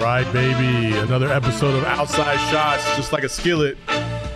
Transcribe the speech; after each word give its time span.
right, 0.00 0.32
baby. 0.32 0.96
Another 0.96 1.30
episode 1.30 1.74
of 1.76 1.84
Outside 1.84 2.38
Shots, 2.50 2.84
just 2.96 3.12
like 3.12 3.22
a 3.22 3.28
skillet. 3.28 3.76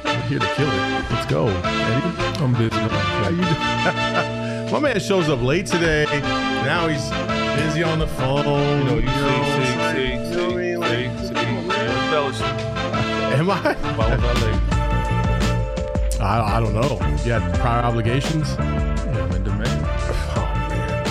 We're 0.05 0.21
here 0.23 0.39
to 0.39 0.47
kill 0.55 0.69
it. 0.69 1.05
Let's 1.11 1.27
go, 1.27 1.49
Eddie. 1.49 2.43
I'm 2.43 2.53
busy. 2.53 2.77
How 2.77 3.29
you 3.31 3.37
doing? 3.37 4.73
My 4.73 4.81
man 4.81 5.01
shows 5.01 5.29
up 5.29 5.41
late 5.43 5.67
today. 5.67 6.05
Now 6.65 6.89
he's 6.89 7.09
busy 7.63 7.83
on 7.83 7.99
the 7.99 8.07
phone. 8.07 8.45
You 8.81 8.85
know, 8.85 8.97
you 8.97 9.07
know, 9.07 9.13
see, 9.55 9.65
see, 9.65 9.79
like, 9.79 9.97
see, 9.97 10.13
you 10.13 10.37
know 10.37 10.81
what 10.81 10.91
I 10.91 10.97
mean? 10.97 11.19
See, 11.19 11.27
see, 11.29 12.39
see. 12.39 12.45
Am 13.35 13.51
I? 13.51 13.75
Why 13.97 14.17
was 14.17 14.25
I 14.25 14.33
late? 14.45 14.61
I? 16.21 16.57
I 16.57 16.61
don't 16.61 16.75
know. 16.75 16.99
You 17.25 17.33
had 17.33 17.59
prior 17.59 17.83
obligations. 17.83 18.57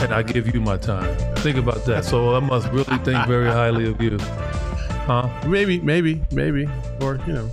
And 0.04 0.14
I 0.14 0.22
give 0.22 0.54
you 0.54 0.60
my 0.60 0.76
time. 0.76 1.16
Think 1.38 1.58
about 1.58 1.86
that. 1.86 2.04
So 2.04 2.36
I 2.36 2.42
must 2.42 2.68
really 2.72 2.98
think 3.06 3.26
very 3.26 3.48
highly 3.50 3.90
of 3.90 4.02
you. 4.02 4.18
Huh? 4.20 5.30
Maybe, 5.48 5.80
maybe, 5.80 6.22
maybe, 6.30 6.68
or 7.00 7.22
you 7.26 7.32
know, 7.32 7.50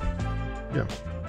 yeah. 0.75 0.85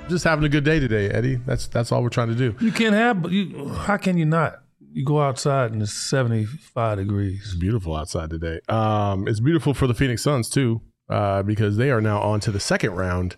Just 0.09 0.23
having 0.23 0.43
a 0.45 0.49
good 0.49 0.63
day 0.63 0.79
today, 0.79 1.12
Eddie. 1.12 1.35
That's 1.35 1.67
that's 1.67 1.91
all 1.91 2.02
we're 2.02 2.09
trying 2.09 2.29
to 2.29 2.35
do. 2.35 2.55
You 2.59 2.71
can't 2.71 2.95
have, 2.95 3.31
you, 3.31 3.70
how 3.70 3.98
can 3.98 4.17
you 4.17 4.26
not? 4.26 4.63
You 4.93 5.05
go 5.05 5.21
outside 5.21 5.71
and 5.71 5.81
it's 5.84 5.93
75 5.93 6.98
degrees. 6.98 7.41
It's 7.45 7.55
beautiful 7.55 7.95
outside 7.95 8.31
today. 8.31 8.59
Um, 8.67 9.27
it's 9.27 9.40
beautiful 9.40 9.76
for 9.76 9.85
the 9.85 9.93
Phoenix 9.93 10.23
Suns 10.23 10.49
too, 10.49 10.81
uh, 11.11 11.43
because 11.43 11.77
they 11.77 11.91
are 11.91 11.99
now 12.01 12.20
on 12.21 12.39
to 12.39 12.51
the 12.51 12.59
second 12.59 12.91
round 12.91 13.35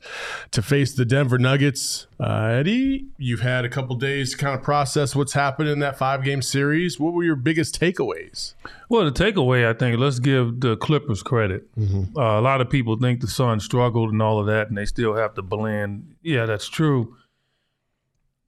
to 0.52 0.62
face 0.62 0.94
the 0.94 1.05
Denver 1.05 1.40
Nuggets. 1.40 2.08
Uh, 2.20 2.46
Eddie, 2.59 3.08
you've 3.18 3.41
had 3.41 3.66
a 3.66 3.70
couple 3.70 3.96
days 3.96 4.32
to 4.32 4.38
kind 4.38 4.55
of 4.58 4.63
process 4.63 5.16
what's 5.16 5.34
happened 5.34 5.68
in 5.70 5.80
that 5.80 5.98
five 5.98 6.23
game 6.23 6.41
series. 6.41 6.99
What 6.99 7.13
were 7.13 7.23
your 7.23 7.36
biggest 7.36 7.80
takeaways? 7.80 8.54
Well, 8.90 9.05
the 9.05 9.12
takeaway, 9.12 9.68
I 9.68 9.73
think, 9.73 9.99
let's 9.99 10.20
give 10.20 10.59
the 10.59 10.77
Clippers 10.77 11.23
credit. 11.23 11.68
Uh, 12.16 12.22
a 12.22 12.41
lot 12.41 12.62
of 12.62 12.70
people 12.70 12.98
think 12.98 13.21
the 13.21 13.27
Suns 13.27 13.66
struggled 13.66 14.12
and 14.12 14.21
all 14.21 14.40
of 14.40 14.46
that, 14.46 14.70
and 14.70 14.77
they 14.77 14.85
still 14.85 15.16
have 15.16 15.34
to 15.34 15.41
blend. 15.41 16.16
Yeah, 16.21 16.46
that's 16.46 16.70
true. 16.70 17.16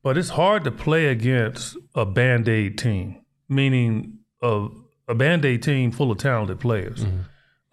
But 0.04 0.20
it's 0.20 0.30
hard 0.30 0.64
to 0.66 0.72
play 0.72 1.08
against 1.08 1.78
a 1.96 2.06
band 2.06 2.48
aid 2.48 2.78
team, 2.78 3.22
meaning 3.50 4.20
a, 4.42 4.68
a 5.08 5.16
band 5.16 5.44
aid 5.46 5.64
team 5.64 5.92
full 5.92 6.12
of 6.12 6.20
talented 6.20 6.60
players. 6.60 7.04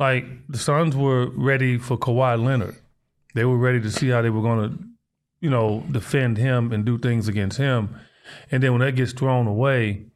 Like 0.02 0.24
the 0.48 0.58
Suns 0.58 0.96
were 0.96 1.30
ready 1.30 1.78
for 1.78 1.96
Kawhi 1.96 2.36
Leonard. 2.44 2.74
They 3.36 3.44
were 3.44 3.56
ready 3.56 3.80
to 3.82 3.88
see 3.88 4.08
how 4.08 4.20
they 4.20 4.30
were 4.30 4.42
going 4.42 4.68
to, 4.68 4.84
you 5.40 5.48
know, 5.48 5.84
defend 5.92 6.38
him 6.38 6.72
and 6.72 6.84
do 6.84 6.98
things 6.98 7.28
against 7.28 7.56
him. 7.56 7.94
And 8.50 8.60
then 8.60 8.72
when 8.72 8.80
that 8.80 8.96
gets 8.96 9.12
thrown 9.12 9.46
away, 9.46 10.06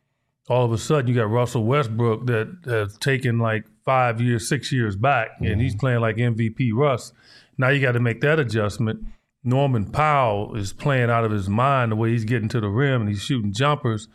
all 0.48 0.64
of 0.64 0.73
a 0.73 0.79
sudden 0.79 1.07
you 1.07 1.14
got 1.14 1.31
Russell 1.31 1.62
Westbrook 1.62 2.27
that 2.27 2.48
has 2.64 2.98
taken 2.98 3.39
like 3.39 3.64
five 3.84 4.20
years, 4.20 4.48
six 4.48 4.73
years 4.73 4.97
back, 4.97 5.29
and 5.39 5.61
he's 5.61 5.70
mm-hmm. 5.75 5.79
playing 5.79 6.01
like 6.01 6.17
MVP 6.17 6.73
Russ. 6.75 7.12
Now 7.57 7.69
you 7.69 7.81
got 7.81 7.92
to 7.92 8.01
make 8.01 8.20
that 8.23 8.41
adjustment. 8.41 9.07
Norman 9.45 9.92
Powell 9.92 10.57
is 10.57 10.73
playing 10.73 11.11
out 11.11 11.25
of 11.25 11.31
his 11.31 11.48
mind 11.48 11.92
the 11.92 11.97
way 11.97 12.11
he's 12.11 12.25
getting 12.25 12.48
to 12.48 12.61
the 12.61 12.69
rim 12.69 13.03
and 13.03 13.09
he's 13.09 13.23
shooting 13.23 13.53
jumpers. 13.53 14.09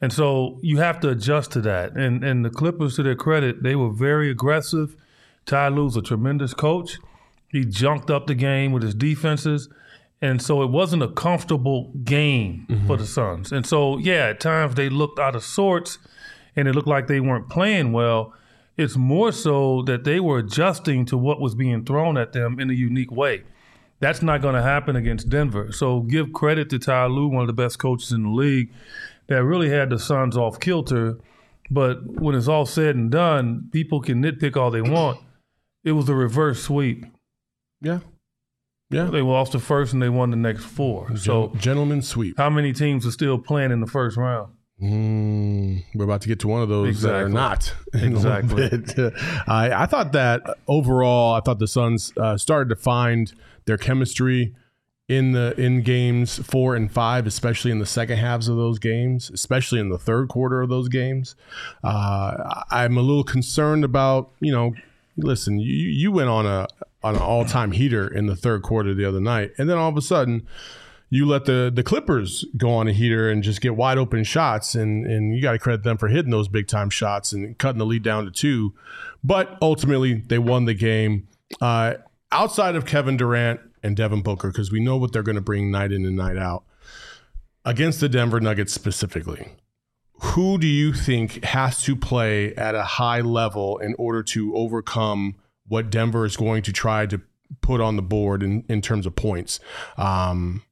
And 0.00 0.12
so 0.12 0.58
you 0.62 0.78
have 0.78 1.00
to 1.00 1.10
adjust 1.10 1.52
to 1.52 1.60
that. 1.62 1.92
And 1.92 2.24
and 2.24 2.44
the 2.44 2.50
Clippers, 2.50 2.96
to 2.96 3.02
their 3.02 3.14
credit, 3.14 3.62
they 3.62 3.76
were 3.76 3.90
very 3.90 4.30
aggressive. 4.30 4.96
Ty 5.46 5.68
Lue's 5.68 5.96
a 5.96 6.02
tremendous 6.02 6.54
coach. 6.54 6.98
He 7.48 7.64
junked 7.64 8.10
up 8.10 8.26
the 8.26 8.34
game 8.34 8.72
with 8.72 8.82
his 8.82 8.94
defenses. 8.94 9.68
And 10.22 10.40
so 10.40 10.62
it 10.62 10.70
wasn't 10.70 11.02
a 11.02 11.08
comfortable 11.08 11.92
game 12.04 12.66
mm-hmm. 12.68 12.86
for 12.86 12.96
the 12.96 13.06
Suns. 13.06 13.52
And 13.52 13.66
so, 13.66 13.96
yeah, 13.98 14.26
at 14.26 14.40
times 14.40 14.74
they 14.74 14.90
looked 14.90 15.18
out 15.18 15.34
of 15.34 15.42
sorts 15.42 15.98
and 16.54 16.68
it 16.68 16.74
looked 16.74 16.88
like 16.88 17.06
they 17.06 17.20
weren't 17.20 17.48
playing 17.48 17.92
well. 17.92 18.34
It's 18.76 18.96
more 18.96 19.32
so 19.32 19.82
that 19.82 20.04
they 20.04 20.20
were 20.20 20.38
adjusting 20.38 21.06
to 21.06 21.16
what 21.16 21.40
was 21.40 21.54
being 21.54 21.84
thrown 21.84 22.18
at 22.18 22.32
them 22.32 22.60
in 22.60 22.70
a 22.70 22.74
unique 22.74 23.10
way. 23.10 23.44
That's 23.98 24.22
not 24.22 24.40
going 24.40 24.54
to 24.54 24.62
happen 24.62 24.96
against 24.96 25.28
Denver. 25.28 25.72
So 25.72 26.00
give 26.00 26.32
credit 26.32 26.70
to 26.70 26.78
Ty 26.78 27.06
Lue, 27.06 27.28
one 27.28 27.42
of 27.42 27.46
the 27.46 27.52
best 27.52 27.78
coaches 27.78 28.12
in 28.12 28.22
the 28.22 28.30
league, 28.30 28.70
that 29.30 29.44
really 29.44 29.70
had 29.70 29.88
the 29.88 29.98
Suns 29.98 30.36
off 30.36 30.60
kilter. 30.60 31.18
But 31.70 32.20
when 32.20 32.34
it's 32.34 32.48
all 32.48 32.66
said 32.66 32.96
and 32.96 33.10
done, 33.10 33.68
people 33.72 34.00
can 34.00 34.22
nitpick 34.22 34.56
all 34.56 34.72
they 34.72 34.82
want. 34.82 35.20
It 35.84 35.92
was 35.92 36.08
a 36.08 36.14
reverse 36.14 36.60
sweep. 36.62 37.06
Yeah, 37.80 38.00
yeah. 38.90 39.04
They 39.04 39.22
lost 39.22 39.52
the 39.52 39.60
first 39.60 39.92
and 39.92 40.02
they 40.02 40.08
won 40.08 40.30
the 40.30 40.36
next 40.36 40.64
four. 40.64 41.16
So 41.16 41.48
Gen- 41.48 41.60
gentleman 41.60 42.02
sweep. 42.02 42.36
how 42.36 42.50
many 42.50 42.72
teams 42.72 43.06
are 43.06 43.12
still 43.12 43.38
playing 43.38 43.70
in 43.70 43.80
the 43.80 43.86
first 43.86 44.16
round? 44.16 44.52
Mm, 44.82 45.84
we're 45.94 46.04
about 46.04 46.22
to 46.22 46.28
get 46.28 46.40
to 46.40 46.48
one 46.48 46.62
of 46.62 46.68
those 46.68 47.02
that 47.02 47.14
are 47.14 47.28
not. 47.28 47.72
in 47.94 48.14
a 48.14 48.18
little 48.18 48.36
Exactly. 48.64 49.12
I, 49.46 49.82
I 49.82 49.86
thought 49.86 50.12
that 50.12 50.42
overall, 50.66 51.34
I 51.34 51.40
thought 51.40 51.58
the 51.60 51.68
Suns 51.68 52.12
uh, 52.16 52.36
started 52.36 52.68
to 52.70 52.76
find 52.76 53.32
their 53.66 53.76
chemistry 53.78 54.54
in 55.10 55.32
the 55.32 55.60
in 55.60 55.82
games 55.82 56.38
four 56.38 56.76
and 56.76 56.90
five, 56.90 57.26
especially 57.26 57.72
in 57.72 57.80
the 57.80 57.86
second 57.86 58.18
halves 58.18 58.46
of 58.46 58.56
those 58.56 58.78
games, 58.78 59.28
especially 59.30 59.80
in 59.80 59.88
the 59.88 59.98
third 59.98 60.28
quarter 60.28 60.62
of 60.62 60.68
those 60.68 60.88
games. 60.88 61.34
Uh, 61.82 62.62
I'm 62.70 62.96
a 62.96 63.00
little 63.00 63.24
concerned 63.24 63.84
about 63.84 64.30
you 64.38 64.52
know. 64.52 64.72
Listen, 65.16 65.58
you 65.58 65.74
you 65.74 66.12
went 66.12 66.28
on 66.28 66.46
a 66.46 66.68
on 67.02 67.16
an 67.16 67.20
all 67.20 67.44
time 67.44 67.72
heater 67.72 68.06
in 68.06 68.26
the 68.26 68.36
third 68.36 68.62
quarter 68.62 68.94
the 68.94 69.04
other 69.04 69.20
night, 69.20 69.50
and 69.58 69.68
then 69.68 69.76
all 69.76 69.88
of 69.88 69.96
a 69.96 70.00
sudden 70.00 70.46
you 71.10 71.26
let 71.26 71.44
the 71.44 71.72
the 71.74 71.82
Clippers 71.82 72.44
go 72.56 72.70
on 72.70 72.86
a 72.86 72.92
heater 72.92 73.28
and 73.28 73.42
just 73.42 73.60
get 73.60 73.74
wide 73.74 73.98
open 73.98 74.22
shots, 74.22 74.76
and 74.76 75.04
and 75.04 75.34
you 75.34 75.42
got 75.42 75.52
to 75.52 75.58
credit 75.58 75.82
them 75.82 75.98
for 75.98 76.06
hitting 76.06 76.30
those 76.30 76.46
big 76.46 76.68
time 76.68 76.88
shots 76.88 77.32
and 77.32 77.58
cutting 77.58 77.80
the 77.80 77.84
lead 77.84 78.04
down 78.04 78.24
to 78.24 78.30
two. 78.30 78.72
But 79.24 79.58
ultimately, 79.60 80.14
they 80.14 80.38
won 80.38 80.66
the 80.66 80.74
game. 80.74 81.26
Uh, 81.60 81.94
outside 82.30 82.76
of 82.76 82.86
Kevin 82.86 83.16
Durant 83.16 83.60
and 83.82 83.96
Devin 83.96 84.22
Booker, 84.22 84.48
because 84.48 84.70
we 84.70 84.80
know 84.80 84.96
what 84.96 85.12
they're 85.12 85.22
going 85.22 85.36
to 85.36 85.40
bring 85.40 85.70
night 85.70 85.92
in 85.92 86.04
and 86.04 86.16
night 86.16 86.36
out 86.36 86.64
against 87.64 88.00
the 88.00 88.08
Denver 88.08 88.40
Nuggets 88.40 88.72
specifically. 88.72 89.48
Who 90.22 90.58
do 90.58 90.66
you 90.66 90.92
think 90.92 91.44
has 91.44 91.82
to 91.84 91.96
play 91.96 92.54
at 92.54 92.74
a 92.74 92.82
high 92.82 93.20
level 93.20 93.78
in 93.78 93.94
order 93.98 94.22
to 94.24 94.54
overcome 94.54 95.36
what 95.66 95.90
Denver 95.90 96.26
is 96.26 96.36
going 96.36 96.62
to 96.64 96.72
try 96.72 97.06
to 97.06 97.20
put 97.62 97.80
on 97.80 97.96
the 97.96 98.02
board 98.02 98.42
in, 98.42 98.64
in 98.68 98.82
terms 98.82 99.06
of 99.06 99.16
points? 99.16 99.60
Um, 99.96 100.62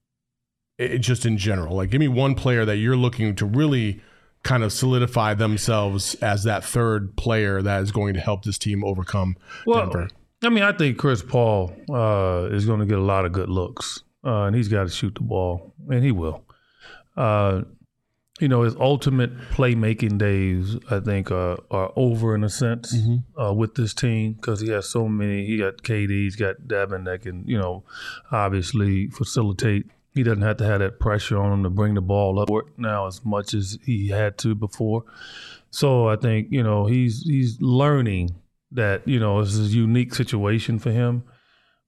it, 0.77 0.99
just 0.99 1.25
in 1.25 1.39
general, 1.39 1.77
like 1.77 1.91
give 1.91 2.01
me 2.01 2.09
one 2.09 2.35
player 2.35 2.65
that 2.65 2.77
you're 2.77 2.97
looking 2.97 3.35
to 3.37 3.47
really 3.47 4.03
kind 4.43 4.63
of 4.63 4.73
solidify 4.73 5.35
themselves 5.35 6.15
as 6.17 6.45
that 6.45 6.65
third 6.65 7.17
player 7.17 7.61
that 7.63 7.83
is 7.83 7.91
going 7.91 8.15
to 8.15 8.21
help 8.21 8.45
this 8.45 8.59
team 8.59 8.85
overcome 8.85 9.37
Well, 9.67 9.81
Denver. 9.81 10.09
I 10.43 10.51
mean, 10.51 10.63
I 10.63 10.73
think 10.73 10.99
Chris 10.99 11.23
Paul 11.23 11.73
uh, 11.91 12.49
is 12.53 12.65
going 12.65 12.81
to 12.81 12.87
get 12.87 12.99
a 12.99 13.03
lot 13.03 13.25
of 13.25 13.33
good 13.33 13.49
looks, 13.49 14.03
uh, 14.25 14.45
and 14.45 14.55
he's 14.55 14.69
got 14.69 14.85
to 14.85 14.89
shoot 14.89 15.15
the 15.15 15.23
ball, 15.23 15.75
and 15.89 16.05
he 16.05 16.13
will. 16.13 16.45
Uh, 17.17 17.63
you 18.39 18.47
know, 18.47 18.63
his 18.63 18.77
ultimate 18.77 19.37
playmaking 19.51 20.17
days, 20.19 20.77
I 20.89 21.01
think, 21.01 21.33
uh, 21.33 21.57
are 21.73 21.93
over 21.97 22.37
in 22.37 22.45
a 22.45 22.49
sense 22.49 22.95
uh, 23.41 23.53
with 23.53 23.75
this 23.75 23.93
team 23.93 24.35
because 24.35 24.61
he 24.61 24.69
has 24.69 24.89
so 24.89 25.09
many. 25.09 25.45
He 25.45 25.59
got 25.59 25.79
KD, 25.79 26.11
he's 26.11 26.37
got 26.37 26.69
Devin 26.69 27.03
that 27.05 27.23
can, 27.23 27.45
you 27.47 27.59
know, 27.59 27.83
obviously 28.31 29.09
facilitate. 29.09 29.87
He 30.15 30.23
doesn't 30.23 30.43
have 30.43 30.59
to 30.59 30.65
have 30.67 30.79
that 30.79 31.01
pressure 31.01 31.37
on 31.39 31.53
him 31.53 31.63
to 31.65 31.71
bring 31.71 31.95
the 31.95 32.01
ball 32.01 32.39
up 32.39 32.49
now 32.77 33.09
as 33.09 33.25
much 33.25 33.55
as 33.55 33.77
he 33.85 34.09
had 34.09 34.39
to 34.39 34.55
before. 34.55 35.03
So 35.71 36.09
I 36.09 36.17
think 36.17 36.49
you 36.51 36.63
know 36.63 36.87
he's 36.87 37.23
he's 37.23 37.61
learning 37.61 38.35
that 38.73 39.07
you 39.07 39.19
know 39.19 39.41
it's 39.41 39.57
a 39.57 39.63
unique 39.63 40.15
situation 40.15 40.79
for 40.79 40.91
him, 40.91 41.25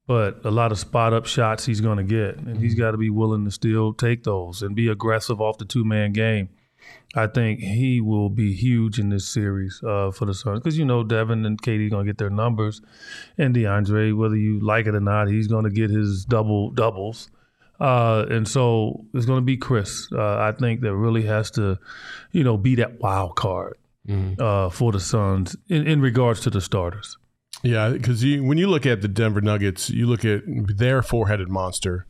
but 0.06 0.44
a 0.44 0.50
lot 0.50 0.72
of 0.72 0.78
spot 0.78 1.12
up 1.12 1.26
shots 1.26 1.66
he's 1.66 1.80
going 1.80 1.98
to 1.98 2.04
get, 2.04 2.36
and 2.36 2.58
he's 2.58 2.74
got 2.74 2.92
to 2.92 2.98
be 2.98 3.10
willing 3.10 3.44
to 3.44 3.50
still 3.50 3.92
take 3.92 4.24
those 4.24 4.62
and 4.62 4.74
be 4.74 4.88
aggressive 4.88 5.40
off 5.40 5.58
the 5.58 5.64
two 5.64 5.84
man 5.84 6.12
game. 6.12 6.48
I 7.14 7.26
think 7.26 7.60
he 7.60 8.00
will 8.00 8.30
be 8.30 8.54
huge 8.54 8.98
in 8.98 9.10
this 9.10 9.28
series 9.28 9.82
uh, 9.86 10.12
for 10.12 10.24
the 10.24 10.34
Suns 10.34 10.60
because 10.60 10.78
you 10.78 10.84
know 10.84 11.02
Devin 11.02 11.44
and 11.44 11.60
KD 11.60 11.86
are 11.86 11.90
going 11.90 12.06
to 12.06 12.10
get 12.10 12.18
their 12.18 12.30
numbers, 12.30 12.80
and 13.36 13.54
DeAndre, 13.54 14.16
whether 14.16 14.36
you 14.36 14.60
like 14.60 14.86
it 14.86 14.94
or 14.94 15.00
not, 15.00 15.28
he's 15.28 15.48
going 15.48 15.64
to 15.64 15.70
get 15.70 15.90
his 15.90 16.24
double 16.24 16.70
doubles. 16.70 17.30
Uh, 17.78 18.26
and 18.28 18.46
so 18.46 19.06
it's 19.14 19.24
going 19.24 19.38
to 19.38 19.44
be 19.44 19.56
Chris. 19.56 20.06
Uh, 20.12 20.36
I 20.36 20.52
think 20.52 20.82
that 20.82 20.94
really 20.94 21.22
has 21.22 21.50
to, 21.52 21.78
you 22.30 22.44
know, 22.44 22.58
be 22.58 22.74
that 22.74 23.00
wild 23.00 23.36
card 23.36 23.78
uh, 24.38 24.70
for 24.70 24.92
the 24.92 25.00
Suns 25.00 25.56
in, 25.68 25.86
in 25.86 26.00
regards 26.00 26.40
to 26.40 26.50
the 26.50 26.60
starters. 26.60 27.16
Yeah, 27.62 27.90
because 27.90 28.24
you, 28.24 28.42
when 28.44 28.58
you 28.58 28.68
look 28.68 28.86
at 28.86 29.02
the 29.02 29.08
Denver 29.08 29.40
Nuggets, 29.40 29.90
you 29.90 30.06
look 30.06 30.24
at 30.24 30.42
their 30.46 31.02
four-headed 31.02 31.48
monster, 31.48 32.06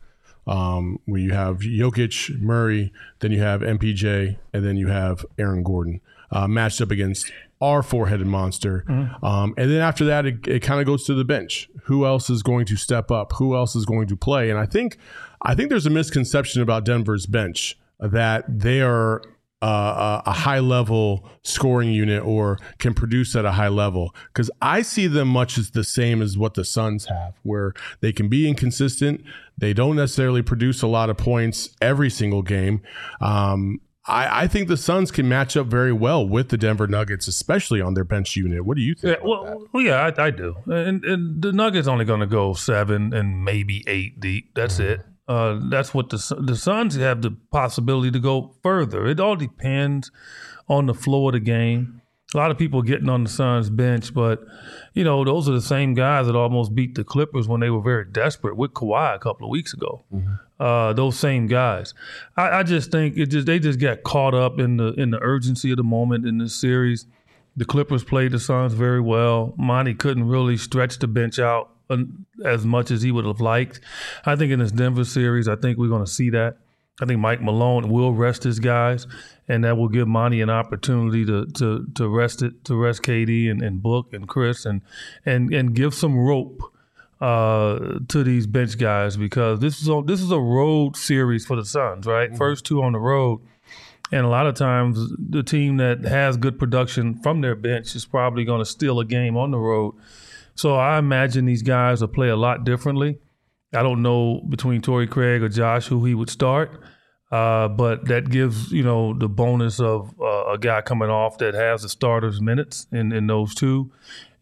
um, 0.47 0.99
where 1.05 1.19
you 1.19 1.33
have 1.33 1.59
Jokic, 1.59 2.39
Murray, 2.39 2.93
then 3.19 3.31
you 3.31 3.41
have 3.41 3.61
MPJ, 3.61 4.37
and 4.53 4.65
then 4.65 4.77
you 4.77 4.87
have 4.87 5.25
Aaron 5.37 5.63
Gordon 5.63 5.99
uh, 6.31 6.47
matched 6.47 6.79
up 6.79 6.91
against 6.91 7.31
our 7.59 7.83
four-headed 7.83 8.25
monster. 8.25 8.85
Um, 9.21 9.53
and 9.57 9.69
then 9.69 9.81
after 9.81 10.05
that, 10.05 10.25
it, 10.25 10.47
it 10.47 10.59
kind 10.61 10.79
of 10.79 10.85
goes 10.87 11.05
to 11.05 11.13
the 11.13 11.25
bench. 11.25 11.69
Who 11.83 12.05
else 12.05 12.29
is 12.29 12.41
going 12.41 12.65
to 12.67 12.75
step 12.75 13.11
up? 13.11 13.33
Who 13.33 13.55
else 13.55 13.75
is 13.75 13.85
going 13.85 14.07
to 14.07 14.15
play? 14.15 14.49
And 14.49 14.57
I 14.57 14.65
think, 14.65 14.97
I 15.41 15.53
think 15.53 15.69
there's 15.69 15.85
a 15.85 15.91
misconception 15.91 16.61
about 16.61 16.85
Denver's 16.85 17.25
bench 17.25 17.77
that 17.99 18.45
they 18.47 18.81
are 18.81 19.21
uh, 19.61 20.21
a 20.25 20.31
high 20.31 20.59
level 20.59 21.29
scoring 21.43 21.91
unit 21.91 22.23
or 22.23 22.57
can 22.79 22.93
produce 22.93 23.35
at 23.35 23.45
a 23.45 23.51
high 23.51 23.67
level 23.67 24.15
because 24.27 24.49
I 24.61 24.81
see 24.81 25.07
them 25.07 25.27
much 25.27 25.57
as 25.57 25.71
the 25.71 25.83
same 25.83 26.21
as 26.21 26.37
what 26.37 26.55
the 26.55 26.65
Suns 26.65 27.05
have, 27.05 27.35
where 27.43 27.73
they 27.99 28.11
can 28.11 28.27
be 28.27 28.47
inconsistent. 28.47 29.21
They 29.57 29.73
don't 29.73 29.95
necessarily 29.95 30.41
produce 30.41 30.81
a 30.81 30.87
lot 30.87 31.09
of 31.09 31.17
points 31.17 31.69
every 31.81 32.09
single 32.09 32.41
game. 32.41 32.81
Um, 33.21 33.79
I, 34.07 34.43
I, 34.43 34.47
think 34.47 34.67
the 34.67 34.77
Suns 34.77 35.11
can 35.11 35.29
match 35.29 35.55
up 35.55 35.67
very 35.67 35.93
well 35.93 36.27
with 36.27 36.49
the 36.49 36.57
Denver 36.57 36.87
Nuggets, 36.87 37.27
especially 37.27 37.81
on 37.81 37.93
their 37.93 38.03
bench 38.03 38.35
unit. 38.35 38.65
What 38.65 38.75
do 38.75 38.81
you 38.81 38.95
think? 38.95 39.19
Yeah, 39.19 39.27
well, 39.27 39.67
well, 39.71 39.83
yeah, 39.83 40.11
I, 40.17 40.25
I 40.25 40.31
do. 40.31 40.55
And, 40.65 41.05
and, 41.05 41.41
the 41.41 41.51
Nuggets 41.51 41.87
only 41.87 42.05
going 42.05 42.19
to 42.19 42.25
go 42.25 42.53
seven 42.53 43.13
and 43.13 43.45
maybe 43.45 43.83
eight 43.85 44.19
deep. 44.19 44.55
That's 44.55 44.79
mm-hmm. 44.79 45.01
it. 45.01 45.01
Uh, 45.31 45.61
that's 45.69 45.93
what 45.93 46.09
the 46.09 46.35
the 46.41 46.57
Suns 46.57 46.97
have 46.97 47.21
the 47.21 47.31
possibility 47.51 48.11
to 48.11 48.19
go 48.19 48.53
further. 48.61 49.07
It 49.07 49.21
all 49.21 49.37
depends 49.37 50.11
on 50.67 50.87
the 50.87 50.93
flow 50.93 51.29
of 51.29 51.33
the 51.33 51.39
game. 51.39 52.01
A 52.33 52.37
lot 52.37 52.51
of 52.51 52.57
people 52.57 52.81
getting 52.81 53.07
on 53.07 53.23
the 53.23 53.29
Suns 53.29 53.69
bench, 53.69 54.13
but 54.13 54.43
you 54.93 55.05
know 55.05 55.23
those 55.23 55.47
are 55.47 55.53
the 55.53 55.61
same 55.61 55.93
guys 55.93 56.27
that 56.27 56.35
almost 56.35 56.75
beat 56.75 56.95
the 56.95 57.05
Clippers 57.05 57.47
when 57.47 57.61
they 57.61 57.69
were 57.69 57.79
very 57.79 58.03
desperate 58.03 58.57
with 58.57 58.73
Kawhi 58.73 59.15
a 59.15 59.19
couple 59.19 59.47
of 59.47 59.51
weeks 59.51 59.73
ago. 59.73 60.03
Mm-hmm. 60.13 60.33
Uh, 60.59 60.91
those 60.91 61.17
same 61.17 61.47
guys. 61.47 61.93
I, 62.35 62.59
I, 62.59 62.63
just 62.63 62.91
think 62.91 63.15
it 63.15 63.27
just 63.27 63.47
they 63.47 63.57
just 63.57 63.79
got 63.79 64.03
caught 64.03 64.33
up 64.33 64.59
in 64.59 64.75
the 64.75 64.91
in 64.95 65.11
the 65.11 65.19
urgency 65.21 65.71
of 65.71 65.77
the 65.77 65.83
moment 65.83 66.25
in 66.25 66.39
this 66.39 66.53
series. 66.53 67.05
The 67.55 67.63
Clippers 67.63 68.03
played 68.03 68.33
the 68.33 68.39
Suns 68.39 68.73
very 68.73 69.01
well. 69.01 69.53
Monty 69.57 69.93
couldn't 69.93 70.27
really 70.27 70.57
stretch 70.57 70.99
the 70.99 71.07
bench 71.07 71.39
out 71.39 71.69
as 72.45 72.65
much 72.65 72.91
as 72.91 73.01
he 73.01 73.11
would 73.11 73.25
have 73.25 73.41
liked. 73.41 73.79
I 74.25 74.35
think 74.35 74.51
in 74.51 74.59
this 74.59 74.71
Denver 74.71 75.03
series, 75.03 75.47
I 75.47 75.55
think 75.55 75.77
we're 75.77 75.89
going 75.89 76.05
to 76.05 76.11
see 76.11 76.29
that. 76.31 76.57
I 77.01 77.05
think 77.05 77.19
Mike 77.19 77.41
Malone 77.41 77.89
will 77.89 78.13
rest 78.13 78.43
his 78.43 78.59
guys, 78.59 79.07
and 79.47 79.63
that 79.63 79.75
will 79.77 79.87
give 79.87 80.07
Monty 80.07 80.41
an 80.41 80.49
opportunity 80.49 81.25
to 81.25 81.45
to 81.45 81.87
to 81.95 82.07
rest 82.07 82.43
it 82.43 82.63
to 82.65 82.75
rest 82.75 83.01
KD 83.01 83.49
and, 83.49 83.61
and 83.61 83.81
Book 83.81 84.13
and 84.13 84.27
Chris 84.27 84.65
and 84.65 84.81
and 85.25 85.53
and 85.53 85.73
give 85.73 85.93
some 85.95 86.17
rope 86.17 86.61
uh, 87.21 87.99
to 88.07 88.23
these 88.23 88.45
bench 88.45 88.77
guys 88.77 89.17
because 89.17 89.59
this 89.59 89.81
is 89.81 89.87
a, 89.87 90.01
this 90.05 90.21
is 90.21 90.31
a 90.31 90.39
road 90.39 90.95
series 90.95 91.45
for 91.45 91.55
the 91.55 91.65
Suns, 91.65 92.05
right? 92.05 92.29
Mm-hmm. 92.29 92.37
First 92.37 92.65
two 92.65 92.83
on 92.83 92.91
the 92.93 92.99
road, 92.99 93.41
and 94.11 94.25
a 94.25 94.29
lot 94.29 94.45
of 94.45 94.55
times 94.55 95.11
the 95.17 95.43
team 95.43 95.77
that 95.77 96.03
has 96.03 96.37
good 96.37 96.59
production 96.59 97.15
from 97.15 97.41
their 97.41 97.55
bench 97.55 97.95
is 97.95 98.05
probably 98.05 98.43
going 98.43 98.59
to 98.59 98.65
steal 98.65 98.99
a 98.99 99.05
game 99.05 99.37
on 99.37 99.51
the 99.51 99.59
road 99.59 99.95
so 100.55 100.75
I 100.75 100.97
imagine 100.97 101.45
these 101.45 101.63
guys 101.63 102.01
will 102.01 102.07
play 102.07 102.29
a 102.29 102.35
lot 102.35 102.63
differently. 102.63 103.19
I 103.73 103.83
don't 103.83 104.01
know 104.01 104.41
between 104.49 104.81
Torrey 104.81 105.07
Craig 105.07 105.41
or 105.43 105.49
Josh 105.49 105.87
who 105.87 106.03
he 106.05 106.13
would 106.13 106.29
start, 106.29 106.81
uh, 107.31 107.69
but 107.69 108.05
that 108.05 108.29
gives 108.29 108.71
you 108.71 108.83
know 108.83 109.13
the 109.13 109.29
bonus 109.29 109.79
of 109.79 110.13
uh, 110.19 110.51
a 110.51 110.57
guy 110.57 110.81
coming 110.81 111.09
off 111.09 111.37
that 111.37 111.53
has 111.53 111.83
the 111.83 111.89
starters 111.89 112.41
minutes 112.41 112.87
in, 112.91 113.11
in 113.11 113.27
those 113.27 113.55
two, 113.55 113.91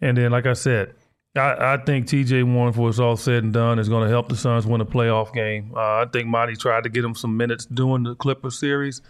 and 0.01 0.17
then 0.17 0.31
like 0.31 0.47
I 0.47 0.53
said, 0.53 0.95
I, 1.35 1.73
I 1.73 1.77
think 1.77 2.07
T.J. 2.07 2.43
Warren, 2.43 2.73
for 2.73 2.89
it's 2.89 2.99
all 2.99 3.15
said 3.15 3.43
and 3.43 3.53
done, 3.53 3.77
is 3.77 3.87
going 3.87 4.03
to 4.03 4.09
help 4.09 4.29
the 4.29 4.35
Suns 4.35 4.65
win 4.65 4.81
a 4.81 4.85
playoff 4.85 5.33
game. 5.33 5.73
Uh, 5.75 5.79
I 5.79 6.05
think 6.11 6.27
Monty 6.27 6.55
tried 6.55 6.83
to 6.83 6.89
get 6.89 7.05
him 7.05 7.13
some 7.13 7.37
minutes 7.37 7.65
during 7.65 8.03
the 8.03 8.15
Clippers 8.15 8.59
series. 8.59 9.01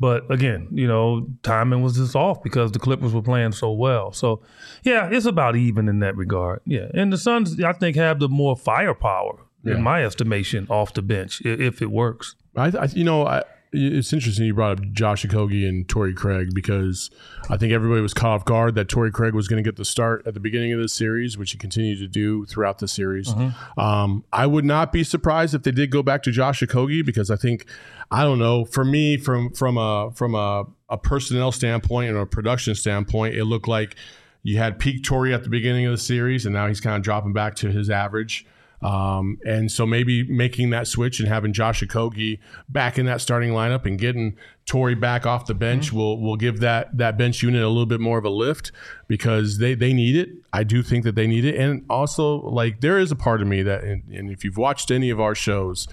But 0.00 0.30
again, 0.30 0.68
you 0.70 0.86
know, 0.86 1.26
timing 1.42 1.82
was 1.82 1.96
just 1.96 2.14
off 2.14 2.42
because 2.42 2.72
the 2.72 2.78
Clippers 2.78 3.12
were 3.12 3.22
playing 3.22 3.52
so 3.52 3.72
well. 3.72 4.12
So, 4.12 4.42
yeah, 4.84 5.08
it's 5.10 5.26
about 5.26 5.56
even 5.56 5.88
in 5.88 5.98
that 6.00 6.16
regard. 6.16 6.60
Yeah, 6.64 6.86
and 6.94 7.12
the 7.12 7.18
Suns, 7.18 7.60
I 7.60 7.72
think, 7.72 7.96
have 7.96 8.20
the 8.20 8.28
more 8.28 8.56
firepower 8.56 9.40
yeah. 9.64 9.74
in 9.74 9.82
my 9.82 10.04
estimation 10.04 10.66
off 10.70 10.94
the 10.94 11.02
bench 11.02 11.40
if 11.44 11.82
it 11.82 11.90
works. 11.90 12.36
I, 12.56 12.66
I 12.66 12.84
you 12.94 13.04
know, 13.04 13.26
I, 13.26 13.42
it's 13.72 14.12
interesting 14.12 14.46
you 14.46 14.54
brought 14.54 14.78
up 14.78 14.92
Josh 14.92 15.24
Okogie 15.24 15.68
and 15.68 15.88
Torrey 15.88 16.14
Craig 16.14 16.54
because 16.54 17.10
I 17.50 17.56
think 17.56 17.72
everybody 17.72 18.00
was 18.00 18.14
caught 18.14 18.30
off 18.30 18.44
guard 18.44 18.74
that 18.76 18.88
Torrey 18.88 19.10
Craig 19.10 19.34
was 19.34 19.48
going 19.48 19.62
to 19.62 19.68
get 19.68 19.76
the 19.76 19.84
start 19.84 20.26
at 20.26 20.34
the 20.34 20.40
beginning 20.40 20.72
of 20.72 20.80
the 20.80 20.88
series, 20.88 21.36
which 21.36 21.52
he 21.52 21.58
continued 21.58 21.98
to 21.98 22.08
do 22.08 22.46
throughout 22.46 22.78
the 22.78 22.88
series. 22.88 23.28
Mm-hmm. 23.28 23.80
Um, 23.80 24.24
I 24.32 24.46
would 24.46 24.64
not 24.64 24.92
be 24.92 25.04
surprised 25.04 25.54
if 25.54 25.62
they 25.62 25.70
did 25.70 25.90
go 25.90 26.02
back 26.02 26.22
to 26.24 26.30
Josh 26.30 26.60
Okogie 26.60 27.04
because 27.04 27.30
I 27.30 27.36
think 27.36 27.66
I 28.10 28.22
don't 28.22 28.38
know 28.38 28.64
for 28.64 28.84
me 28.84 29.16
from 29.16 29.52
from 29.52 29.76
a 29.76 30.10
from 30.14 30.34
a, 30.34 30.64
a 30.88 30.96
personnel 30.96 31.52
standpoint 31.52 32.10
and 32.10 32.18
a 32.18 32.26
production 32.26 32.74
standpoint, 32.74 33.34
it 33.34 33.44
looked 33.44 33.68
like 33.68 33.96
you 34.42 34.56
had 34.56 34.78
peak 34.78 35.04
Torrey 35.04 35.34
at 35.34 35.42
the 35.42 35.50
beginning 35.50 35.84
of 35.84 35.92
the 35.92 35.98
series, 35.98 36.46
and 36.46 36.54
now 36.54 36.68
he's 36.68 36.80
kind 36.80 36.96
of 36.96 37.02
dropping 37.02 37.32
back 37.32 37.54
to 37.56 37.70
his 37.70 37.90
average. 37.90 38.46
Um, 38.80 39.38
and 39.44 39.70
so 39.70 39.86
maybe 39.86 40.22
making 40.28 40.70
that 40.70 40.86
switch 40.86 41.18
and 41.18 41.28
having 41.28 41.52
Josh 41.52 41.82
Okogie 41.82 42.38
back 42.68 42.98
in 42.98 43.06
that 43.06 43.20
starting 43.20 43.50
lineup 43.50 43.86
and 43.86 43.98
getting 43.98 44.36
Torrey 44.66 44.94
back 44.94 45.26
off 45.26 45.46
the 45.46 45.54
bench 45.54 45.88
mm-hmm. 45.88 45.96
will 45.96 46.20
will 46.20 46.36
give 46.36 46.60
that 46.60 46.96
that 46.96 47.16
bench 47.18 47.42
unit 47.42 47.62
a 47.62 47.68
little 47.68 47.86
bit 47.86 48.00
more 48.00 48.18
of 48.18 48.24
a 48.24 48.30
lift 48.30 48.70
because 49.08 49.58
they 49.58 49.74
they 49.74 49.92
need 49.92 50.14
it. 50.14 50.28
I 50.52 50.62
do 50.62 50.82
think 50.82 51.04
that 51.04 51.14
they 51.14 51.26
need 51.26 51.44
it, 51.44 51.56
and 51.56 51.84
also 51.90 52.42
like 52.42 52.80
there 52.80 52.98
is 52.98 53.10
a 53.10 53.16
part 53.16 53.40
of 53.40 53.48
me 53.48 53.62
that, 53.62 53.82
and, 53.82 54.02
and 54.12 54.30
if 54.30 54.44
you've 54.44 54.58
watched 54.58 54.90
any 54.90 55.10
of 55.10 55.20
our 55.20 55.34
shows. 55.34 55.88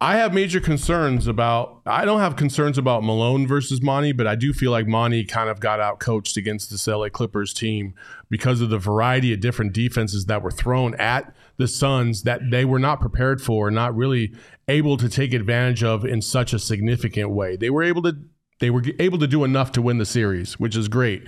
I 0.00 0.16
have 0.16 0.34
major 0.34 0.60
concerns 0.60 1.26
about. 1.26 1.80
I 1.86 2.04
don't 2.04 2.20
have 2.20 2.36
concerns 2.36 2.76
about 2.78 3.04
Malone 3.04 3.46
versus 3.46 3.80
Monty, 3.80 4.12
but 4.12 4.26
I 4.26 4.34
do 4.34 4.52
feel 4.52 4.70
like 4.70 4.86
Monty 4.86 5.24
kind 5.24 5.48
of 5.48 5.60
got 5.60 5.80
out 5.80 6.00
coached 6.00 6.36
against 6.36 6.70
this 6.70 6.86
LA 6.86 7.08
Clippers 7.08 7.54
team 7.54 7.94
because 8.28 8.60
of 8.60 8.70
the 8.70 8.78
variety 8.78 9.32
of 9.32 9.40
different 9.40 9.72
defenses 9.72 10.26
that 10.26 10.42
were 10.42 10.50
thrown 10.50 10.94
at 10.96 11.34
the 11.56 11.68
Suns 11.68 12.24
that 12.24 12.50
they 12.50 12.64
were 12.64 12.78
not 12.78 13.00
prepared 13.00 13.40
for, 13.40 13.70
not 13.70 13.96
really 13.96 14.34
able 14.68 14.96
to 14.96 15.08
take 15.08 15.32
advantage 15.32 15.82
of 15.82 16.04
in 16.04 16.20
such 16.20 16.52
a 16.52 16.58
significant 16.58 17.30
way. 17.30 17.56
They 17.56 17.70
were 17.70 17.82
able 17.82 18.02
to 18.02 18.16
they 18.60 18.70
were 18.70 18.82
able 18.98 19.18
to 19.18 19.26
do 19.26 19.44
enough 19.44 19.72
to 19.72 19.82
win 19.82 19.98
the 19.98 20.06
series, 20.06 20.58
which 20.58 20.76
is 20.76 20.88
great. 20.88 21.24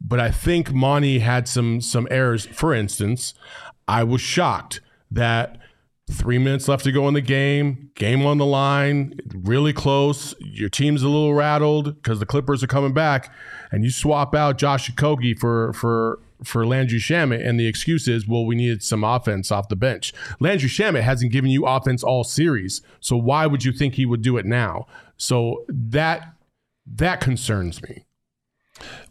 But 0.00 0.20
I 0.20 0.30
think 0.30 0.72
Monty 0.72 1.20
had 1.20 1.48
some 1.48 1.80
some 1.80 2.08
errors. 2.10 2.46
For 2.46 2.74
instance, 2.74 3.34
I 3.86 4.04
was 4.04 4.20
shocked 4.20 4.80
that 5.10 5.58
three 6.10 6.38
minutes 6.38 6.68
left 6.68 6.84
to 6.84 6.92
go 6.92 7.06
in 7.08 7.14
the 7.14 7.20
game, 7.20 7.90
game 7.94 8.24
on 8.24 8.38
the 8.38 8.46
line, 8.46 9.18
really 9.34 9.72
close. 9.72 10.34
Your 10.40 10.68
team's 10.68 11.02
a 11.02 11.08
little 11.08 11.34
rattled 11.34 11.96
because 11.96 12.18
the 12.18 12.26
Clippers 12.26 12.62
are 12.62 12.68
coming 12.68 12.92
back, 12.92 13.32
and 13.70 13.84
you 13.84 13.90
swap 13.90 14.34
out 14.34 14.58
Josh 14.58 14.90
Okogie 14.90 15.38
for 15.38 15.72
for 15.72 16.20
for 16.42 16.66
Landry 16.66 16.98
Shamet, 16.98 17.46
and 17.46 17.58
the 17.58 17.66
excuse 17.66 18.06
is, 18.06 18.26
well, 18.28 18.46
we 18.46 18.54
needed 18.54 18.82
some 18.82 19.02
offense 19.02 19.50
off 19.50 19.68
the 19.68 19.76
bench. 19.76 20.12
Landry 20.38 20.68
Shamet 20.68 21.02
hasn't 21.02 21.32
given 21.32 21.50
you 21.50 21.66
offense 21.66 22.02
all 22.02 22.24
series, 22.24 22.80
so 23.00 23.16
why 23.16 23.46
would 23.46 23.64
you 23.64 23.72
think 23.72 23.94
he 23.94 24.06
would 24.06 24.22
do 24.22 24.36
it 24.36 24.46
now? 24.46 24.86
So 25.16 25.64
that 25.68 26.32
that 26.86 27.20
concerns 27.20 27.82
me. 27.82 28.04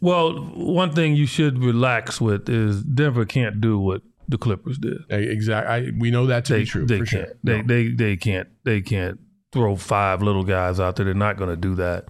Well, 0.00 0.32
one 0.54 0.92
thing 0.92 1.14
you 1.14 1.26
should 1.26 1.62
relax 1.62 2.20
with 2.20 2.48
is 2.48 2.82
Denver 2.82 3.26
can't 3.26 3.60
do 3.60 3.78
what 3.78 4.02
the 4.28 4.38
Clippers 4.38 4.78
did. 4.78 4.98
Exactly, 5.08 5.92
we 5.98 6.10
know 6.10 6.26
that 6.26 6.44
to 6.46 6.52
they, 6.52 6.58
be 6.60 6.66
true. 6.66 6.86
They 6.86 6.98
can't. 6.98 7.08
Sure. 7.08 7.26
They, 7.42 7.62
no. 7.62 7.66
they 7.66 7.88
they 7.88 8.16
can't. 8.16 8.48
They 8.64 8.80
can't 8.80 9.18
throw 9.52 9.76
five 9.76 10.22
little 10.22 10.44
guys 10.44 10.78
out 10.78 10.96
there. 10.96 11.06
They're 11.06 11.14
not 11.14 11.36
going 11.36 11.50
to 11.50 11.56
do 11.56 11.74
that. 11.76 12.08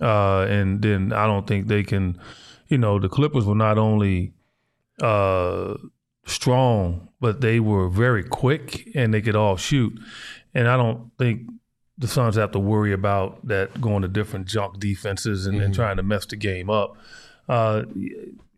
Uh, 0.00 0.46
and 0.48 0.82
then 0.82 1.12
I 1.12 1.26
don't 1.26 1.46
think 1.46 1.68
they 1.68 1.82
can. 1.82 2.20
You 2.68 2.78
know, 2.78 2.98
the 2.98 3.08
Clippers 3.08 3.44
were 3.44 3.54
not 3.54 3.78
only 3.78 4.32
uh, 5.00 5.74
strong, 6.24 7.08
but 7.20 7.40
they 7.40 7.60
were 7.60 7.88
very 7.88 8.22
quick 8.22 8.88
and 8.94 9.12
they 9.12 9.20
could 9.20 9.36
all 9.36 9.56
shoot. 9.56 9.98
And 10.54 10.68
I 10.68 10.76
don't 10.76 11.10
think 11.18 11.48
the 11.98 12.08
Suns 12.08 12.36
have 12.36 12.52
to 12.52 12.58
worry 12.58 12.92
about 12.92 13.46
that 13.46 13.80
going 13.80 14.02
to 14.02 14.08
different 14.08 14.46
junk 14.46 14.78
defenses 14.78 15.46
and, 15.46 15.56
mm-hmm. 15.56 15.66
and 15.66 15.74
trying 15.74 15.96
to 15.96 16.02
mess 16.02 16.26
the 16.26 16.36
game 16.36 16.70
up. 16.70 16.96
Uh, 17.48 17.82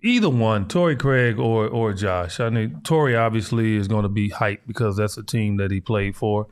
either 0.02 0.28
one, 0.28 0.68
Torrey 0.68 0.97
Craig 0.97 1.38
or 1.38 1.66
or 1.66 1.92
Josh. 1.92 2.40
I 2.40 2.50
mean, 2.50 2.80
Torrey 2.82 3.16
obviously 3.16 3.76
is 3.76 3.88
going 3.88 4.02
to 4.02 4.09
be 4.09 4.30
hyped 4.30 4.66
because 4.66 4.97
that's 4.97 5.16
a 5.16 5.23
team 5.23 5.56
that 5.56 5.71
he 5.71 5.80
played 5.80 6.16
for. 6.16 6.49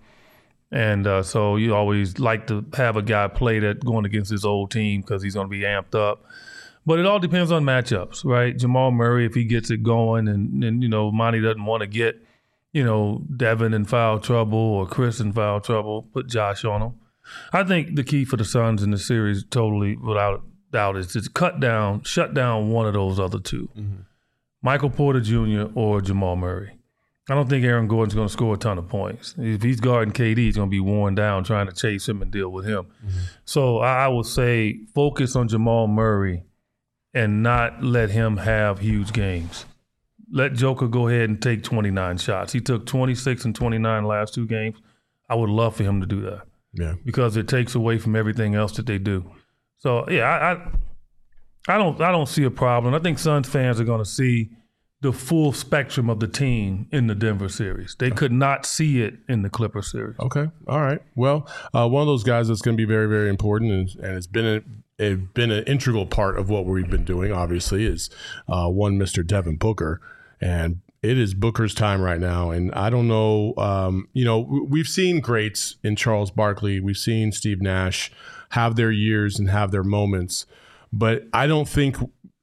And 0.72 1.06
uh, 1.06 1.22
so 1.22 1.56
you 1.56 1.74
always 1.74 2.18
like 2.18 2.46
to 2.46 2.64
have 2.74 2.96
a 2.96 3.02
guy 3.02 3.26
play 3.28 3.58
that 3.58 3.84
going 3.84 4.04
against 4.04 4.30
his 4.30 4.44
old 4.44 4.70
team 4.70 5.00
because 5.00 5.22
he's 5.22 5.34
going 5.34 5.46
to 5.46 5.50
be 5.50 5.62
amped 5.62 5.96
up. 5.96 6.24
But 6.86 6.98
it 6.98 7.06
all 7.06 7.18
depends 7.18 7.52
on 7.52 7.64
matchups, 7.64 8.24
right? 8.24 8.56
Jamal 8.56 8.90
Murray, 8.90 9.26
if 9.26 9.34
he 9.34 9.44
gets 9.44 9.70
it 9.70 9.82
going, 9.82 10.28
and 10.28 10.62
and 10.64 10.82
you 10.82 10.88
know 10.88 11.10
Monty 11.10 11.40
doesn't 11.40 11.64
want 11.64 11.82
to 11.82 11.86
get, 11.86 12.22
you 12.72 12.84
know, 12.84 13.22
Devin 13.36 13.74
in 13.74 13.84
foul 13.84 14.18
trouble 14.20 14.58
or 14.58 14.86
Chris 14.86 15.20
in 15.20 15.32
foul 15.32 15.60
trouble, 15.60 16.02
put 16.14 16.28
Josh 16.28 16.64
on 16.64 16.82
him. 16.82 16.94
I 17.52 17.64
think 17.64 17.96
the 17.96 18.04
key 18.04 18.24
for 18.24 18.36
the 18.36 18.44
Suns 18.44 18.82
in 18.82 18.90
the 18.92 18.98
series, 18.98 19.44
totally 19.44 19.96
without 19.96 20.42
doubt, 20.72 20.96
is 20.96 21.08
to 21.08 21.28
cut 21.30 21.60
down, 21.60 22.02
shut 22.02 22.34
down 22.34 22.70
one 22.70 22.86
of 22.86 22.94
those 22.94 23.18
other 23.18 23.38
2 23.38 23.68
mm-hmm. 23.76 24.00
Michael 24.62 24.90
Porter 24.90 25.20
Jr. 25.20 25.72
or 25.74 26.00
Jamal 26.00 26.36
Murray. 26.36 26.72
I 27.28 27.34
don't 27.34 27.48
think 27.48 27.64
Aaron 27.64 27.86
Gordon's 27.86 28.14
going 28.14 28.26
to 28.26 28.32
score 28.32 28.54
a 28.54 28.58
ton 28.58 28.76
of 28.76 28.88
points. 28.88 29.36
If 29.38 29.62
he's 29.62 29.78
guarding 29.80 30.12
KD, 30.12 30.38
he's 30.38 30.56
going 30.56 30.68
to 30.68 30.70
be 30.70 30.80
worn 30.80 31.14
down 31.14 31.44
trying 31.44 31.66
to 31.66 31.72
chase 31.72 32.08
him 32.08 32.22
and 32.22 32.30
deal 32.30 32.48
with 32.48 32.66
him. 32.66 32.86
Mm-hmm. 33.06 33.18
So 33.44 33.78
I 33.78 34.08
would 34.08 34.26
say 34.26 34.80
focus 34.94 35.36
on 35.36 35.46
Jamal 35.46 35.86
Murray 35.86 36.42
and 37.14 37.42
not 37.42 37.84
let 37.84 38.10
him 38.10 38.38
have 38.38 38.80
huge 38.80 39.12
games. 39.12 39.64
Let 40.32 40.54
Joker 40.54 40.88
go 40.88 41.08
ahead 41.08 41.28
and 41.28 41.40
take 41.40 41.62
29 41.62 42.18
shots. 42.18 42.52
He 42.52 42.60
took 42.60 42.86
26 42.86 43.44
and 43.44 43.54
29 43.54 44.04
last 44.04 44.34
two 44.34 44.46
games. 44.46 44.78
I 45.28 45.36
would 45.36 45.50
love 45.50 45.76
for 45.76 45.84
him 45.84 46.00
to 46.00 46.06
do 46.06 46.22
that. 46.22 46.42
Yeah. 46.72 46.94
Because 47.04 47.36
it 47.36 47.48
takes 47.48 47.74
away 47.74 47.98
from 47.98 48.16
everything 48.16 48.54
else 48.54 48.72
that 48.72 48.86
they 48.86 48.98
do. 48.98 49.30
So 49.80 50.08
yeah, 50.08 50.22
I, 50.24 50.52
I 50.52 51.74
I 51.74 51.78
don't 51.78 52.00
I 52.00 52.12
don't 52.12 52.28
see 52.28 52.44
a 52.44 52.50
problem. 52.50 52.94
I 52.94 52.98
think 53.00 53.18
Suns 53.18 53.48
fans 53.48 53.80
are 53.80 53.84
going 53.84 54.02
to 54.02 54.08
see 54.08 54.50
the 55.02 55.12
full 55.12 55.52
spectrum 55.52 56.10
of 56.10 56.20
the 56.20 56.28
team 56.28 56.86
in 56.92 57.06
the 57.06 57.14
Denver 57.14 57.48
series. 57.48 57.96
They 57.98 58.10
could 58.10 58.32
not 58.32 58.66
see 58.66 59.02
it 59.02 59.14
in 59.28 59.40
the 59.42 59.48
Clipper 59.48 59.80
series. 59.80 60.18
Okay, 60.20 60.48
all 60.68 60.80
right. 60.80 61.00
Well, 61.16 61.48
uh, 61.72 61.88
one 61.88 62.02
of 62.02 62.06
those 62.06 62.22
guys 62.22 62.48
that's 62.48 62.60
going 62.60 62.76
to 62.76 62.80
be 62.80 62.86
very 62.86 63.08
very 63.08 63.28
important 63.28 63.72
and, 63.72 64.04
and 64.04 64.16
it's 64.16 64.26
been 64.26 64.46
a 64.46 64.60
it's 65.02 65.22
been 65.32 65.50
an 65.50 65.64
integral 65.64 66.04
part 66.04 66.38
of 66.38 66.50
what 66.50 66.66
we've 66.66 66.90
been 66.90 67.04
doing. 67.04 67.32
Obviously, 67.32 67.86
is 67.86 68.10
uh, 68.48 68.68
one 68.68 68.98
Mister 68.98 69.22
Devin 69.22 69.56
Booker, 69.56 70.00
and 70.40 70.80
it 71.02 71.18
is 71.18 71.34
Booker's 71.34 71.74
time 71.74 72.02
right 72.02 72.20
now. 72.20 72.50
And 72.50 72.72
I 72.72 72.90
don't 72.90 73.08
know, 73.08 73.54
um, 73.56 74.08
you 74.12 74.24
know, 74.24 74.40
we've 74.40 74.88
seen 74.88 75.20
greats 75.20 75.76
in 75.82 75.96
Charles 75.96 76.30
Barkley, 76.30 76.80
we've 76.80 76.96
seen 76.96 77.32
Steve 77.32 77.62
Nash 77.62 78.12
have 78.50 78.76
their 78.76 78.90
years 78.90 79.38
and 79.38 79.48
have 79.48 79.70
their 79.70 79.84
moments, 79.84 80.44
but 80.92 81.24
I 81.32 81.46
don't 81.46 81.68
think 81.68 81.96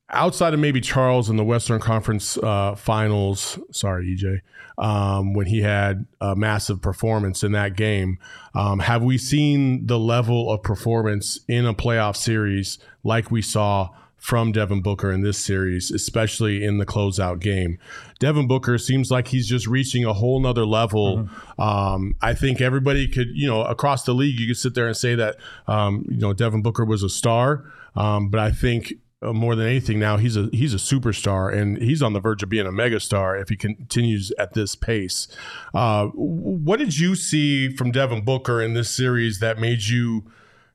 outside 0.09 0.53
of 0.53 0.59
maybe 0.59 0.81
Charles 0.81 1.29
in 1.29 1.35
the 1.35 1.43
Western 1.43 1.79
Conference 1.79 2.37
uh, 2.37 2.75
Finals. 2.75 3.59
Sorry, 3.71 4.15
EJ. 4.15 4.39
Um, 4.81 5.33
when 5.33 5.47
he 5.47 5.61
had 5.61 6.05
a 6.21 6.35
massive 6.35 6.81
performance 6.81 7.43
in 7.43 7.51
that 7.53 7.75
game, 7.75 8.19
um, 8.53 8.79
have 8.79 9.03
we 9.03 9.17
seen 9.17 9.85
the 9.87 9.99
level 9.99 10.51
of 10.51 10.63
performance 10.63 11.39
in 11.47 11.65
a 11.65 11.73
playoff 11.73 12.15
series 12.15 12.79
like 13.03 13.31
we 13.31 13.41
saw? 13.41 13.89
From 14.27 14.51
Devin 14.51 14.81
Booker 14.81 15.09
in 15.09 15.21
this 15.21 15.37
series, 15.37 15.89
especially 15.89 16.61
in 16.61 16.79
the 16.79 16.85
closeout 16.85 17.39
game. 17.39 17.79
Devin 18.19 18.45
Booker 18.45 18.77
seems 18.77 19.09
like 19.09 19.29
he's 19.29 19.47
just 19.47 19.67
reaching 19.67 20.03
a 20.03 20.11
whole 20.11 20.41
nother 20.41 20.65
level. 20.65 21.19
Mm-hmm. 21.19 21.61
Um, 21.61 22.13
I 22.21 22.33
think 22.33 22.59
everybody 22.59 23.07
could, 23.07 23.29
you 23.33 23.47
know, 23.47 23.61
across 23.61 24.03
the 24.03 24.13
league, 24.13 24.37
you 24.37 24.47
could 24.47 24.57
sit 24.57 24.73
there 24.73 24.85
and 24.85 24.97
say 24.97 25.15
that, 25.15 25.37
um, 25.67 26.05
you 26.09 26.17
know, 26.17 26.33
Devin 26.33 26.61
Booker 26.61 26.83
was 26.83 27.03
a 27.03 27.09
star. 27.09 27.71
Um, 27.95 28.27
but 28.27 28.41
I 28.41 28.51
think 28.51 28.95
uh, 29.21 29.31
more 29.31 29.55
than 29.55 29.65
anything 29.65 29.97
now 29.97 30.17
he's 30.17 30.35
a 30.35 30.49
he's 30.51 30.73
a 30.73 30.77
superstar 30.77 31.51
and 31.51 31.77
he's 31.77 32.03
on 32.03 32.11
the 32.11 32.19
verge 32.19 32.43
of 32.43 32.49
being 32.49 32.67
a 32.67 32.71
megastar 32.71 33.41
if 33.41 33.47
he 33.47 33.55
continues 33.55 34.33
at 34.37 34.55
this 34.55 34.75
pace. 34.75 35.29
Uh, 35.73 36.07
what 36.07 36.79
did 36.79 36.99
you 36.99 37.15
see 37.15 37.69
from 37.69 37.91
Devin 37.91 38.25
Booker 38.25 38.61
in 38.61 38.73
this 38.73 38.89
series 38.89 39.39
that 39.39 39.57
made 39.57 39.83
you 39.83 40.25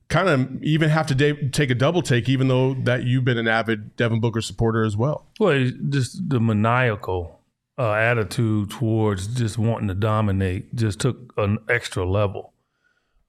kind 0.09 0.29
of 0.29 0.63
even 0.63 0.89
have 0.89 1.07
to 1.07 1.15
de- 1.15 1.49
take 1.49 1.69
a 1.69 1.75
double 1.75 2.01
take, 2.01 2.29
even 2.29 2.47
though 2.47 2.73
that 2.73 3.03
you've 3.03 3.25
been 3.25 3.37
an 3.37 3.47
avid 3.47 3.95
Devin 3.95 4.19
Booker 4.19 4.41
supporter 4.41 4.83
as 4.83 4.95
well? 4.95 5.27
Well, 5.39 5.71
just 5.89 6.29
the 6.29 6.39
maniacal 6.39 7.39
uh, 7.77 7.93
attitude 7.93 8.69
towards 8.69 9.27
just 9.27 9.57
wanting 9.57 9.87
to 9.87 9.95
dominate 9.95 10.75
just 10.75 10.99
took 10.99 11.33
an 11.37 11.57
extra 11.69 12.05
level. 12.05 12.53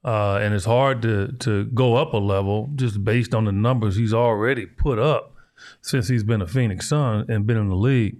Uh, 0.05 0.39
and 0.43 0.53
it's 0.53 0.67
hard 0.67 1.01
to 1.01 1.33
to 1.41 1.65
go 1.67 1.97
up 1.97 2.13
a 2.13 2.19
level 2.19 2.69
just 2.75 3.03
based 3.05 3.35
on 3.35 3.47
the 3.47 3.53
numbers 3.53 3.97
he's 3.97 4.13
already 4.13 4.67
put 4.67 4.99
up 4.99 5.35
since 5.81 6.09
he's 6.09 6.23
been 6.23 6.43
a 6.43 6.47
Phoenix 6.47 6.89
Sun 6.89 7.25
and 7.31 7.47
been 7.47 7.57
in 7.57 7.69
the 7.69 7.77
league. 7.77 8.19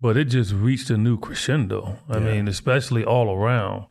But 0.00 0.16
it 0.16 0.26
just 0.26 0.52
reached 0.52 0.90
a 0.90 0.96
new 0.96 1.18
crescendo. 1.18 1.98
I 2.08 2.18
yeah. 2.18 2.24
mean, 2.24 2.46
especially 2.46 3.04
all 3.04 3.34
around 3.34 3.86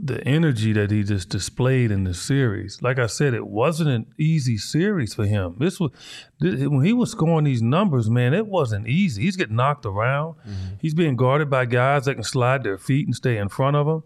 the 0.00 0.22
energy 0.26 0.72
that 0.72 0.90
he 0.90 1.02
just 1.02 1.28
displayed 1.28 1.90
in 1.90 2.04
the 2.04 2.14
series. 2.14 2.80
Like 2.82 2.98
I 2.98 3.06
said, 3.06 3.34
it 3.34 3.46
wasn't 3.46 3.90
an 3.90 4.06
easy 4.18 4.56
series 4.56 5.14
for 5.14 5.24
him. 5.26 5.56
This 5.58 5.80
was 5.80 5.90
this, 6.40 6.66
when 6.68 6.84
he 6.84 6.92
was 6.92 7.10
scoring 7.10 7.44
these 7.44 7.62
numbers, 7.62 8.08
man. 8.10 8.34
It 8.34 8.46
wasn't 8.46 8.88
easy. 8.88 9.22
He's 9.22 9.36
getting 9.36 9.56
knocked 9.56 9.86
around. 9.86 10.34
Mm-hmm. 10.36 10.74
He's 10.80 10.94
being 10.94 11.16
guarded 11.16 11.50
by 11.50 11.66
guys 11.66 12.04
that 12.04 12.14
can 12.14 12.24
slide 12.24 12.62
their 12.62 12.78
feet 12.78 13.06
and 13.06 13.14
stay 13.14 13.36
in 13.36 13.48
front 13.48 13.76
of 13.76 13.86
him 13.86 14.02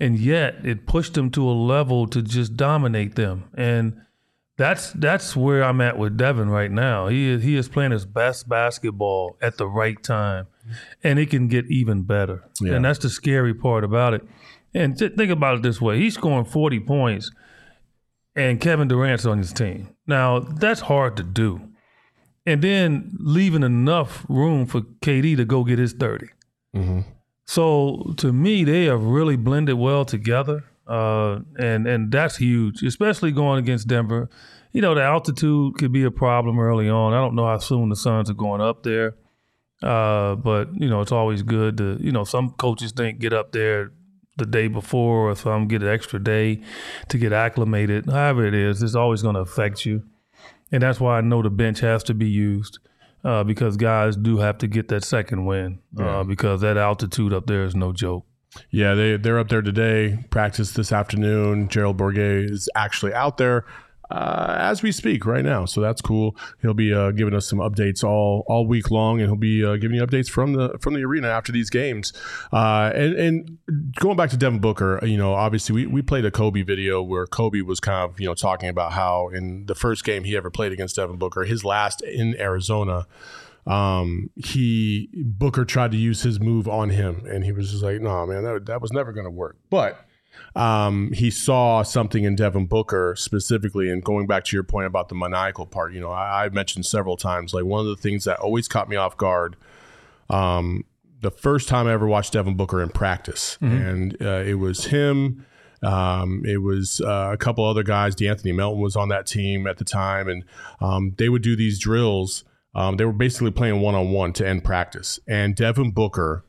and 0.00 0.18
yet 0.18 0.56
it 0.64 0.86
pushed 0.86 1.16
him 1.16 1.30
to 1.30 1.48
a 1.48 1.52
level 1.52 2.06
to 2.08 2.22
just 2.22 2.56
dominate 2.56 3.14
them. 3.14 3.44
And 3.54 4.00
that's 4.56 4.92
that's 4.92 5.36
where 5.36 5.62
I'm 5.62 5.80
at 5.80 5.98
with 5.98 6.16
Devin 6.16 6.48
right 6.48 6.70
now. 6.70 7.08
He 7.08 7.28
is 7.28 7.42
he 7.42 7.56
is 7.56 7.68
playing 7.68 7.92
his 7.92 8.06
best 8.06 8.48
basketball 8.48 9.36
at 9.40 9.58
the 9.58 9.66
right 9.66 10.02
time, 10.02 10.48
and 11.04 11.18
it 11.18 11.30
can 11.30 11.48
get 11.48 11.66
even 11.70 12.02
better. 12.02 12.44
Yeah. 12.60 12.74
And 12.74 12.84
that's 12.84 12.98
the 12.98 13.10
scary 13.10 13.54
part 13.54 13.84
about 13.84 14.14
it. 14.14 14.22
And 14.74 14.96
th- 14.96 15.14
think 15.16 15.30
about 15.30 15.56
it 15.56 15.62
this 15.62 15.80
way: 15.80 15.98
he's 15.98 16.14
scoring 16.14 16.44
40 16.44 16.80
points, 16.80 17.30
and 18.36 18.60
Kevin 18.60 18.88
Durant's 18.88 19.26
on 19.26 19.38
his 19.38 19.52
team. 19.52 19.94
Now 20.06 20.40
that's 20.40 20.80
hard 20.80 21.16
to 21.16 21.22
do, 21.22 21.60
and 22.46 22.62
then 22.62 23.16
leaving 23.18 23.62
enough 23.62 24.24
room 24.28 24.66
for 24.66 24.80
KD 24.80 25.36
to 25.36 25.44
go 25.44 25.64
get 25.64 25.78
his 25.78 25.92
30. 25.92 26.26
Mm-hmm. 26.76 27.00
So 27.46 28.14
to 28.18 28.32
me, 28.32 28.62
they 28.62 28.84
have 28.84 29.02
really 29.02 29.36
blended 29.36 29.76
well 29.76 30.04
together, 30.04 30.64
uh, 30.86 31.40
and 31.58 31.86
and 31.88 32.12
that's 32.12 32.36
huge, 32.36 32.82
especially 32.84 33.32
going 33.32 33.58
against 33.58 33.88
Denver. 33.88 34.28
You 34.72 34.82
know, 34.82 34.94
the 34.94 35.02
altitude 35.02 35.74
could 35.78 35.90
be 35.90 36.04
a 36.04 36.12
problem 36.12 36.60
early 36.60 36.88
on. 36.88 37.12
I 37.12 37.16
don't 37.16 37.34
know 37.34 37.46
how 37.46 37.58
soon 37.58 37.88
the 37.88 37.96
Suns 37.96 38.30
are 38.30 38.34
going 38.34 38.60
up 38.60 38.84
there, 38.84 39.16
uh, 39.82 40.36
but 40.36 40.68
you 40.80 40.88
know, 40.88 41.00
it's 41.00 41.10
always 41.10 41.42
good 41.42 41.76
to 41.78 41.98
you 42.00 42.12
know 42.12 42.22
some 42.22 42.52
coaches 42.52 42.92
think 42.92 43.18
get 43.18 43.32
up 43.32 43.50
there 43.50 43.90
the 44.40 44.46
day 44.46 44.66
before, 44.66 45.30
or 45.30 45.36
some 45.36 45.68
get 45.68 45.82
an 45.82 45.88
extra 45.88 46.22
day 46.22 46.60
to 47.08 47.18
get 47.18 47.32
acclimated. 47.32 48.06
However 48.06 48.44
it 48.44 48.54
is, 48.54 48.82
it's 48.82 48.96
always 48.96 49.22
going 49.22 49.36
to 49.36 49.42
affect 49.42 49.86
you, 49.86 50.02
and 50.72 50.82
that's 50.82 50.98
why 50.98 51.18
I 51.18 51.20
know 51.20 51.42
the 51.42 51.50
bench 51.50 51.80
has 51.80 52.02
to 52.04 52.14
be 52.14 52.28
used 52.28 52.80
uh, 53.24 53.44
because 53.44 53.76
guys 53.76 54.16
do 54.16 54.38
have 54.38 54.58
to 54.58 54.66
get 54.66 54.88
that 54.88 55.04
second 55.04 55.44
win 55.46 55.78
uh, 55.98 56.02
yeah. 56.02 56.22
because 56.22 56.60
that 56.62 56.76
altitude 56.76 57.32
up 57.32 57.46
there 57.46 57.64
is 57.64 57.74
no 57.74 57.92
joke. 57.92 58.24
Yeah, 58.70 58.94
they 58.94 59.16
they're 59.16 59.38
up 59.38 59.48
there 59.48 59.62
today. 59.62 60.24
Practice 60.30 60.72
this 60.72 60.90
afternoon. 60.90 61.68
Gerald 61.68 61.98
Bourguet 61.98 62.50
is 62.50 62.68
actually 62.74 63.14
out 63.14 63.36
there 63.36 63.64
uh, 64.10 64.56
as 64.58 64.82
we 64.82 64.92
speak 64.92 65.26
right 65.26 65.44
now. 65.44 65.64
So 65.64 65.80
that's 65.80 66.00
cool. 66.00 66.36
He'll 66.62 66.74
be 66.74 66.92
uh, 66.92 67.12
giving 67.12 67.34
us 67.34 67.46
some 67.46 67.58
updates 67.58 68.04
all 68.04 68.44
all 68.48 68.66
week 68.66 68.90
long, 68.90 69.20
and 69.20 69.28
he'll 69.28 69.36
be 69.36 69.64
uh, 69.64 69.76
giving 69.76 69.96
you 69.96 70.06
updates 70.06 70.28
from 70.28 70.54
the 70.54 70.78
from 70.80 70.94
the 70.94 71.04
arena 71.04 71.28
after 71.28 71.52
these 71.52 71.70
games. 71.70 72.12
Uh, 72.52 72.90
and, 72.94 73.14
and 73.14 73.58
going 73.94 74.16
back 74.16 74.30
to 74.30 74.36
Devin 74.36 74.60
Booker, 74.60 75.00
you 75.04 75.16
know, 75.16 75.34
obviously 75.34 75.74
we, 75.74 75.86
we 75.86 76.02
played 76.02 76.24
a 76.24 76.30
Kobe 76.30 76.62
video 76.62 77.02
where 77.02 77.26
Kobe 77.26 77.60
was 77.60 77.80
kind 77.80 78.10
of 78.10 78.20
you 78.20 78.26
know 78.26 78.34
talking 78.34 78.68
about 78.68 78.92
how 78.92 79.28
in 79.28 79.66
the 79.66 79.74
first 79.74 80.04
game 80.04 80.24
he 80.24 80.36
ever 80.36 80.50
played 80.50 80.72
against 80.72 80.96
Devin 80.96 81.16
Booker, 81.16 81.44
his 81.44 81.64
last 81.64 82.02
in 82.02 82.38
Arizona 82.40 83.06
um, 83.66 84.30
he 84.36 85.08
Booker 85.14 85.64
tried 85.64 85.92
to 85.92 85.96
use 85.96 86.22
his 86.22 86.40
move 86.40 86.68
on 86.68 86.90
him, 86.90 87.26
and 87.26 87.44
he 87.44 87.52
was 87.52 87.70
just 87.70 87.82
like, 87.82 88.00
"No, 88.00 88.26
man, 88.26 88.42
that, 88.44 88.66
that 88.66 88.80
was 88.80 88.92
never 88.92 89.12
going 89.12 89.24
to 89.24 89.30
work." 89.30 89.56
But 89.68 90.04
um, 90.56 91.12
he 91.12 91.30
saw 91.30 91.82
something 91.82 92.24
in 92.24 92.36
Devin 92.36 92.66
Booker 92.66 93.14
specifically. 93.16 93.90
And 93.90 94.02
going 94.02 94.26
back 94.26 94.44
to 94.44 94.56
your 94.56 94.62
point 94.62 94.86
about 94.86 95.08
the 95.08 95.14
maniacal 95.14 95.66
part, 95.66 95.92
you 95.92 96.00
know, 96.00 96.10
I, 96.10 96.44
I 96.44 96.48
mentioned 96.48 96.86
several 96.86 97.16
times, 97.16 97.54
like 97.54 97.64
one 97.64 97.80
of 97.80 97.86
the 97.86 97.96
things 97.96 98.24
that 98.24 98.38
always 98.40 98.68
caught 98.68 98.88
me 98.88 98.96
off 98.96 99.16
guard. 99.16 99.56
Um, 100.28 100.84
the 101.20 101.30
first 101.30 101.68
time 101.68 101.86
I 101.86 101.92
ever 101.92 102.06
watched 102.06 102.32
Devin 102.32 102.56
Booker 102.56 102.82
in 102.82 102.88
practice, 102.88 103.58
mm-hmm. 103.60 103.76
and 103.76 104.22
uh, 104.22 104.42
it 104.46 104.54
was 104.54 104.86
him. 104.86 105.44
Um, 105.82 106.42
it 106.46 106.58
was 106.58 107.00
uh, 107.00 107.30
a 107.32 107.36
couple 107.36 107.64
other 107.64 107.82
guys. 107.82 108.14
De'Anthony 108.14 108.54
Melton 108.54 108.80
was 108.80 108.96
on 108.96 109.08
that 109.08 109.26
team 109.26 109.66
at 109.66 109.78
the 109.78 109.84
time, 109.84 110.28
and 110.28 110.44
um, 110.80 111.14
they 111.18 111.28
would 111.28 111.42
do 111.42 111.56
these 111.56 111.78
drills. 111.78 112.44
Um, 112.74 112.96
they 112.96 113.04
were 113.04 113.12
basically 113.12 113.50
playing 113.50 113.80
one 113.80 113.94
on 113.94 114.10
one 114.10 114.32
to 114.34 114.46
end 114.46 114.64
practice, 114.64 115.18
and 115.26 115.54
Devin 115.54 115.90
Booker 115.92 116.44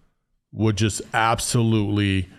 would 0.52 0.78
just 0.78 1.02
absolutely 1.14 2.30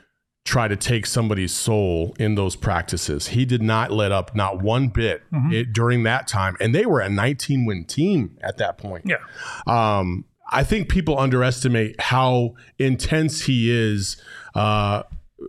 try 0.44 0.66
to 0.66 0.76
take 0.76 1.06
somebody's 1.06 1.52
soul 1.52 2.14
in 2.18 2.34
those 2.34 2.56
practices. 2.56 3.28
He 3.28 3.44
did 3.44 3.62
not 3.62 3.92
let 3.92 4.10
up 4.10 4.34
not 4.34 4.60
one 4.60 4.88
bit 4.88 5.22
mm-hmm. 5.32 5.52
it, 5.52 5.72
during 5.72 6.02
that 6.02 6.26
time, 6.26 6.56
and 6.60 6.74
they 6.74 6.84
were 6.84 7.00
a 7.00 7.08
19 7.08 7.64
win 7.64 7.84
team 7.84 8.38
at 8.42 8.58
that 8.58 8.78
point. 8.78 9.06
Yeah. 9.06 9.18
Um, 9.66 10.24
I 10.50 10.64
think 10.64 10.88
people 10.88 11.18
underestimate 11.18 12.00
how 12.00 12.54
intense 12.78 13.42
he 13.42 13.70
is 13.70 14.20
uh, 14.54 15.04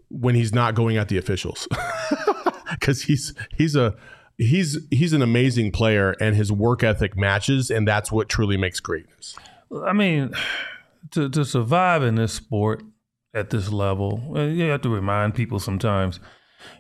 when 0.10 0.36
he's 0.36 0.54
not 0.54 0.76
going 0.76 0.98
at 0.98 1.10
the 1.10 1.18
officials, 1.18 1.68
because 2.72 3.04
he's 3.04 3.34
he's 3.58 3.76
a 3.76 3.96
he's 4.38 4.78
he's 4.92 5.12
an 5.12 5.22
amazing 5.22 5.72
player, 5.72 6.12
and 6.22 6.36
his 6.36 6.52
work 6.52 6.84
ethic 6.84 7.18
matches, 7.18 7.70
and 7.70 7.88
that's 7.88 8.12
what 8.12 8.30
truly 8.30 8.56
makes 8.56 8.80
greatness. 8.80 9.36
I 9.86 9.92
mean, 9.92 10.34
to 11.12 11.30
to 11.30 11.44
survive 11.44 12.04
in 12.04 12.16
this 12.16 12.32
sport 12.32 12.84
at 13.34 13.50
this 13.50 13.72
level. 13.72 14.34
You 14.36 14.70
have 14.70 14.82
to 14.82 14.90
remind 14.90 15.36
people 15.36 15.60
sometimes, 15.60 16.20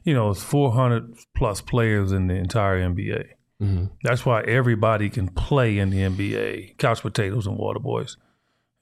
you 0.04 0.14
know, 0.14 0.30
it's 0.30 0.44
400 0.44 1.14
plus 1.36 1.62
players 1.62 2.12
in 2.12 2.28
the 2.28 2.36
entire 2.36 2.80
NBA. 2.80 3.26
Mm-hmm. 3.62 3.86
That's 4.04 4.26
why 4.26 4.42
everybody 4.42 5.10
can 5.10 5.30
play 5.30 5.78
in 5.78 5.90
the 5.90 6.00
NBA. 6.00 6.78
Couch 6.78 7.02
potatoes 7.02 7.48
and 7.48 7.58
water 7.58 7.80
boys. 7.80 8.18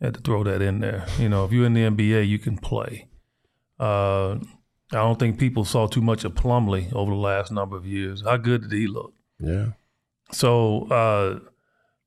I 0.01 0.05
had 0.05 0.15
to 0.15 0.21
throw 0.21 0.43
that 0.43 0.61
in 0.61 0.79
there. 0.79 1.05
You 1.19 1.29
know, 1.29 1.45
if 1.45 1.51
you're 1.51 1.65
in 1.65 1.73
the 1.73 1.81
NBA, 1.81 2.27
you 2.27 2.39
can 2.39 2.57
play. 2.57 3.07
Uh, 3.79 4.37
I 4.91 4.97
don't 4.97 5.19
think 5.19 5.39
people 5.39 5.63
saw 5.63 5.87
too 5.87 6.01
much 6.01 6.23
of 6.25 6.33
Plumlee 6.33 6.91
over 6.93 7.11
the 7.11 7.17
last 7.17 7.51
number 7.51 7.77
of 7.77 7.85
years. 7.85 8.23
How 8.23 8.37
good 8.37 8.63
did 8.63 8.71
he 8.71 8.87
look? 8.87 9.13
Yeah. 9.39 9.67
So 10.31 10.87
uh, 10.87 11.39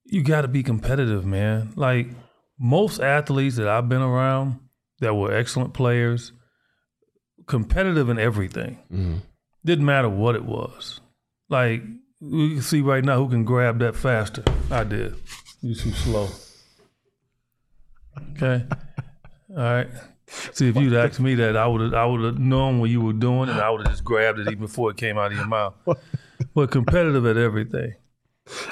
you 0.04 0.22
got 0.22 0.42
to 0.42 0.48
be 0.48 0.62
competitive, 0.62 1.24
man. 1.24 1.72
Like 1.76 2.08
most 2.58 3.00
athletes 3.00 3.56
that 3.56 3.68
I've 3.68 3.88
been 3.88 4.02
around, 4.02 4.60
that 5.00 5.14
were 5.14 5.32
excellent 5.32 5.74
players, 5.74 6.32
competitive 7.46 8.08
in 8.08 8.18
everything. 8.18 8.78
Mm-hmm. 8.92 9.16
Didn't 9.64 9.84
matter 9.84 10.08
what 10.08 10.34
it 10.34 10.44
was. 10.44 11.00
Like 11.48 11.82
we 12.20 12.54
can 12.54 12.62
see 12.62 12.80
right 12.80 13.04
now 13.04 13.18
who 13.18 13.28
can 13.28 13.44
grab 13.44 13.78
that 13.80 13.96
faster. 13.96 14.44
I 14.70 14.84
did. 14.84 15.14
You 15.60 15.74
too 15.74 15.92
slow. 15.92 16.28
Okay. 18.32 18.64
All 19.50 19.56
right. 19.56 19.88
See, 20.26 20.68
if 20.68 20.76
you'd 20.76 20.94
asked 20.94 21.20
me 21.20 21.34
that, 21.36 21.56
I 21.56 21.66
would 21.66 21.80
have 21.80 21.94
I 21.94 22.04
would 22.06 22.22
have 22.22 22.38
known 22.38 22.80
what 22.80 22.90
you 22.90 23.00
were 23.00 23.12
doing, 23.12 23.48
and 23.48 23.60
I 23.60 23.70
would 23.70 23.82
have 23.82 23.90
just 23.90 24.04
grabbed 24.04 24.38
it 24.38 24.46
even 24.48 24.60
before 24.60 24.90
it 24.90 24.96
came 24.96 25.18
out 25.18 25.32
of 25.32 25.36
your 25.36 25.46
mouth. 25.46 25.74
We're 26.54 26.66
competitive 26.66 27.26
at 27.26 27.36
everything. 27.36 27.94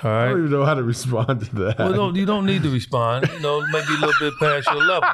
All 0.02 0.10
I 0.10 0.28
don't 0.28 0.38
even 0.38 0.50
know 0.50 0.64
how 0.64 0.74
to 0.74 0.82
respond 0.82 1.46
to 1.46 1.54
that. 1.56 1.78
Well, 1.78 1.92
don't, 1.92 2.16
you 2.16 2.26
don't 2.26 2.44
need 2.44 2.62
to 2.62 2.70
respond. 2.70 3.28
You 3.32 3.40
know, 3.40 3.60
maybe 3.66 3.86
a 3.88 4.06
little 4.06 4.12
bit 4.20 4.34
past 4.38 4.68
your 4.70 4.84
level. 4.84 5.08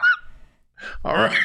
All 1.04 1.14
right. 1.14 1.37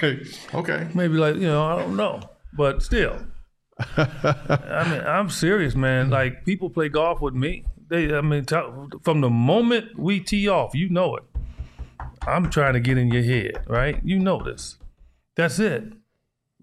Okay. 0.53 0.87
Maybe 0.93 1.15
like 1.15 1.35
you 1.35 1.47
know, 1.47 1.63
I 1.65 1.79
don't 1.79 1.95
know, 1.95 2.21
but 2.53 2.83
still. 2.83 3.17
I 3.97 4.87
mean, 4.89 5.01
I'm 5.01 5.29
serious, 5.29 5.75
man. 5.75 6.09
Like 6.09 6.45
people 6.45 6.69
play 6.69 6.89
golf 6.89 7.21
with 7.21 7.33
me. 7.33 7.65
They, 7.89 8.13
I 8.15 8.21
mean, 8.21 8.45
t- 8.45 8.55
from 9.03 9.21
the 9.21 9.29
moment 9.29 9.97
we 9.97 10.19
tee 10.19 10.47
off, 10.47 10.73
you 10.73 10.89
know 10.89 11.15
it. 11.15 11.23
I'm 12.25 12.49
trying 12.49 12.73
to 12.73 12.79
get 12.79 12.97
in 12.97 13.11
your 13.11 13.23
head, 13.23 13.63
right? 13.67 13.99
You 14.03 14.19
know 14.19 14.41
this. 14.41 14.77
That's 15.35 15.59
it. 15.59 15.83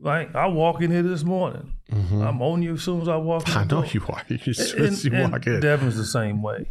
Like 0.00 0.34
I 0.34 0.46
walk 0.46 0.80
in 0.80 0.90
here 0.90 1.02
this 1.02 1.24
morning. 1.24 1.74
Mm-hmm. 1.92 2.22
I'm 2.22 2.40
on 2.40 2.62
you 2.62 2.74
as 2.74 2.82
soon 2.82 3.02
as 3.02 3.08
I 3.08 3.16
walk 3.16 3.48
in. 3.48 3.54
I 3.54 3.62
know 3.64 3.82
door. 3.82 3.86
you 3.86 4.02
are. 4.08 4.22
You 4.28 4.38
And, 4.78 5.04
you 5.04 5.12
walk 5.12 5.46
in. 5.46 5.60
Devin's 5.60 5.96
the 5.96 6.04
same 6.06 6.42
way. 6.42 6.70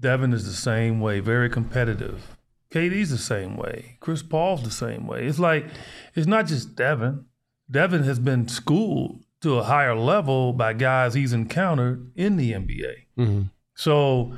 Devin 0.00 0.32
is 0.32 0.44
the 0.46 0.52
same 0.52 1.00
way, 1.00 1.20
very 1.20 1.50
competitive. 1.50 2.37
KD's 2.72 3.10
the 3.10 3.18
same 3.18 3.56
way. 3.56 3.96
Chris 4.00 4.22
Paul's 4.22 4.62
the 4.62 4.70
same 4.70 5.06
way. 5.06 5.26
It's 5.26 5.38
like 5.38 5.66
it's 6.14 6.26
not 6.26 6.46
just 6.46 6.74
Devin. 6.74 7.24
Devin 7.70 8.04
has 8.04 8.18
been 8.18 8.48
schooled 8.48 9.24
to 9.40 9.58
a 9.58 9.64
higher 9.64 9.94
level 9.94 10.52
by 10.52 10.72
guys 10.72 11.14
he's 11.14 11.32
encountered 11.32 12.10
in 12.16 12.36
the 12.36 12.52
NBA. 12.52 12.94
Mm-hmm. 13.18 13.42
So 13.74 14.36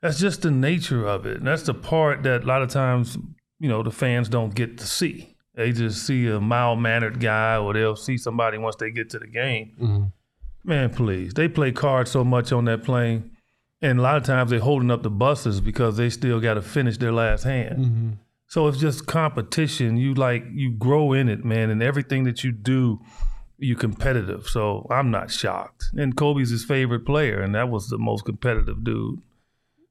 that's 0.00 0.18
just 0.18 0.42
the 0.42 0.50
nature 0.50 1.06
of 1.06 1.26
it. 1.26 1.38
And 1.38 1.46
that's 1.46 1.62
the 1.62 1.74
part 1.74 2.22
that 2.24 2.44
a 2.44 2.46
lot 2.46 2.62
of 2.62 2.68
times, 2.68 3.16
you 3.58 3.68
know, 3.68 3.82
the 3.82 3.90
fans 3.90 4.28
don't 4.28 4.54
get 4.54 4.78
to 4.78 4.86
see. 4.86 5.36
They 5.54 5.72
just 5.72 6.06
see 6.06 6.26
a 6.28 6.40
mild 6.40 6.80
mannered 6.80 7.20
guy 7.20 7.56
or 7.56 7.72
they'll 7.72 7.96
see 7.96 8.18
somebody 8.18 8.58
once 8.58 8.76
they 8.76 8.90
get 8.90 9.10
to 9.10 9.18
the 9.18 9.26
game. 9.26 9.72
Mm-hmm. 9.80 10.04
Man, 10.64 10.90
please. 10.90 11.34
They 11.34 11.48
play 11.48 11.72
cards 11.72 12.10
so 12.10 12.24
much 12.24 12.52
on 12.52 12.64
that 12.66 12.84
plane. 12.84 13.36
And 13.82 13.98
a 13.98 14.02
lot 14.02 14.16
of 14.16 14.22
times 14.22 14.50
they're 14.50 14.60
holding 14.60 14.90
up 14.92 15.02
the 15.02 15.10
buses 15.10 15.60
because 15.60 15.96
they 15.96 16.08
still 16.08 16.38
got 16.40 16.54
to 16.54 16.62
finish 16.62 16.98
their 16.98 17.12
last 17.12 17.42
hand. 17.42 17.84
Mm-hmm. 17.84 18.10
So 18.46 18.68
it's 18.68 18.78
just 18.78 19.06
competition. 19.06 19.96
You 19.96 20.14
like 20.14 20.44
you 20.52 20.70
grow 20.70 21.12
in 21.12 21.28
it, 21.28 21.44
man, 21.44 21.68
and 21.70 21.82
everything 21.82 22.24
that 22.24 22.44
you 22.44 22.52
do, 22.52 23.00
you 23.58 23.74
competitive. 23.74 24.46
So 24.46 24.86
I'm 24.90 25.10
not 25.10 25.30
shocked. 25.30 25.84
And 25.96 26.16
Kobe's 26.16 26.50
his 26.50 26.64
favorite 26.64 27.04
player, 27.04 27.40
and 27.40 27.54
that 27.54 27.70
was 27.70 27.88
the 27.88 27.98
most 27.98 28.24
competitive 28.24 28.84
dude, 28.84 29.20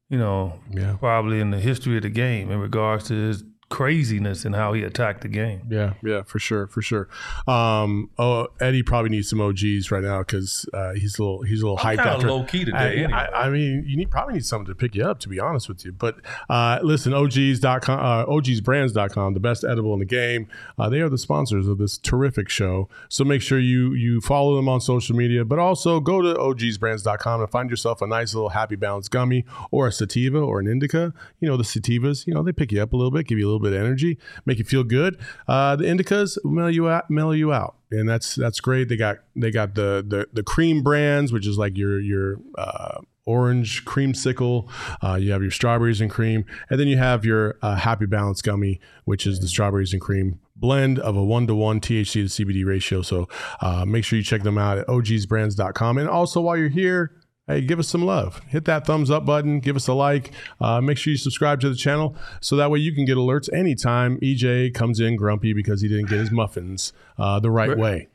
you 0.10 0.17
know, 0.17 0.60
Yeah. 0.71 0.95
probably 0.98 1.39
in 1.39 1.51
the 1.51 1.60
history 1.60 1.98
of 1.98 2.03
the 2.03 2.10
game 2.10 2.50
in 2.51 2.60
regards 2.60 3.05
to 3.05 3.13
his 3.15 3.43
craziness 3.72 4.46
and 4.46 4.54
how 4.54 4.74
he 4.74 4.84
attacked 4.84 5.22
the 5.22 5.28
game. 5.28 5.62
Yeah, 5.70 5.94
yeah, 6.04 6.22
for 6.24 6.38
sure, 6.38 6.68
for 6.68 6.82
sure. 6.82 7.08
Um, 7.48 8.12
oh, 8.20 8.50
Eddie 8.60 8.84
probably 8.84 9.10
needs 9.10 9.30
some 9.30 9.42
OGs 9.42 9.90
right 9.90 10.04
now 10.04 10.20
because 10.20 10.68
uh, 10.74 10.94
he's 10.94 11.18
a 11.18 11.24
little 11.24 11.42
he's 11.42 11.62
a 11.62 11.66
little 11.66 11.78
hyped 11.78 11.98
kinda 11.98 12.12
after 12.12 12.30
low-key 12.30 12.66
today, 12.66 12.78
I, 12.78 12.92
anyway. 12.92 13.13
I, 13.13 13.48
I 13.48 13.50
mean, 13.50 13.86
you 13.88 13.98
need 13.98 14.12
probably 14.12 14.36
need 14.36 14.46
something 14.46 14.68
to 14.68 14.75
pick 14.75 14.94
you 14.94 15.04
up, 15.04 15.20
to 15.22 15.30
be 15.30 15.40
honest 15.40 15.68
with 15.68 15.84
you. 15.86 15.94
But 15.94 16.18
uh, 16.50 16.80
listen, 16.84 17.13
OGs.com, 17.13 18.00
uh, 18.00 18.25
OGsBrands.com, 18.25 19.34
the 19.34 19.40
best 19.40 19.63
edible 19.63 19.94
in 19.94 20.00
the 20.00 20.06
game. 20.06 20.48
Uh, 20.78 20.90
they 20.90 21.00
are 21.00 21.10
the 21.10 21.18
sponsors 21.18 21.68
of 21.68 21.78
this 21.78 21.98
terrific 21.98 22.50
show. 22.50 22.90
So 23.10 23.24
make 23.24 23.42
sure 23.42 23.58
you 23.58 23.94
you 23.94 24.22
follow 24.22 24.56
them 24.56 24.68
on 24.68 24.82
social 24.82 25.16
media, 25.16 25.46
but 25.46 25.58
also 25.58 26.00
go 26.00 26.22
to 26.22 26.34
OGsBrands.com 26.38 27.42
and 27.42 27.50
find 27.50 27.70
yourself 27.70 28.01
a 28.01 28.08
nice 28.08 28.34
little 28.34 28.50
Happy 28.50 28.75
Balance 28.75 29.08
gummy 29.08 29.46
or 29.72 29.88
a 29.88 29.92
sativa 29.92 30.40
or 30.40 30.60
an 30.60 30.68
indica. 30.68 31.13
You 31.40 31.48
know 31.48 31.56
the 31.56 31.63
sativas, 31.63 32.28
you 32.28 32.34
know 32.34 32.44
they 32.44 32.51
pick 32.51 32.74
you 32.74 32.82
up 32.84 32.92
a 32.92 32.98
little 32.98 33.12
bit, 33.12 33.28
give 33.28 33.40
you 33.40 33.46
a 33.46 33.50
little 33.50 33.61
bit 33.62 33.74
of 33.74 33.80
energy, 33.80 34.18
make 34.46 34.58
you 34.58 34.65
feel 34.65 34.84
good. 34.84 35.18
Uh, 35.48 35.75
the 35.75 35.86
indicas 35.86 36.38
mellow 36.43 36.67
you 36.67 36.89
out, 36.89 37.10
mellow 37.10 37.32
you 37.32 37.54
out, 37.54 37.76
and 37.91 38.08
that's 38.08 38.36
that's 38.36 38.60
great. 38.60 38.89
They 38.89 38.97
got 38.97 39.17
they 39.36 39.52
got 39.52 39.76
the 39.76 40.04
the, 40.08 40.28
the 40.34 40.43
cream 40.43 40.84
brands, 40.84 41.32
which 41.32 41.47
is 41.47 41.58
like 41.58 41.78
your 41.78 42.00
your 42.00 42.38
uh, 42.58 43.00
orange 43.26 43.86
creamsicle. 43.86 44.69
Uh, 45.04 45.15
you 45.15 45.32
have 45.32 45.41
your 45.41 45.52
strawberries 45.52 46.02
and 46.02 46.10
cream, 46.10 46.45
and 46.69 46.80
then 46.80 46.88
you 46.88 46.97
have 46.97 47.24
your 47.26 47.58
uh, 47.62 47.76
Happy 47.76 48.06
Balance 48.06 48.41
gummy, 48.41 48.80
which 49.06 49.26
is 49.26 49.39
the 49.39 49.47
strawberries 49.47 49.93
and 49.93 50.02
cream 50.02 50.39
blend 50.56 51.00
of 51.00 51.17
a 51.17 51.24
one 51.24 51.47
to 51.47 51.56
one 51.56 51.82
THC 51.82 52.13
to 52.13 52.45
CBD 52.45 52.65
ratio. 52.65 53.02
So 53.02 53.28
uh, 53.62 53.84
make 53.86 54.06
sure 54.06 54.17
you 54.17 54.24
check 54.24 54.43
them 54.43 54.58
out 54.58 54.78
at 54.78 54.88
ogsbrands.com. 54.88 55.97
And 55.97 56.08
also 56.08 56.39
while 56.39 56.56
you're 56.56 56.69
here. 56.69 57.12
Hey, 57.47 57.62
give 57.62 57.80
us 57.80 57.88
some 57.88 58.04
love. 58.04 58.39
Hit 58.47 58.65
that 58.65 58.86
thumbs 58.86 59.10
up 59.10 59.25
button. 59.25 59.60
Give 59.60 59.75
us 59.75 59.88
a 59.88 59.93
like. 59.93 60.32
Uh, 60.60 60.80
make 60.80 60.97
sure 60.97 61.12
you 61.12 61.17
subscribe 61.17 61.60
to 61.62 61.69
the 61.69 61.75
channel 61.75 62.15
so 62.39 62.56
that 62.56 62.69
way 62.69 62.80
you 62.80 62.93
can 62.93 63.04
get 63.04 63.17
alerts 63.17 63.51
anytime 63.51 64.19
EJ 64.19 64.73
comes 64.73 64.99
in 64.99 65.15
grumpy 65.15 65.51
because 65.54 65.82
he 65.82 65.88
didn't 65.88 66.08
get 66.08 66.19
his 66.19 66.32
muffins 66.32 66.93
uh, 67.17 67.39
the 67.39 67.49
right 67.51 67.77
way. 67.77 68.08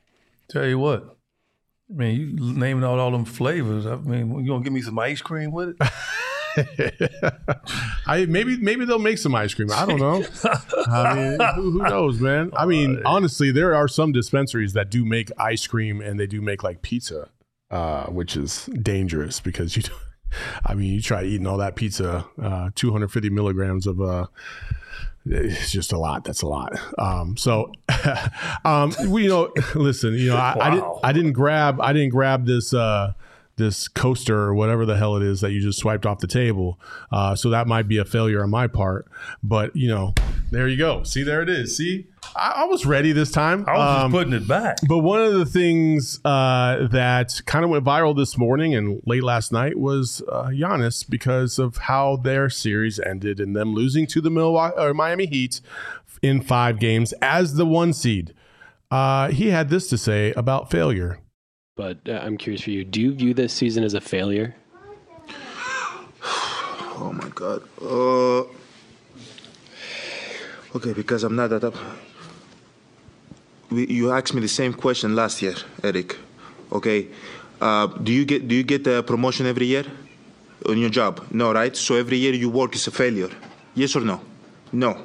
Tell 0.49 0.65
you 0.65 0.79
what, 0.79 1.17
I 1.91 1.95
mean, 1.95 2.39
you 2.39 2.53
naming 2.53 2.85
out 2.85 2.99
all 2.99 3.11
them 3.11 3.25
flavors. 3.25 3.85
I 3.85 3.97
mean, 3.97 4.41
you 4.41 4.47
gonna 4.49 4.63
give 4.63 4.73
me 4.73 4.83
some 4.83 4.99
ice 4.99 5.21
cream 5.21 5.51
with 5.51 5.77
it? 5.79 5.91
I 8.07 8.27
maybe 8.27 8.57
maybe 8.57 8.85
they'll 8.85 8.99
make 8.99 9.19
some 9.19 9.35
ice 9.35 9.55
cream. 9.55 9.69
I 9.73 9.87
don't 9.87 10.01
know. 10.01 10.25
I 10.87 11.15
mean, 11.15 11.39
who, 11.55 11.71
who 11.73 11.79
knows, 11.83 12.21
man? 12.21 12.51
I 12.57 12.65
mean, 12.65 13.03
honestly, 13.05 13.51
there 13.51 13.75
are 13.75 13.89
some 13.89 14.13
dispensaries 14.13 14.73
that 14.73 14.91
do 14.91 15.05
make 15.05 15.31
ice 15.39 15.67
cream 15.67 16.01
and 16.01 16.19
they 16.19 16.27
do 16.27 16.41
make 16.41 16.63
like 16.63 16.83
pizza, 16.83 17.29
uh, 17.71 18.07
which 18.07 18.37
is 18.37 18.67
dangerous 18.67 19.41
because 19.41 19.77
you. 19.77 19.83
I 20.67 20.75
mean, 20.75 20.93
you 20.93 21.01
try 21.01 21.23
eating 21.23 21.47
all 21.47 21.59
that 21.59 21.77
pizza, 21.77 22.27
uh, 22.43 22.71
250 22.75 23.31
milligrams 23.31 23.87
of 23.87 24.01
uh, 24.01 24.27
it's 25.29 25.71
just 25.71 25.93
a 25.93 25.99
lot. 25.99 26.25
That's 26.25 26.43
a 26.43 26.47
lot. 26.47 26.79
Um, 26.99 27.37
so, 27.37 27.73
um, 28.65 28.95
we, 29.09 29.25
you 29.25 29.29
know, 29.29 29.53
listen, 29.75 30.15
you 30.15 30.29
know, 30.29 30.37
I, 30.37 30.57
I 30.61 30.71
didn't, 30.71 30.99
I 31.05 31.13
didn't 31.13 31.33
grab, 31.33 31.81
I 31.81 31.93
didn't 31.93 32.11
grab 32.11 32.47
this, 32.47 32.73
uh, 32.73 33.13
this 33.57 33.89
coaster 33.89 34.39
or 34.39 34.55
whatever 34.55 34.85
the 34.85 34.97
hell 34.97 35.17
it 35.17 35.23
is 35.23 35.41
that 35.41 35.53
you 35.53 35.61
just 35.61 35.79
swiped 35.79 36.05
off 36.05 36.19
the 36.19 36.27
table. 36.27 36.79
Uh, 37.11 37.35
so 37.35 37.49
that 37.51 37.67
might 37.67 37.89
be 37.89 37.97
a 37.99 38.05
failure 38.05 38.43
on 38.43 38.51
my 38.51 38.67
part. 38.67 39.07
But 39.43 39.75
you 39.75 39.89
know, 39.89 40.15
there 40.51 40.69
you 40.69 40.77
go. 40.77 41.03
See, 41.05 41.23
there 41.23 41.41
it 41.43 41.49
is. 41.49 41.77
See, 41.77 42.07
I, 42.37 42.53
I 42.59 42.65
was 42.67 42.85
ready 42.85 43.13
this 43.13 43.31
time. 43.31 43.65
I 43.67 43.73
was 43.79 44.05
Um, 44.05 44.13
just 44.13 44.19
putting 44.21 44.33
it 44.35 44.47
back. 44.47 44.77
but 44.87 44.99
one 44.99 45.23
of 45.23 45.33
the 45.35 45.47
things 45.47 46.21
uh, 46.25 46.87
that 46.91 47.41
kind 47.47 47.65
of 47.65 47.71
went 47.71 47.85
viral 47.85 48.15
this 48.15 48.37
morning 48.37 48.75
and 48.75 49.01
late 49.07 49.23
last 49.23 49.53
night 49.53 49.79
was 49.79 50.23
uh, 50.31 50.49
Giannis 50.49 51.09
because 51.09 51.59
of 51.59 51.77
how 51.79 52.17
their 52.17 52.51
series 52.51 53.01
ended 53.01 53.41
and 53.41 53.57
them 53.57 53.73
losing 53.75 54.07
to 54.09 54.21
the 54.21 54.31
Milwaukee 54.31 54.75
or 54.79 54.93
Miami 54.93 55.27
Heat 55.27 55.61
in 56.23 56.43
five 56.43 56.79
games 56.79 57.13
as 57.23 57.55
the 57.55 57.65
one 57.67 57.93
seed. 57.95 58.35
Uh, 58.91 59.29
he 59.31 59.49
had 59.51 59.69
this 59.71 59.89
to 59.89 59.99
say 59.99 60.33
about 60.35 60.71
failure. 60.71 61.19
But 61.77 61.99
uh, 62.09 62.13
I'm 62.25 62.39
curious 62.39 62.63
for 62.63 62.71
you. 62.71 62.85
Do 62.85 63.01
you 63.03 63.13
view 63.13 63.35
this 63.35 63.53
season 63.53 63.85
as 63.85 63.95
a 63.95 64.01
failure? 64.01 64.57
Oh 66.99 67.13
my 67.13 67.29
god. 67.35 67.63
Uh, 67.79 68.41
okay, 70.75 70.95
because 70.95 71.25
I'm 71.25 71.37
not 71.37 71.51
that 71.51 71.63
up. 71.63 71.77
You 73.71 74.13
asked 74.13 74.33
me 74.33 74.41
the 74.41 74.49
same 74.49 74.73
question 74.73 75.15
last 75.15 75.43
year, 75.43 75.55
Eric. 75.85 76.17
Okay. 76.73 77.09
Uh, 77.61 77.87
do 77.87 78.13
you 78.13 78.25
get 78.25 78.49
do 78.49 78.55
you 78.55 78.63
get 78.63 78.87
a 78.87 79.03
promotion 79.03 79.45
every 79.45 79.67
year 79.67 79.85
on 80.67 80.79
your 80.79 80.89
job? 80.89 81.21
No, 81.31 81.53
right? 81.53 81.77
So 81.77 81.97
every 81.97 82.17
year 82.17 82.33
you 82.33 82.49
work 82.49 82.75
is 82.75 82.87
a 82.87 82.91
failure. 82.91 83.31
Yes 83.75 83.95
or 83.95 84.01
no? 84.01 84.23
No. 84.73 84.97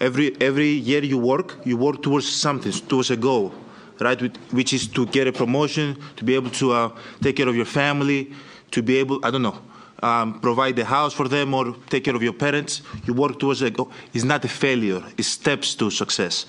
Every 0.00 0.36
every 0.38 0.68
year 0.68 1.02
you 1.02 1.16
work, 1.16 1.56
you 1.64 1.78
work 1.78 2.02
towards 2.02 2.28
something, 2.28 2.72
towards 2.72 3.10
a 3.10 3.16
goal, 3.16 3.54
right? 4.02 4.20
Which- 4.52 4.72
is 4.72 4.86
to 4.88 5.06
get 5.06 5.26
a 5.26 5.32
promotion, 5.32 5.96
to 6.16 6.24
be 6.24 6.34
able 6.34 6.50
to 6.50 6.72
uh, 6.72 6.90
take 7.20 7.36
care 7.36 7.48
of 7.48 7.56
your 7.56 7.66
family, 7.66 8.32
to 8.70 8.82
be 8.82 8.96
able, 8.96 9.24
I 9.24 9.30
don't 9.30 9.42
know, 9.42 9.58
um, 10.02 10.40
provide 10.40 10.76
the 10.76 10.84
house 10.84 11.12
for 11.12 11.28
them 11.28 11.54
or 11.54 11.74
take 11.88 12.04
care 12.04 12.16
of 12.16 12.22
your 12.22 12.32
parents. 12.32 12.82
You 13.04 13.14
work 13.14 13.38
towards 13.38 13.62
a 13.62 13.70
goal. 13.70 13.90
It's 14.12 14.24
not 14.24 14.44
a 14.44 14.48
failure. 14.48 15.02
It's 15.16 15.28
steps 15.28 15.74
to 15.76 15.90
success, 15.90 16.46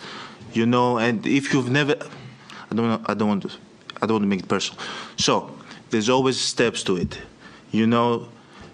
you 0.54 0.66
know. 0.66 0.98
And 0.98 1.26
if 1.26 1.54
you've 1.54 1.70
never, 1.70 1.96
I 2.72 2.76
don't, 2.76 2.88
know, 2.88 3.02
I 3.06 3.14
don't 3.14 3.28
want 3.28 3.44
to, 3.44 3.50
I 4.02 4.08
don't 4.08 4.14
want 4.14 4.24
to 4.24 4.28
make 4.28 4.40
it 4.40 4.48
personal. 4.48 4.82
So 5.18 5.56
there's 5.90 6.10
always 6.10 6.40
steps 6.40 6.84
to 6.84 6.98
it, 6.98 7.20
you 7.72 7.86
know. 7.86 8.28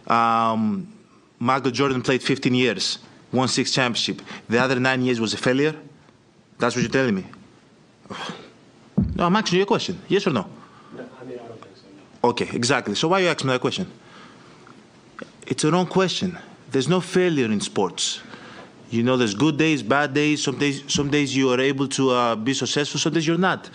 Um, 0.07 0.91
Michael 1.39 1.71
Jordan 1.71 2.01
played 2.01 2.23
15 2.23 2.53
years, 2.53 2.99
won 3.31 3.47
six 3.47 3.71
championship. 3.71 4.21
The 4.47 4.59
other 4.59 4.79
nine 4.79 5.01
years 5.01 5.19
was 5.19 5.33
a 5.33 5.37
failure. 5.37 5.75
That's 6.57 6.75
what 6.75 6.81
you're 6.81 6.91
telling 6.91 7.15
me. 7.15 7.25
No, 9.19 9.25
I'm 9.25 9.35
asking 9.35 9.57
you 9.57 9.63
a 9.63 9.65
question. 9.65 10.01
Yes 10.07 10.25
or 10.27 10.29
no? 10.29 10.47
I 10.95 11.25
mean, 11.25 11.37
I 11.37 11.47
don't 11.47 11.61
think 11.61 11.75
so. 11.75 12.29
Okay, 12.29 12.49
exactly. 12.53 12.95
So 12.95 13.09
why 13.09 13.19
are 13.19 13.23
you 13.23 13.27
asking 13.27 13.47
me 13.47 13.53
that 13.53 13.59
question? 13.59 13.91
It's 15.45 15.65
a 15.65 15.71
wrong 15.71 15.87
question. 15.87 16.37
There's 16.71 16.87
no 16.87 17.01
failure 17.01 17.51
in 17.51 17.59
sports. 17.59 18.21
You 18.89 19.03
know, 19.03 19.17
there's 19.17 19.33
good 19.33 19.57
days, 19.57 19.83
bad 19.83 20.13
days. 20.13 20.41
Some 20.41 20.57
days, 20.57 20.83
some 20.87 21.09
days 21.09 21.35
you 21.35 21.51
are 21.51 21.59
able 21.59 21.89
to 21.89 22.11
uh, 22.11 22.35
be 22.37 22.53
successful. 22.53 22.97
Some 22.97 23.11
days 23.11 23.27
you're 23.27 23.37
not. 23.37 23.69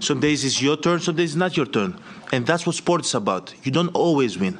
Some 0.00 0.18
days 0.18 0.44
it's 0.44 0.60
your 0.60 0.76
turn, 0.76 0.98
some 0.98 1.14
days 1.14 1.30
it's 1.30 1.36
not 1.36 1.56
your 1.56 1.66
turn. 1.66 1.96
And 2.32 2.44
that's 2.44 2.66
what 2.66 2.74
sports 2.74 3.08
is 3.08 3.14
about. 3.14 3.54
You 3.62 3.70
don't 3.70 3.94
always 3.94 4.38
win. 4.38 4.58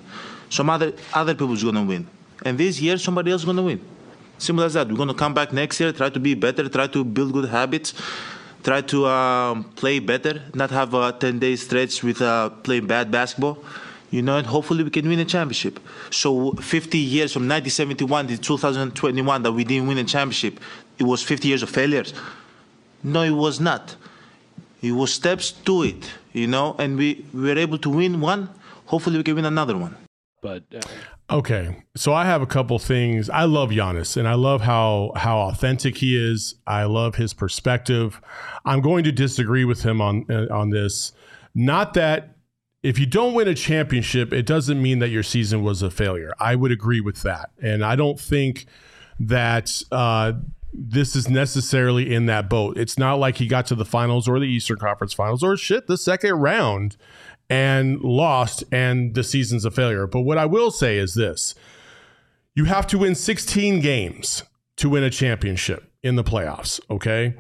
Some 0.49 0.71
other 0.71 0.93
other 1.13 1.35
people's 1.35 1.65
gonna 1.65 1.83
win. 1.83 2.07
And 2.45 2.57
this 2.57 2.81
year 2.81 2.99
somebody 2.99 3.33
else 3.33 3.43
is 3.43 3.47
gonna 3.47 3.63
win. 3.63 3.81
Simple 4.39 4.65
as 4.65 4.75
that. 4.75 4.89
We're 4.89 4.97
gonna 4.97 5.15
come 5.15 5.35
back 5.35 5.53
next 5.53 5.81
year, 5.81 5.93
try 5.93 6.11
to 6.11 6.21
be 6.21 6.35
better, 6.35 6.69
try 6.69 6.87
to 6.89 7.05
build 7.05 7.33
good 7.33 7.49
habits, 7.49 7.95
try 8.63 8.81
to 8.83 9.07
um, 9.07 9.65
play 9.65 9.99
better, 9.99 10.43
not 10.55 10.71
have 10.71 10.95
a 10.95 11.13
10 11.13 11.39
day 11.39 11.57
stretch 11.57 12.03
with 12.03 12.21
uh, 12.23 12.51
playing 12.51 12.87
bad 12.87 13.11
basketball. 13.11 13.59
You 14.11 14.23
know, 14.23 14.37
and 14.39 14.47
hopefully 14.47 14.83
we 14.83 14.91
can 14.91 15.09
win 15.09 15.21
a 15.21 15.25
championship. 15.25 15.79
So 16.11 16.53
50 16.55 16.99
years 16.99 17.33
from 17.33 17.43
1971 17.43 18.27
to 18.27 18.39
2021 18.39 19.43
that 19.45 19.53
we 19.53 19.63
didn't 19.63 19.87
win 19.87 19.99
a 19.99 20.05
championship, 20.05 20.59
it 20.99 21.05
was 21.05 21.23
50 21.23 21.47
years 21.47 21.63
of 21.63 21.71
failures. 21.71 22.13
No, 23.05 23.23
it 23.23 23.31
was 23.31 23.61
not. 23.61 23.95
It 24.83 24.93
was 24.93 25.13
steps 25.15 25.53
to 25.53 25.85
it, 25.85 26.11
you 26.33 26.49
know, 26.49 26.75
and 26.79 26.97
we, 26.97 27.25
we 27.33 27.43
were 27.43 27.59
able 27.59 27.79
to 27.79 27.91
win 27.91 28.21
one. 28.21 28.49
Hopefully 28.87 29.19
we 29.19 29.23
can 29.23 29.37
win 29.37 29.45
another 29.45 29.77
one. 29.77 29.95
But 30.43 30.65
uh, 30.75 30.81
Okay, 31.31 31.77
so 31.95 32.13
I 32.13 32.25
have 32.25 32.43
a 32.43 32.47
couple 32.47 32.77
things. 32.81 33.31
I 33.31 33.45
love 33.45 33.71
Giannis, 33.71 34.17
and 34.17 34.27
I 34.27 34.35
love 34.35 34.63
how 34.63 35.13
how 35.15 35.39
authentic 35.39 35.99
he 35.99 36.17
is. 36.17 36.57
I 36.67 36.85
love 36.85 37.15
his 37.15 37.33
perspective. 37.33 38.21
I'm 38.65 38.81
going 38.81 39.05
to 39.05 39.13
disagree 39.13 39.65
with 39.65 39.83
him 39.83 40.01
on 40.01 40.27
uh, 40.29 40.47
on 40.51 40.71
this. 40.71 41.13
Not 41.55 41.95
that 41.95 42.37
if 42.83 42.99
you 42.99 43.07
don't 43.07 43.35
win 43.35 43.47
a 43.47 43.55
championship, 43.55 44.33
it 44.33 44.45
doesn't 44.45 44.83
mean 44.83 44.99
that 44.99 45.11
your 45.11 45.23
season 45.23 45.63
was 45.63 45.83
a 45.83 45.91
failure. 45.91 46.33
I 46.41 46.57
would 46.57 46.73
agree 46.73 47.01
with 47.01 47.23
that, 47.23 47.51
and 47.63 47.85
I 47.85 47.95
don't 47.95 48.19
think 48.19 48.67
that. 49.21 49.83
Uh, 49.93 50.33
this 50.73 51.17
is 51.17 51.29
necessarily 51.29 52.15
in 52.15 52.27
that 52.27 52.49
boat. 52.49 52.79
It's 52.79 52.97
not 52.97 53.15
like 53.19 53.39
he 53.39 53.49
got 53.49 53.67
to 53.67 53.75
the 53.75 53.85
finals 53.85 54.29
or 54.29 54.39
the 54.39 54.47
Eastern 54.47 54.79
Conference 54.79 55.13
finals 55.13 55.43
or 55.43 55.57
shit, 55.57 55.89
the 55.89 55.99
second 55.99 56.35
round 56.35 56.97
and 57.51 58.01
lost 58.01 58.65
and 58.73 59.15
the 59.15 59.25
season's 59.25 59.65
a 59.65 59.71
failure. 59.71 60.07
But 60.07 60.21
what 60.21 60.39
I 60.39 60.47
will 60.47 60.71
say 60.71 60.97
is 60.97 61.15
this 61.15 61.55
you 62.55 62.65
have 62.65 62.87
to 62.89 62.99
win 62.99 63.15
16 63.15 63.81
games 63.81 64.45
to 64.77 64.89
win 64.89 65.05
a 65.05 65.11
championship 65.11 65.93
in 66.03 66.17
the 66.17 66.25
playoffs, 66.25 66.81
okay? 66.89 67.35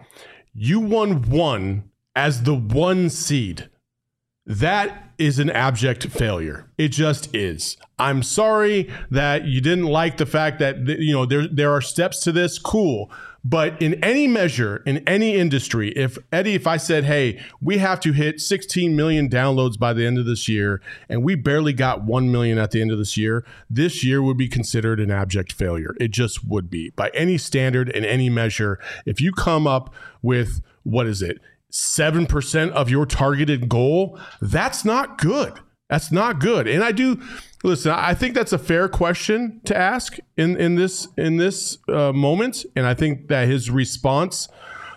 You 0.53 0.81
won 0.81 1.23
one 1.23 1.91
as 2.15 2.43
the 2.43 2.55
one 2.55 3.09
seed. 3.09 3.71
That 4.45 5.10
is 5.21 5.39
an 5.39 5.51
abject 5.51 6.07
failure. 6.07 6.67
It 6.79 6.89
just 6.89 7.35
is. 7.35 7.77
I'm 7.99 8.23
sorry 8.23 8.91
that 9.11 9.45
you 9.45 9.61
didn't 9.61 9.87
like 9.87 10.17
the 10.17 10.27
fact 10.27 10.59
that 10.61 10.79
you 10.87 11.13
know 11.13 11.27
there 11.27 11.47
there 11.47 11.71
are 11.73 11.83
steps 11.83 12.21
to 12.21 12.33
this. 12.33 12.59
Cool. 12.59 13.11
But 13.43 13.81
in 13.81 13.95
any 14.05 14.27
measure, 14.27 14.83
in 14.85 14.99
any 15.09 15.35
industry, 15.35 15.91
if 15.93 16.19
Eddie, 16.31 16.55
if 16.55 16.67
I 16.67 16.77
said, 16.77 17.05
hey, 17.05 17.41
we 17.63 17.79
have 17.79 17.99
to 18.01 18.13
hit 18.13 18.39
16 18.39 18.95
million 18.95 19.31
downloads 19.31 19.79
by 19.79 19.95
the 19.95 20.05
end 20.05 20.19
of 20.19 20.27
this 20.27 20.47
year, 20.47 20.83
and 21.09 21.25
we 21.25 21.37
barely 21.37 21.73
got 21.73 22.05
1 22.05 22.31
million 22.31 22.59
at 22.59 22.71
the 22.71 22.83
end 22.83 22.93
of 22.93 22.99
this 22.99 23.17
year, 23.17 23.45
this 23.71 24.05
year 24.05 24.23
would 24.23 24.37
be 24.37 24.49
considered 24.49 25.01
an 25.01 25.11
abject 25.11 25.53
failure. 25.53 25.97
It 25.99 26.11
just 26.11 26.47
would 26.47 26.69
be. 26.69 26.91
By 26.91 27.11
any 27.15 27.39
standard 27.39 27.89
and 27.89 28.05
any 28.05 28.29
measure, 28.29 28.79
if 29.07 29.23
you 29.23 29.33
come 29.33 29.67
up 29.67 29.95
with, 30.21 30.61
what 30.83 31.07
is 31.07 31.23
it, 31.23 31.41
7% 31.71 32.71
of 32.71 32.91
your 32.91 33.07
targeted 33.07 33.69
goal, 33.69 34.19
that's 34.41 34.85
not 34.85 35.19
good. 35.19 35.61
That's 35.89 36.13
not 36.13 36.39
good. 36.39 36.69
And 36.69 36.85
I 36.85 36.93
do 36.93 37.21
listen. 37.65 37.93
I 37.93 38.15
think 38.15 38.35
that's 38.35 38.53
a 38.53 38.59
fair 38.59 38.89
question 38.89 39.61
to 39.65 39.77
ask 39.77 40.19
in 40.37 40.57
in 40.57 40.77
this 40.77 41.09
in 41.17 41.37
this 41.37 41.79
uh, 41.89 42.13
moment, 42.13 42.65
and 42.77 42.87
I 42.87 42.95
think 42.95 43.27
that 43.27 43.49
his 43.49 43.71
response 43.71 44.49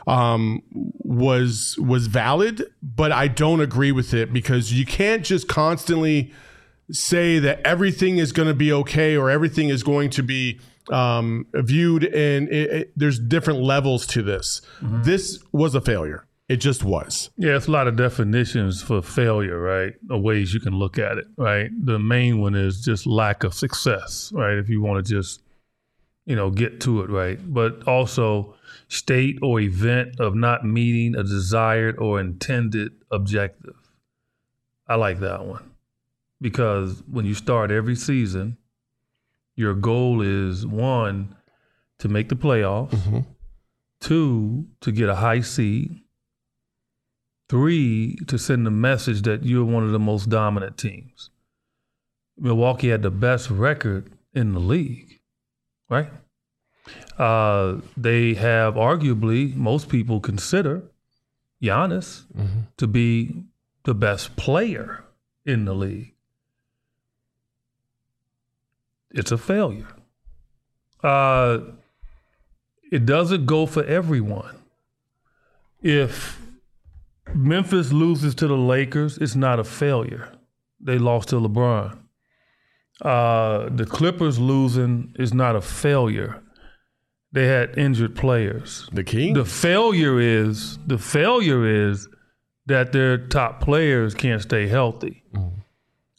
um, 0.05 0.61
was 0.71 1.75
was 1.79 2.05
valid. 2.05 2.65
But 2.83 3.11
I 3.11 3.27
don't 3.27 3.59
agree 3.59 3.91
with 3.91 4.13
it 4.13 4.31
because 4.31 4.71
you 4.71 4.85
can't 4.85 5.25
just 5.25 5.47
constantly 5.47 6.31
say 6.91 7.39
that 7.39 7.59
everything 7.65 8.19
is 8.19 8.31
going 8.31 8.47
to 8.47 8.53
be 8.53 8.71
okay 8.71 9.17
or 9.17 9.31
everything 9.31 9.69
is 9.69 9.81
going 9.81 10.11
to 10.11 10.21
be 10.21 10.59
um, 10.91 11.47
viewed 11.53 12.03
and 12.03 12.49
it, 12.49 12.71
it, 12.71 12.93
there's 12.95 13.17
different 13.17 13.61
levels 13.61 14.05
to 14.05 14.21
this. 14.21 14.61
This 14.81 15.41
was 15.51 15.75
a 15.75 15.81
failure. 15.81 16.25
It 16.49 16.57
just 16.57 16.83
was. 16.83 17.29
Yeah, 17.37 17.55
it's 17.55 17.67
a 17.67 17.71
lot 17.71 17.87
of 17.87 17.95
definitions 17.95 18.81
for 18.81 19.01
failure, 19.01 19.59
right? 19.59 19.93
Or 20.09 20.19
ways 20.19 20.53
you 20.53 20.59
can 20.59 20.73
look 20.77 20.99
at 20.99 21.17
it, 21.17 21.25
right? 21.37 21.69
The 21.85 21.99
main 21.99 22.41
one 22.41 22.53
is 22.53 22.81
just 22.81 23.07
lack 23.07 23.43
of 23.43 23.53
success, 23.53 24.31
right? 24.35 24.57
If 24.57 24.69
you 24.69 24.81
want 24.81 25.05
to 25.05 25.13
just, 25.13 25.41
you 26.25 26.35
know, 26.35 26.49
get 26.49 26.81
to 26.81 27.01
it, 27.01 27.09
right? 27.09 27.39
But 27.53 27.87
also 27.87 28.55
state 28.89 29.39
or 29.41 29.61
event 29.61 30.19
of 30.19 30.35
not 30.35 30.65
meeting 30.65 31.15
a 31.15 31.23
desired 31.23 31.97
or 31.97 32.19
intended 32.19 32.91
objective. 33.09 33.75
I 34.87 34.95
like 34.95 35.19
that 35.21 35.45
one 35.45 35.71
because 36.41 37.01
when 37.09 37.25
you 37.25 37.33
start 37.33 37.71
every 37.71 37.95
season, 37.95 38.57
your 39.55 39.73
goal 39.73 40.21
is 40.21 40.67
one, 40.67 41.35
to 41.99 42.09
make 42.09 42.27
the 42.27 42.35
playoffs, 42.35 42.89
mm-hmm. 42.89 43.19
two, 44.01 44.65
to 44.81 44.91
get 44.91 45.07
a 45.07 45.15
high 45.15 45.39
seed, 45.39 46.01
Three, 47.53 48.15
to 48.25 48.39
send 48.39 48.65
the 48.65 48.71
message 48.71 49.21
that 49.21 49.43
you're 49.43 49.63
one 49.63 49.83
of 49.83 49.91
the 49.91 49.99
most 49.99 50.27
dominant 50.27 50.75
teams. 50.75 51.29
Milwaukee 52.35 52.89
had 52.89 53.03
the 53.03 53.11
best 53.11 53.51
record 53.51 54.11
in 54.33 54.53
the 54.53 54.59
league, 54.59 55.19
right? 55.87 56.09
Uh, 57.15 57.75
they 57.95 58.33
have 58.33 58.73
arguably, 58.73 59.55
most 59.55 59.87
people 59.87 60.19
consider 60.19 60.81
Giannis 61.61 62.23
to 62.77 62.87
be 62.87 63.43
the 63.83 63.93
best 63.93 64.35
player 64.35 65.03
in 65.45 65.65
the 65.65 65.75
league. 65.75 66.15
It's 69.11 69.31
a 69.31 69.37
failure. 69.37 69.93
Uh, 71.03 71.59
it 72.91 73.05
doesn't 73.05 73.45
go 73.45 73.67
for 73.67 73.83
everyone. 73.83 74.57
If 75.83 76.42
Memphis 77.33 77.91
loses 77.91 78.35
to 78.35 78.47
the 78.47 78.57
Lakers, 78.57 79.17
it's 79.17 79.35
not 79.35 79.59
a 79.59 79.63
failure. 79.63 80.31
They 80.79 80.97
lost 80.97 81.29
to 81.29 81.35
LeBron. 81.35 81.97
Uh, 83.01 83.69
the 83.69 83.85
Clippers 83.85 84.39
losing 84.39 85.13
is 85.17 85.33
not 85.33 85.55
a 85.55 85.61
failure. 85.61 86.41
They 87.31 87.47
had 87.47 87.77
injured 87.77 88.15
players. 88.15 88.87
The 88.93 89.03
king. 89.03 89.33
The 89.33 89.45
failure 89.45 90.19
is 90.19 90.77
the 90.85 90.99
failure 90.99 91.65
is 91.89 92.07
that 92.67 92.91
their 92.91 93.17
top 93.17 93.59
players 93.59 94.13
can't 94.13 94.41
stay 94.41 94.67
healthy. 94.67 95.23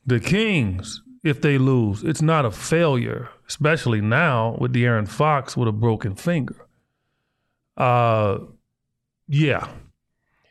The 0.04 0.20
Kings, 0.20 1.02
if 1.22 1.40
they 1.40 1.56
lose, 1.56 2.02
it's 2.02 2.20
not 2.20 2.44
a 2.44 2.50
failure, 2.50 3.30
especially 3.48 4.00
now 4.00 4.56
with 4.60 4.74
De'Aaron 4.74 5.08
Fox 5.08 5.56
with 5.56 5.68
a 5.68 5.72
broken 5.72 6.14
finger. 6.16 6.66
Uh, 7.76 8.38
yeah, 9.26 9.68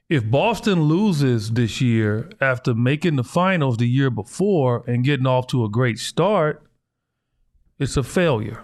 if 0.10 0.30
Boston 0.30 0.84
loses 0.84 1.52
this 1.52 1.82
year 1.82 2.30
after 2.42 2.74
making 2.74 3.16
the 3.16 3.24
finals 3.24 3.78
the 3.78 3.88
year 3.88 4.10
before 4.10 4.84
and 4.88 5.04
getting 5.04 5.28
off 5.28 5.48
to 5.48 5.63
a 5.63 5.70
great 5.70 5.98
start, 5.98 6.63
it's 7.80 7.98
a 7.98 8.04
failure 8.04 8.63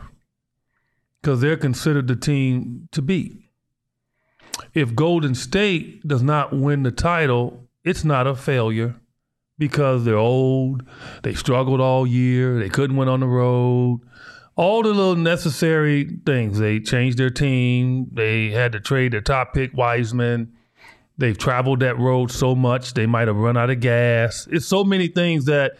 because 1.21 1.41
they're 1.41 1.57
considered 1.57 2.07
the 2.07 2.15
team 2.15 2.87
to 2.91 3.01
beat. 3.01 3.33
If 4.73 4.95
Golden 4.95 5.33
State 5.33 6.07
does 6.07 6.21
not 6.21 6.53
win 6.53 6.83
the 6.83 6.91
title, 6.91 7.67
it's 7.83 8.03
not 8.03 8.27
a 8.27 8.35
failure 8.35 8.95
because 9.57 10.05
they're 10.05 10.17
old, 10.17 10.83
they 11.23 11.33
struggled 11.33 11.81
all 11.81 12.05
year, 12.05 12.59
they 12.59 12.69
couldn't 12.69 12.95
win 12.95 13.09
on 13.09 13.19
the 13.21 13.27
road. 13.27 14.01
All 14.55 14.83
the 14.83 14.89
little 14.89 15.15
necessary 15.15 16.19
things. 16.25 16.59
They 16.59 16.81
changed 16.81 17.17
their 17.17 17.29
team. 17.29 18.07
They 18.11 18.49
had 18.49 18.73
to 18.73 18.81
trade 18.81 19.13
their 19.13 19.21
top 19.21 19.53
pick, 19.53 19.73
Wiseman. 19.73 20.53
They've 21.19 21.37
traveled 21.37 21.81
that 21.81 21.99
road 21.99 22.31
so 22.31 22.55
much, 22.55 22.93
they 22.93 23.05
might 23.05 23.27
have 23.27 23.35
run 23.35 23.57
out 23.57 23.69
of 23.69 23.81
gas. 23.81 24.47
It's 24.49 24.65
so 24.65 24.85
many 24.85 25.09
things 25.09 25.45
that 25.45 25.73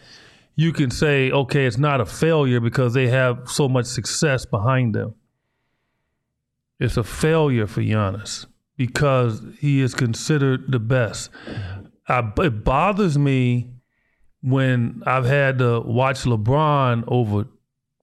you 0.54 0.70
can 0.74 0.90
say, 0.90 1.30
okay, 1.30 1.64
it's 1.64 1.78
not 1.78 2.02
a 2.02 2.04
failure 2.04 2.60
because 2.60 2.92
they 2.92 3.08
have 3.08 3.48
so 3.50 3.66
much 3.66 3.86
success 3.86 4.44
behind 4.44 4.94
them. 4.94 5.14
It's 6.78 6.98
a 6.98 7.02
failure 7.02 7.66
for 7.66 7.80
Giannis 7.80 8.44
because 8.76 9.42
he 9.58 9.80
is 9.80 9.94
considered 9.94 10.70
the 10.70 10.78
best. 10.78 11.30
I, 12.06 12.30
it 12.38 12.62
bothers 12.62 13.16
me 13.16 13.70
when 14.42 15.02
I've 15.06 15.24
had 15.24 15.58
to 15.60 15.80
watch 15.80 16.24
LeBron 16.24 17.04
over 17.06 17.48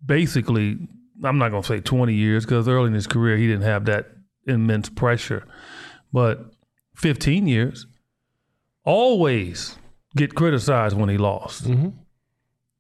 basically, 0.04 0.80
I'm 1.24 1.38
not 1.38 1.50
going 1.50 1.62
to 1.62 1.68
say 1.68 1.82
20 1.82 2.16
years 2.16 2.46
because 2.46 2.68
early 2.68 2.88
in 2.88 2.94
his 2.96 3.06
career 3.06 3.38
he 3.38 3.46
didn't 3.46 3.64
have 3.64 3.86
that 3.86 4.08
immense 4.48 4.90
pressure, 4.90 5.46
but 6.12 6.52
15 6.98 7.48
years, 7.48 7.86
always 8.84 9.78
get 10.16 10.36
criticized 10.36 10.96
when 10.98 11.10
he 11.10 11.18
lost. 11.18 11.66
Mm-hmm. 11.66 11.90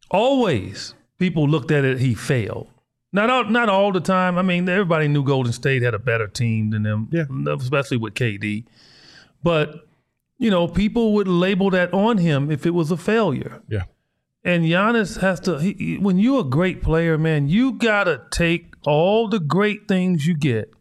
Always 0.09 0.93
people 1.19 1.47
looked 1.47 1.71
at 1.71 1.83
it, 1.85 1.99
he 1.99 2.13
failed. 2.13 2.67
Not 3.13 3.29
all, 3.29 3.45
not 3.45 3.69
all 3.69 3.91
the 3.91 3.99
time. 4.01 4.37
I 4.37 4.41
mean, 4.41 4.67
everybody 4.67 5.07
knew 5.07 5.23
Golden 5.23 5.53
State 5.53 5.81
had 5.81 5.93
a 5.93 5.99
better 5.99 6.27
team 6.27 6.71
than 6.71 6.83
them, 6.83 7.09
Yeah. 7.11 7.25
especially 7.53 7.97
with 7.97 8.13
KD. 8.13 8.65
But 9.43 9.87
you 10.39 10.51
know, 10.51 10.67
people 10.67 11.13
would 11.13 11.27
label 11.27 11.71
that 11.71 11.91
on 11.93 12.19
him 12.19 12.51
if 12.51 12.65
it 12.67 12.69
was 12.71 12.91
a 12.91 12.97
failure. 12.97 13.61
Yeah. 13.67 13.83
And 14.43 14.63
Giannis 14.65 15.19
has 15.19 15.39
to. 15.41 15.57
He, 15.59 15.73
he- 15.73 15.97
when 15.97 16.19
you're 16.19 16.41
a 16.41 16.43
great 16.43 16.81
player, 16.83 17.17
man, 17.17 17.49
you 17.49 17.73
gotta 17.73 18.21
take 18.31 18.75
all 18.85 19.27
the 19.27 19.39
great 19.39 19.87
things 19.87 20.27
you 20.27 20.35
get, 20.35 20.71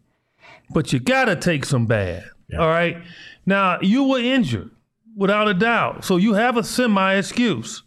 but 0.69 0.93
you 0.93 0.99
gotta 0.99 1.35
take 1.35 1.65
some 1.65 1.85
bad. 1.87 2.23
Yeah. 2.49 2.59
All 2.59 2.67
right. 2.67 2.97
Now 3.45 3.79
you 3.81 4.03
were 4.03 4.19
injured, 4.19 4.71
without 5.15 5.47
a 5.47 5.53
doubt, 5.53 6.05
so 6.05 6.17
you 6.17 6.33
have 6.33 6.55
a 6.55 6.63
semi 6.63 7.15
excuse. 7.15 7.83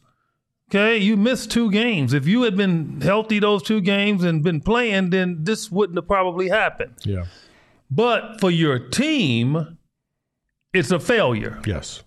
Okay, 0.68 0.98
you 0.98 1.16
missed 1.16 1.50
two 1.50 1.70
games. 1.70 2.12
If 2.12 2.28
you 2.28 2.42
had 2.42 2.56
been 2.56 3.00
healthy 3.00 3.40
those 3.40 3.62
two 3.62 3.80
games 3.80 4.22
and 4.22 4.42
been 4.42 4.60
playing, 4.60 5.10
then 5.10 5.38
this 5.42 5.70
wouldn't 5.70 5.96
have 5.96 6.06
probably 6.06 6.48
happened. 6.48 6.94
Yeah. 7.02 7.24
But 7.90 8.38
for 8.40 8.50
your 8.50 8.78
team, 8.78 9.78
it's 10.72 10.92
a 10.92 11.00
failure. 11.00 11.60
Yes. 11.66 12.04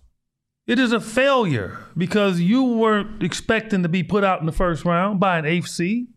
It 0.65 0.79
is 0.79 0.93
a 0.93 1.01
failure 1.01 1.79
because 1.97 2.39
you 2.39 2.63
weren't 2.63 3.21
expecting 3.21 3.83
to 3.83 3.89
be 3.89 4.01
put 4.01 4.23
out 4.23 4.39
in 4.39 4.45
the 4.45 4.53
first 4.53 4.85
round 4.85 5.19
by 5.19 5.39
an 5.39 5.61
seed, 5.63 6.07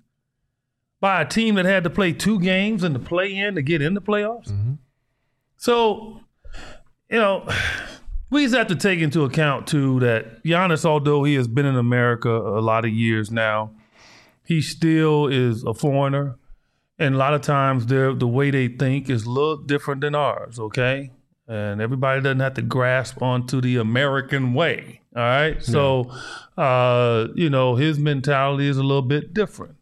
by 1.00 1.22
a 1.22 1.24
team 1.24 1.56
that 1.56 1.64
had 1.64 1.82
to 1.82 1.90
play 1.90 2.12
two 2.12 2.38
games 2.38 2.84
and 2.84 2.94
to 2.94 3.00
play 3.00 3.36
in 3.36 3.56
to 3.56 3.62
get 3.62 3.82
in 3.82 3.94
the 3.94 4.00
playoffs. 4.00 4.52
Mm-hmm. 4.52 4.74
So, 5.56 6.20
you 7.10 7.18
know, 7.18 7.48
we 8.30 8.42
just 8.42 8.54
have 8.54 8.66
to 8.68 8.76
take 8.76 9.00
into 9.00 9.24
account 9.24 9.66
too 9.66 10.00
that 10.00 10.42
Giannis, 10.44 10.84
although 10.84 11.24
he 11.24 11.34
has 11.34 11.48
been 11.48 11.66
in 11.66 11.76
America 11.76 12.30
a 12.30 12.60
lot 12.60 12.84
of 12.84 12.90
years 12.90 13.30
now, 13.30 13.70
he 14.44 14.60
still 14.60 15.26
is 15.26 15.64
a 15.64 15.74
foreigner. 15.74 16.36
And 16.98 17.14
a 17.14 17.18
lot 17.18 17.34
of 17.34 17.42
times 17.42 17.86
the 17.86 18.14
way 18.26 18.50
they 18.50 18.68
think 18.68 19.10
is 19.10 19.24
a 19.24 19.30
little 19.30 19.58
different 19.58 20.00
than 20.00 20.14
ours, 20.14 20.58
okay? 20.58 21.10
And 21.46 21.80
everybody 21.80 22.22
doesn't 22.22 22.40
have 22.40 22.54
to 22.54 22.62
grasp 22.62 23.20
onto 23.20 23.60
the 23.60 23.76
American 23.76 24.54
way. 24.54 25.02
All 25.14 25.22
right. 25.22 25.62
So, 25.62 26.10
uh, 26.56 27.28
you 27.34 27.50
know, 27.50 27.76
his 27.76 27.98
mentality 27.98 28.66
is 28.66 28.78
a 28.78 28.82
little 28.82 29.02
bit 29.02 29.32
different. 29.34 29.75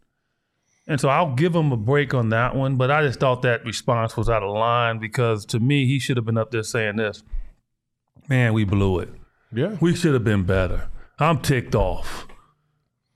And 0.86 1.00
so 1.00 1.08
I'll 1.08 1.34
give 1.34 1.54
him 1.54 1.72
a 1.72 1.76
break 1.76 2.12
on 2.12 2.28
that 2.30 2.54
one. 2.54 2.76
But 2.76 2.90
I 2.90 3.02
just 3.02 3.20
thought 3.20 3.42
that 3.42 3.64
response 3.64 4.16
was 4.16 4.28
out 4.28 4.42
of 4.42 4.54
line 4.54 4.98
because 4.98 5.46
to 5.46 5.60
me, 5.60 5.86
he 5.86 5.98
should 5.98 6.16
have 6.16 6.26
been 6.26 6.38
up 6.38 6.50
there 6.50 6.62
saying 6.62 6.96
this 6.96 7.22
Man, 8.28 8.52
we 8.52 8.64
blew 8.64 9.00
it. 9.00 9.10
Yeah. 9.52 9.76
We 9.80 9.94
should 9.94 10.14
have 10.14 10.24
been 10.24 10.44
better. 10.44 10.88
I'm 11.18 11.40
ticked 11.40 11.74
off. 11.74 12.26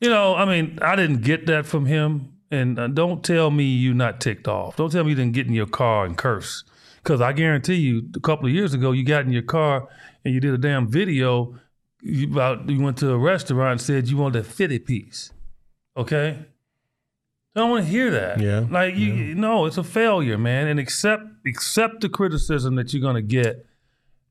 You 0.00 0.10
know, 0.10 0.34
I 0.34 0.44
mean, 0.44 0.78
I 0.82 0.96
didn't 0.96 1.22
get 1.22 1.46
that 1.46 1.66
from 1.66 1.86
him. 1.86 2.34
And 2.50 2.78
uh, 2.78 2.86
don't 2.88 3.22
tell 3.22 3.50
me 3.50 3.64
you're 3.64 3.94
not 3.94 4.20
ticked 4.20 4.48
off. 4.48 4.76
Don't 4.76 4.90
tell 4.90 5.04
me 5.04 5.10
you 5.10 5.16
didn't 5.16 5.32
get 5.32 5.46
in 5.46 5.52
your 5.52 5.66
car 5.66 6.06
and 6.06 6.16
curse. 6.16 6.64
Because 7.02 7.20
I 7.20 7.32
guarantee 7.32 7.74
you, 7.74 8.08
a 8.14 8.20
couple 8.20 8.46
of 8.46 8.52
years 8.52 8.72
ago, 8.72 8.92
you 8.92 9.04
got 9.04 9.24
in 9.24 9.32
your 9.32 9.42
car 9.42 9.88
and 10.24 10.32
you 10.32 10.40
did 10.40 10.54
a 10.54 10.58
damn 10.58 10.88
video 10.88 11.58
you 12.02 12.30
about 12.30 12.68
you 12.68 12.80
went 12.80 12.96
to 12.98 13.10
a 13.10 13.18
restaurant 13.18 13.72
and 13.72 13.80
said 13.80 14.08
you 14.08 14.16
wanted 14.16 14.40
a 14.40 14.44
fitty 14.44 14.78
piece. 14.78 15.32
Okay? 15.96 16.46
I 17.58 17.62
don't 17.62 17.70
want 17.70 17.86
to 17.86 17.90
hear 17.90 18.10
that. 18.12 18.40
Yeah, 18.40 18.66
Like 18.70 18.94
you, 18.94 19.34
no, 19.34 19.66
it's 19.66 19.78
a 19.78 19.82
failure, 19.82 20.38
man. 20.38 20.68
And 20.68 20.78
accept 20.78 21.24
accept 21.44 22.02
the 22.02 22.08
criticism 22.08 22.76
that 22.76 22.92
you're 22.92 23.02
gonna 23.02 23.20
get 23.22 23.66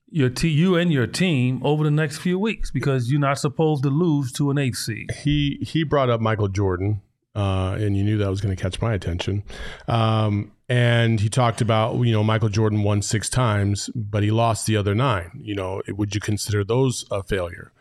your 0.09 0.29
te- 0.29 0.47
you 0.47 0.77
and 0.77 0.93
your 0.93 1.07
team 1.07 1.59
over 1.63 1.83
the 1.83 1.91
next 1.91 2.19
few 2.19 2.39
weeks 2.39 2.71
because 2.71 3.11
you're 3.11 3.19
not 3.19 3.37
supposed 3.37 3.83
to 3.83 3.89
lose 3.89 4.31
to 4.31 4.49
an 4.49 4.57
eighth 4.57 4.77
seed. 4.77 5.11
he 5.23 5.57
he 5.61 5.83
brought 5.83 6.09
up 6.09 6.21
Michael 6.21 6.47
Jordan, 6.47 7.01
uh, 7.37 7.77
and 7.79 7.95
you 7.95 8.03
knew 8.03 8.17
that 8.17 8.29
was 8.29 8.41
going 8.41 8.53
to 8.53 8.61
catch 8.61 8.81
my 8.81 8.95
attention. 8.95 9.43
Um, 9.87 10.51
and 10.67 11.19
he 11.19 11.29
talked 11.29 11.61
about 11.61 11.95
you 11.99 12.11
know 12.11 12.23
Michael 12.23 12.49
Jordan 12.49 12.83
won 12.83 13.01
six 13.01 13.29
times, 13.29 13.89
but 13.95 14.23
he 14.23 14.31
lost 14.31 14.65
the 14.65 14.75
other 14.75 14.95
nine. 14.95 15.39
You 15.39 15.55
know, 15.55 15.81
would 15.87 16.15
you 16.15 16.19
consider 16.19 16.63
those 16.63 17.05
a 17.11 17.21
failure? 17.21 17.71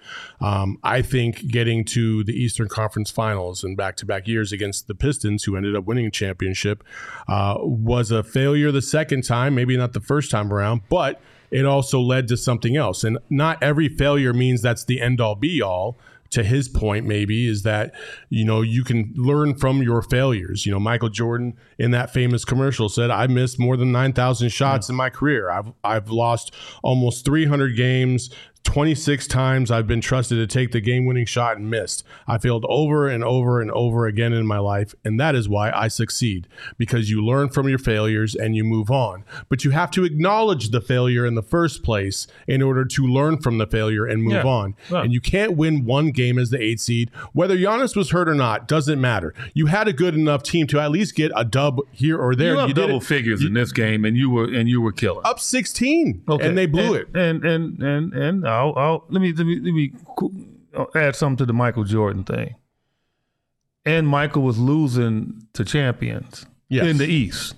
Um, 0.40 0.78
I 0.84 1.00
think 1.02 1.48
getting 1.48 1.84
to 1.86 2.22
the 2.22 2.34
Eastern 2.34 2.68
Conference 2.68 3.10
Finals 3.10 3.64
and 3.64 3.76
back-to-back 3.76 4.28
years 4.28 4.52
against 4.52 4.86
the 4.86 4.94
Pistons, 4.94 5.44
who 5.44 5.56
ended 5.56 5.74
up 5.74 5.84
winning 5.84 6.06
a 6.06 6.10
championship, 6.10 6.84
uh, 7.26 7.56
was 7.58 8.10
a 8.10 8.22
failure 8.22 8.70
the 8.70 8.82
second 8.82 9.22
time. 9.22 9.54
Maybe 9.54 9.76
not 9.76 9.94
the 9.94 10.00
first 10.00 10.30
time 10.30 10.52
around, 10.52 10.82
but 10.88 11.20
it 11.50 11.64
also 11.64 12.00
led 12.00 12.28
to 12.28 12.36
something 12.36 12.76
else. 12.76 13.04
And 13.04 13.18
not 13.30 13.62
every 13.62 13.88
failure 13.88 14.32
means 14.32 14.62
that's 14.62 14.84
the 14.84 15.00
end 15.00 15.20
all 15.20 15.34
be 15.34 15.62
all. 15.62 15.98
To 16.36 16.44
his 16.44 16.68
point, 16.68 17.06
maybe 17.06 17.48
is 17.48 17.62
that 17.62 17.94
you 18.28 18.44
know 18.44 18.60
you 18.60 18.84
can 18.84 19.14
learn 19.16 19.54
from 19.54 19.82
your 19.82 20.02
failures. 20.02 20.66
You 20.66 20.72
know, 20.72 20.78
Michael 20.78 21.08
Jordan 21.08 21.54
in 21.78 21.92
that 21.92 22.12
famous 22.12 22.44
commercial 22.44 22.90
said, 22.90 23.10
"I 23.10 23.26
missed 23.26 23.58
more 23.58 23.78
than 23.78 23.90
nine 23.90 24.12
thousand 24.12 24.50
shots 24.50 24.88
hmm. 24.88 24.92
in 24.92 24.96
my 24.98 25.08
career. 25.08 25.50
I've 25.50 25.72
I've 25.82 26.10
lost 26.10 26.52
almost 26.82 27.24
three 27.24 27.46
hundred 27.46 27.74
games." 27.74 28.28
26 28.66 29.26
times 29.28 29.70
I've 29.70 29.86
been 29.86 30.00
trusted 30.00 30.38
to 30.38 30.46
take 30.52 30.72
the 30.72 30.80
game 30.80 31.06
winning 31.06 31.24
shot 31.24 31.56
and 31.56 31.70
missed. 31.70 32.04
I 32.26 32.36
failed 32.38 32.66
over 32.68 33.08
and 33.08 33.22
over 33.24 33.60
and 33.60 33.70
over 33.70 34.06
again 34.06 34.32
in 34.32 34.46
my 34.46 34.58
life, 34.58 34.94
and 35.04 35.18
that 35.20 35.34
is 35.34 35.48
why 35.48 35.70
I 35.70 35.88
succeed 35.88 36.48
because 36.76 37.08
you 37.08 37.24
learn 37.24 37.48
from 37.48 37.68
your 37.68 37.78
failures 37.78 38.34
and 38.34 38.56
you 38.56 38.64
move 38.64 38.90
on. 38.90 39.24
But 39.48 39.64
you 39.64 39.70
have 39.70 39.90
to 39.92 40.04
acknowledge 40.04 40.70
the 40.70 40.80
failure 40.80 41.24
in 41.24 41.36
the 41.36 41.42
first 41.42 41.82
place 41.84 42.26
in 42.48 42.60
order 42.60 42.84
to 42.84 43.06
learn 43.06 43.38
from 43.38 43.58
the 43.58 43.66
failure 43.66 44.04
and 44.04 44.22
move 44.22 44.34
Yeah. 44.34 44.42
on. 44.44 44.74
Right. 44.90 45.04
And 45.04 45.12
you 45.12 45.20
can't 45.20 45.56
win 45.56 45.84
one 45.84 46.10
game 46.10 46.38
as 46.38 46.50
the 46.50 46.60
eight 46.60 46.80
seed. 46.80 47.10
Whether 47.32 47.56
Giannis 47.56 47.94
was 47.96 48.10
hurt 48.10 48.28
or 48.28 48.34
not 48.34 48.66
doesn't 48.68 49.00
matter. 49.00 49.32
You 49.54 49.66
had 49.66 49.86
a 49.88 49.92
good 49.92 50.14
enough 50.14 50.42
team 50.42 50.66
to 50.68 50.80
at 50.80 50.90
least 50.90 51.14
get 51.14 51.30
a 51.36 51.44
dub 51.44 51.78
here 51.92 52.18
or 52.18 52.34
there. 52.34 52.54
You 52.56 52.66
You 52.68 52.74
double 52.74 53.00
figures 53.00 53.44
in 53.44 53.54
this 53.54 53.70
game, 53.72 54.04
and 54.04 54.16
you 54.16 54.28
were 54.28 54.44
and 54.52 54.68
you 54.68 54.80
were 54.80 54.92
killing. 54.92 55.20
up 55.24 55.38
16, 55.40 56.22
okay. 56.28 56.46
and 56.48 56.58
they 56.58 56.66
blew 56.66 56.94
it. 56.94 57.08
and, 57.14 57.44
And 57.44 57.80
and 57.80 57.82
and 57.82 58.12
and 58.12 58.46
I'll, 58.56 58.74
I'll 58.76 59.04
let 59.08 59.20
me 59.22 59.32
let 59.32 59.46
me 59.46 59.56
let 59.60 59.72
me 59.74 59.92
add 60.94 61.16
something 61.16 61.36
to 61.38 61.46
the 61.46 61.52
Michael 61.52 61.84
Jordan 61.84 62.24
thing. 62.24 62.54
And 63.84 64.08
Michael 64.08 64.42
was 64.42 64.58
losing 64.58 65.46
to 65.54 65.64
champions 65.64 66.44
Yes. 66.68 66.86
in 66.86 66.98
the 66.98 67.06
East. 67.06 67.54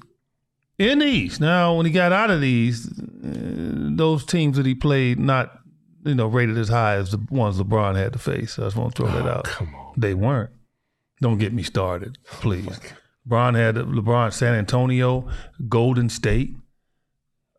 In 0.79 0.99
the 0.99 1.07
East. 1.07 1.41
Now, 1.41 1.75
when 1.75 1.87
he 1.87 1.93
got 1.93 2.13
out 2.13 2.31
of 2.31 2.41
the 2.43 2.47
East, 2.47 2.89
uh, 2.99 3.89
those 3.97 4.25
teams 4.27 4.57
that 4.59 4.67
he 4.67 4.75
played 4.75 5.19
not 5.19 5.59
you 6.05 6.15
know 6.15 6.27
rated 6.27 6.57
as 6.59 6.69
high 6.69 6.95
as 6.97 7.11
the 7.11 7.19
ones 7.31 7.59
LeBron 7.59 7.97
had 7.97 8.13
to 8.13 8.19
face. 8.19 8.59
I 8.59 8.63
just 8.63 8.77
want 8.77 8.95
to 8.95 9.03
throw 9.03 9.13
that 9.13 9.27
out. 9.29 9.49
Oh, 9.49 9.51
Come 9.51 9.75
on. 9.75 9.95
They 9.97 10.15
weren't. 10.15 10.51
Don't 11.21 11.39
get 11.39 11.53
me 11.53 11.63
started, 11.65 12.19
please. 12.25 12.79
LeBron 13.29 13.57
had 13.57 13.75
LeBron 13.75 14.33
San 14.33 14.55
Antonio, 14.55 15.29
Golden 15.69 16.09
State. 16.09 16.55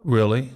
Really? 0.04 0.52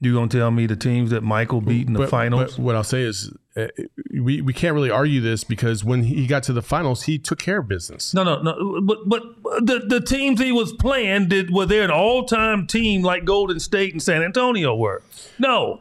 You 0.00 0.14
gonna 0.14 0.28
tell 0.28 0.50
me 0.52 0.66
the 0.66 0.76
teams 0.76 1.10
that 1.10 1.22
Michael 1.24 1.60
beat 1.60 1.88
in 1.88 1.92
the 1.92 2.00
But- 2.00 2.08
finals? 2.10 2.54
but 2.56 2.62
what 2.62 2.76
I'll 2.76 2.84
say 2.84 3.02
is, 3.02 3.32
uh, 3.56 3.66
we 4.12 4.40
we 4.40 4.52
can't 4.52 4.72
really 4.74 4.90
argue 4.92 5.20
this 5.20 5.42
because 5.42 5.84
when 5.84 6.04
he 6.04 6.26
got 6.28 6.44
to 6.44 6.52
the 6.52 6.62
finals, 6.62 7.02
he 7.02 7.18
took 7.18 7.40
care 7.40 7.58
of 7.58 7.66
business. 7.68 8.14
no, 8.14 8.22
no, 8.22 8.40
no. 8.40 8.80
But 8.80 9.08
but 9.08 9.22
the 9.60 9.80
the 9.84 10.00
teams 10.00 10.40
he 10.40 10.52
was 10.52 10.72
playing 10.72 11.28
did 11.28 11.50
were 11.52 11.66
they 11.66 11.80
an 11.82 11.90
all 11.90 12.24
time 12.26 12.66
team 12.68 13.02
like 13.02 13.24
Golden 13.24 13.58
State 13.58 13.92
and 13.92 14.00
San 14.02 14.22
Antonio 14.22 14.74
were? 14.76 15.02
No. 15.38 15.80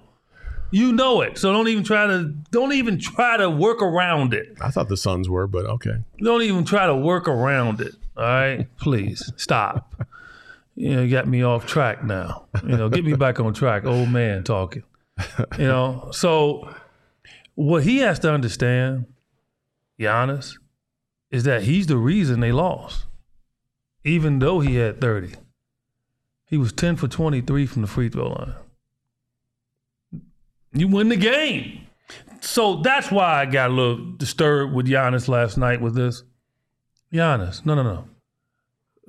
You 0.72 0.92
know 0.92 1.22
it. 1.22 1.38
So 1.38 1.54
don't 1.54 1.68
even 1.70 1.84
try 1.84 2.08
to 2.08 2.34
don't 2.52 2.74
even 2.74 2.98
try 3.00 3.38
to 3.38 3.50
work 3.52 3.82
around 3.84 4.34
it. 4.34 4.58
I 4.60 4.70
thought 4.72 4.90
the 4.90 4.98
Suns 4.98 5.30
were, 5.30 5.46
but 5.48 5.66
okay. 5.66 5.98
Don't 6.18 6.42
even 6.42 6.66
try 6.66 6.88
to 6.88 6.96
work 6.96 7.28
around 7.28 7.80
it. 7.82 7.94
All 8.18 8.24
right, 8.24 8.68
please 8.80 9.32
stop. 9.38 9.94
You 10.80 10.96
know, 10.96 11.10
got 11.10 11.28
me 11.28 11.44
off 11.44 11.66
track 11.66 12.04
now. 12.04 12.46
You 12.62 12.78
know, 12.78 12.88
get 12.88 13.04
me 13.04 13.16
back 13.16 13.40
on 13.40 13.56
track. 13.56 13.84
Old 13.86 14.10
man 14.10 14.44
talking. 14.44 14.84
You 15.58 15.66
know, 15.66 16.10
so 16.12 16.72
what 17.56 17.82
he 17.82 17.98
has 17.98 18.20
to 18.20 18.32
understand, 18.32 19.08
Giannis, 20.00 20.60
is 21.32 21.46
that 21.46 21.64
he's 21.64 21.88
the 21.88 21.98
reason 21.98 22.42
they 22.42 22.52
lost. 22.52 23.06
Even 24.04 24.38
though 24.38 24.60
he 24.60 24.76
had 24.76 25.02
thirty, 25.02 25.34
he 26.46 26.58
was 26.58 26.72
ten 26.72 26.96
for 26.96 27.08
twenty-three 27.08 27.66
from 27.66 27.82
the 27.82 27.88
free 27.88 28.10
throw 28.10 28.28
line. 28.30 28.54
You 30.74 30.88
win 30.90 31.10
the 31.10 31.16
game. 31.16 31.88
So 32.42 32.82
that's 32.84 33.10
why 33.10 33.42
I 33.42 33.46
got 33.48 33.72
a 33.72 33.74
little 33.74 34.12
disturbed 34.12 34.76
with 34.76 34.86
Giannis 34.86 35.28
last 35.28 35.58
night 35.58 35.82
with 35.82 35.96
this. 35.96 36.22
Giannis, 37.12 37.66
no, 37.66 37.74
no, 37.74 37.82
no. 37.82 38.08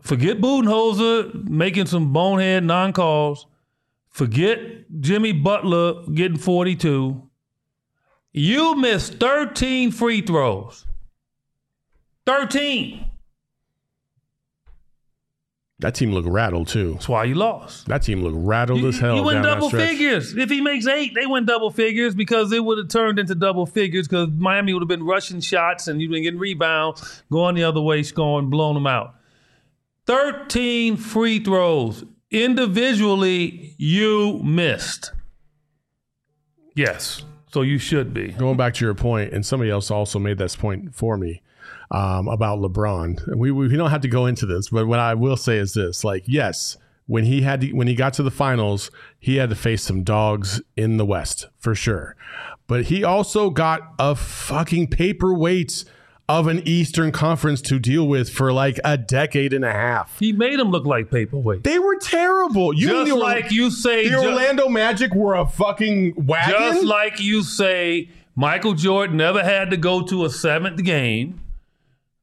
Forget 0.00 0.40
Budenholzer 0.40 1.48
making 1.48 1.86
some 1.86 2.12
bonehead 2.12 2.64
non 2.64 2.92
calls. 2.92 3.46
Forget 4.10 4.58
Jimmy 5.00 5.32
Butler 5.32 6.04
getting 6.14 6.38
42. 6.38 7.22
You 8.32 8.76
missed 8.76 9.14
13 9.14 9.90
free 9.90 10.20
throws. 10.20 10.86
13. 12.26 13.04
That 15.80 15.94
team 15.94 16.12
looked 16.12 16.28
rattled 16.28 16.66
too. 16.66 16.94
That's 16.94 17.08
why 17.08 17.24
you 17.24 17.36
lost. 17.36 17.86
That 17.86 18.02
team 18.02 18.22
looked 18.22 18.36
rattled 18.36 18.84
as 18.84 18.98
hell. 18.98 19.16
You 19.16 19.30
that 19.30 19.42
double 19.42 19.70
figures. 19.70 20.36
If 20.36 20.50
he 20.50 20.60
makes 20.60 20.88
eight, 20.88 21.14
they 21.14 21.24
win 21.24 21.44
double 21.44 21.70
figures 21.70 22.16
because 22.16 22.50
it 22.50 22.64
would 22.64 22.78
have 22.78 22.88
turned 22.88 23.20
into 23.20 23.36
double 23.36 23.64
figures 23.64 24.08
because 24.08 24.28
Miami 24.30 24.74
would 24.74 24.82
have 24.82 24.88
been 24.88 25.04
rushing 25.04 25.40
shots 25.40 25.86
and 25.86 26.02
you'd 26.02 26.10
been 26.10 26.24
getting 26.24 26.40
rebounds, 26.40 27.22
going 27.30 27.54
the 27.54 27.62
other 27.62 27.80
way, 27.80 28.02
scoring, 28.02 28.50
blowing 28.50 28.74
them 28.74 28.88
out. 28.88 29.14
13 30.08 30.96
free 30.96 31.38
throws. 31.38 32.02
Individually, 32.30 33.74
you 33.76 34.40
missed. 34.42 35.12
Yes. 36.74 37.22
So 37.52 37.60
you 37.60 37.76
should 37.76 38.14
be. 38.14 38.28
Going 38.28 38.56
back 38.56 38.72
to 38.74 38.84
your 38.86 38.94
point, 38.94 39.34
and 39.34 39.44
somebody 39.44 39.70
else 39.70 39.90
also 39.90 40.18
made 40.18 40.38
this 40.38 40.56
point 40.56 40.94
for 40.94 41.18
me 41.18 41.42
um, 41.90 42.26
about 42.26 42.58
LeBron. 42.58 43.36
We, 43.36 43.52
we 43.52 43.68
don't 43.76 43.90
have 43.90 44.00
to 44.00 44.08
go 44.08 44.24
into 44.24 44.46
this, 44.46 44.70
but 44.70 44.86
what 44.86 44.98
I 44.98 45.12
will 45.12 45.36
say 45.36 45.58
is 45.58 45.74
this: 45.74 46.04
like, 46.04 46.24
yes, 46.26 46.78
when 47.06 47.24
he 47.24 47.42
had 47.42 47.60
to, 47.60 47.72
when 47.72 47.86
he 47.86 47.94
got 47.94 48.14
to 48.14 48.22
the 48.22 48.30
finals, 48.30 48.90
he 49.18 49.36
had 49.36 49.50
to 49.50 49.56
face 49.56 49.82
some 49.82 50.04
dogs 50.04 50.62
in 50.74 50.96
the 50.96 51.04
West 51.04 51.48
for 51.58 51.74
sure. 51.74 52.16
But 52.66 52.86
he 52.86 53.04
also 53.04 53.50
got 53.50 53.92
a 53.98 54.14
fucking 54.14 54.88
paperweight 54.88 55.84
of 56.28 56.46
an 56.46 56.66
Eastern 56.68 57.10
Conference 57.10 57.62
to 57.62 57.78
deal 57.78 58.06
with 58.06 58.28
for 58.28 58.52
like 58.52 58.78
a 58.84 58.98
decade 58.98 59.52
and 59.54 59.64
a 59.64 59.72
half. 59.72 60.18
He 60.18 60.32
made 60.32 60.58
them 60.58 60.70
look 60.70 60.84
like 60.84 61.10
paperweight. 61.10 61.64
They 61.64 61.78
were 61.78 61.96
terrible. 61.96 62.74
You 62.74 62.88
Just 62.88 63.10
the, 63.10 63.16
like 63.16 63.50
you 63.50 63.70
say, 63.70 64.04
the 64.04 64.20
ju- 64.20 64.28
Orlando 64.28 64.68
Magic 64.68 65.14
were 65.14 65.34
a 65.34 65.46
fucking 65.46 66.26
wagon. 66.26 66.54
just 66.54 66.84
like 66.84 67.18
you 67.20 67.42
say, 67.42 68.10
Michael 68.36 68.74
Jordan 68.74 69.16
never 69.16 69.42
had 69.42 69.70
to 69.70 69.76
go 69.76 70.02
to 70.02 70.24
a 70.26 70.30
seventh 70.30 70.84
game. 70.84 71.40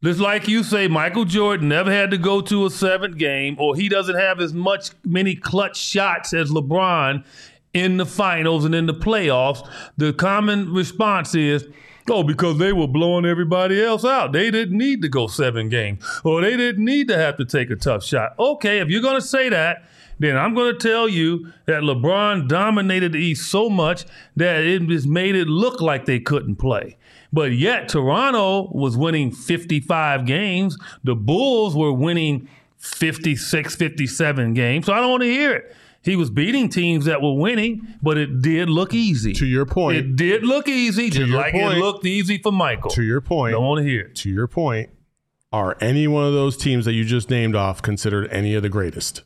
Just 0.04 0.20
like 0.20 0.48
you 0.48 0.62
say, 0.62 0.88
Michael 0.88 1.26
Jordan 1.26 1.68
never 1.70 1.92
had 1.92 2.12
to 2.12 2.20
go 2.20 2.40
to 2.42 2.68
a 2.68 2.70
seventh 2.70 3.18
game, 3.18 3.56
or 3.60 3.76
he 3.76 3.90
doesn't 3.90 4.16
have 4.16 4.40
as 4.40 4.54
much 4.54 4.92
many 5.04 5.36
clutch 5.36 5.78
shots 5.78 6.32
as 6.32 6.52
LeBron 6.52 7.26
in 7.74 7.98
the 7.98 8.06
finals 8.06 8.66
and 8.66 8.76
in 8.76 8.86
the 8.86 8.94
playoffs. 8.94 9.68
The 9.98 10.14
common 10.14 10.72
response 10.72 11.34
is, 11.34 11.68
oh, 12.10 12.24
because 12.24 12.58
they 12.58 12.74
were 12.74 12.88
blowing 12.88 13.26
everybody 13.26 13.84
else 13.84 14.06
out. 14.06 14.32
They 14.32 14.52
didn't 14.52 14.78
need 14.78 15.02
to 15.02 15.10
go 15.10 15.28
seven 15.28 15.70
games, 15.70 16.04
or 16.24 16.42
they 16.42 16.56
didn't 16.58 16.84
need 16.84 17.08
to 17.10 17.18
have 17.18 17.38
to 17.38 17.46
take 17.46 17.70
a 17.70 17.76
tough 17.76 18.04
shot. 18.04 18.38
Okay, 18.38 18.80
if 18.80 18.90
you're 18.90 19.02
going 19.02 19.20
to 19.20 19.26
say 19.26 19.50
that, 19.50 19.84
then 20.20 20.38
I'm 20.38 20.54
going 20.54 20.74
to 20.74 20.80
tell 20.80 21.10
you 21.10 21.52
that 21.66 21.82
LeBron 21.82 22.48
dominated 22.48 23.14
the 23.14 23.20
East 23.20 23.50
so 23.50 23.70
much 23.70 24.06
that 24.36 24.64
it 24.64 24.88
just 24.88 25.08
made 25.08 25.36
it 25.36 25.48
look 25.48 25.82
like 25.82 26.06
they 26.06 26.20
couldn't 26.20 26.56
play. 26.56 26.98
But 27.34 27.52
yet, 27.52 27.90
Toronto 27.90 28.70
was 28.72 28.96
winning 28.96 29.32
55 29.32 30.26
games. 30.26 30.78
The 31.04 31.16
Bulls 31.16 31.76
were 31.76 31.92
winning 31.92 32.48
56, 32.78 33.76
57 33.76 34.54
games. 34.54 34.86
So 34.86 34.94
I 34.94 35.02
don't 35.02 35.12
want 35.12 35.24
to 35.24 35.30
hear 35.30 35.54
it. 35.54 35.76
He 36.06 36.16
was 36.16 36.30
beating 36.30 36.70
teams 36.70 37.06
that 37.06 37.22
were 37.22 37.34
winning, 37.34 37.82
but 38.02 38.18
it 38.18 38.42
did 38.42 38.70
look 38.70 38.94
easy. 38.94 39.34
to 39.34 39.46
your 39.46 39.66
point, 39.66 39.98
It 39.98 40.16
did 40.16 40.44
look 40.46 40.68
easy, 40.70 41.10
just 41.10 41.28
your 41.28 41.38
like 41.40 41.54
point. 41.54 41.78
it 41.78 41.80
looked 41.80 42.06
easy 42.06 42.38
for 42.38 42.52
Michael. 42.52 42.92
to 42.92 43.02
your 43.04 43.22
point, 43.22 43.54
Don't 43.54 43.64
want 43.66 43.80
to 43.84 43.90
hear 43.90 44.02
it. 44.02 44.16
to 44.18 44.30
your 44.30 44.48
point, 44.48 44.92
are 45.52 45.76
any 45.82 46.08
one 46.08 46.24
of 46.26 46.34
those 46.34 46.56
teams 46.58 46.86
that 46.86 46.94
you 46.94 47.04
just 47.06 47.30
named 47.30 47.56
off 47.56 47.82
considered 47.82 48.30
any 48.32 48.54
of 48.54 48.62
the 48.62 48.70
greatest? 48.70 49.24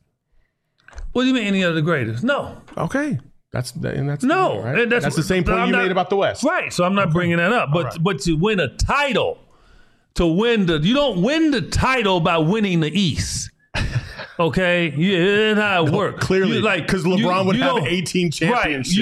What 1.12 1.24
do 1.24 1.28
you 1.28 1.34
mean 1.34 1.48
any 1.48 1.64
of 1.64 1.76
the 1.76 1.82
greatest? 1.82 2.24
No. 2.24 2.62
Okay, 2.78 3.20
that's 3.52 3.72
and 3.74 4.08
that's 4.08 4.24
No. 4.24 4.62
right? 4.64 4.80
and 4.80 4.92
That's, 4.92 5.16
the 5.16 5.24
same 5.24 5.44
point 5.44 5.58
I'm 5.60 5.68
you 5.68 5.72
not- 5.74 5.82
made 5.84 5.92
about 5.92 6.10
the 6.10 6.16
West. 6.16 6.44
Right. 6.44 6.72
So 6.72 6.84
I'm 6.84 6.94
not 6.96 7.12
bringing 7.12 7.38
that 7.38 7.52
up. 7.52 7.70
But 7.74 7.86
right. 7.86 7.98
but 8.04 8.20
to 8.22 8.34
win 8.38 8.60
a 8.60 8.68
title, 8.78 9.40
to 10.16 10.26
win 10.28 10.68
the 10.68 10.78
you 10.80 10.94
don't 10.94 11.22
win 11.24 11.52
the 11.52 11.62
title 11.62 12.20
by 12.20 12.38
winning 12.38 12.80
the 12.80 12.92
East. 12.98 13.50
Okay, 14.40 14.94
yeah, 14.96 15.54
that's 15.54 15.60
how 15.60 15.86
it 15.86 15.92
works. 15.92 16.26
clearly, 16.26 16.58
You, 16.58 16.62
like 16.62 16.88
'cause 16.88 17.04
LeBron 17.04 17.46
would 17.46 17.58
have 17.58 17.76
don't- 17.76 17.88
18 17.88 18.28
Right. 18.28 18.42
You, 18.42 18.48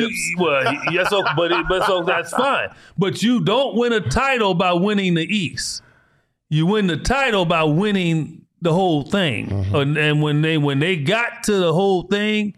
championships. 0.09 0.33
well, 0.39 0.73
yes, 0.91 1.09
so, 1.09 1.23
but 1.35 1.51
it- 1.51 1.65
but 1.69 1.85
so 1.85 2.01
that's 2.03 2.31
fine. 2.31 2.69
But 2.97 3.21
you 3.21 3.39
don't 3.41 3.75
win 3.75 3.93
a 3.93 3.99
title 4.01 4.55
by 4.55 4.73
winning 4.73 5.13
the 5.13 5.23
East. 5.25 5.83
You 6.49 6.65
win 6.65 6.87
the 6.87 6.97
title 6.97 7.45
by 7.45 7.63
winning 7.63 8.45
the 8.61 8.73
whole 8.73 9.03
thing. 9.03 9.49
Mm-hmm. 9.49 9.75
And, 9.75 9.97
and 9.97 10.21
when 10.23 10.41
they 10.41 10.57
when 10.57 10.79
they 10.79 10.95
got 10.95 11.43
to 11.43 11.51
the 11.59 11.71
whole 11.73 12.03
thing, 12.03 12.55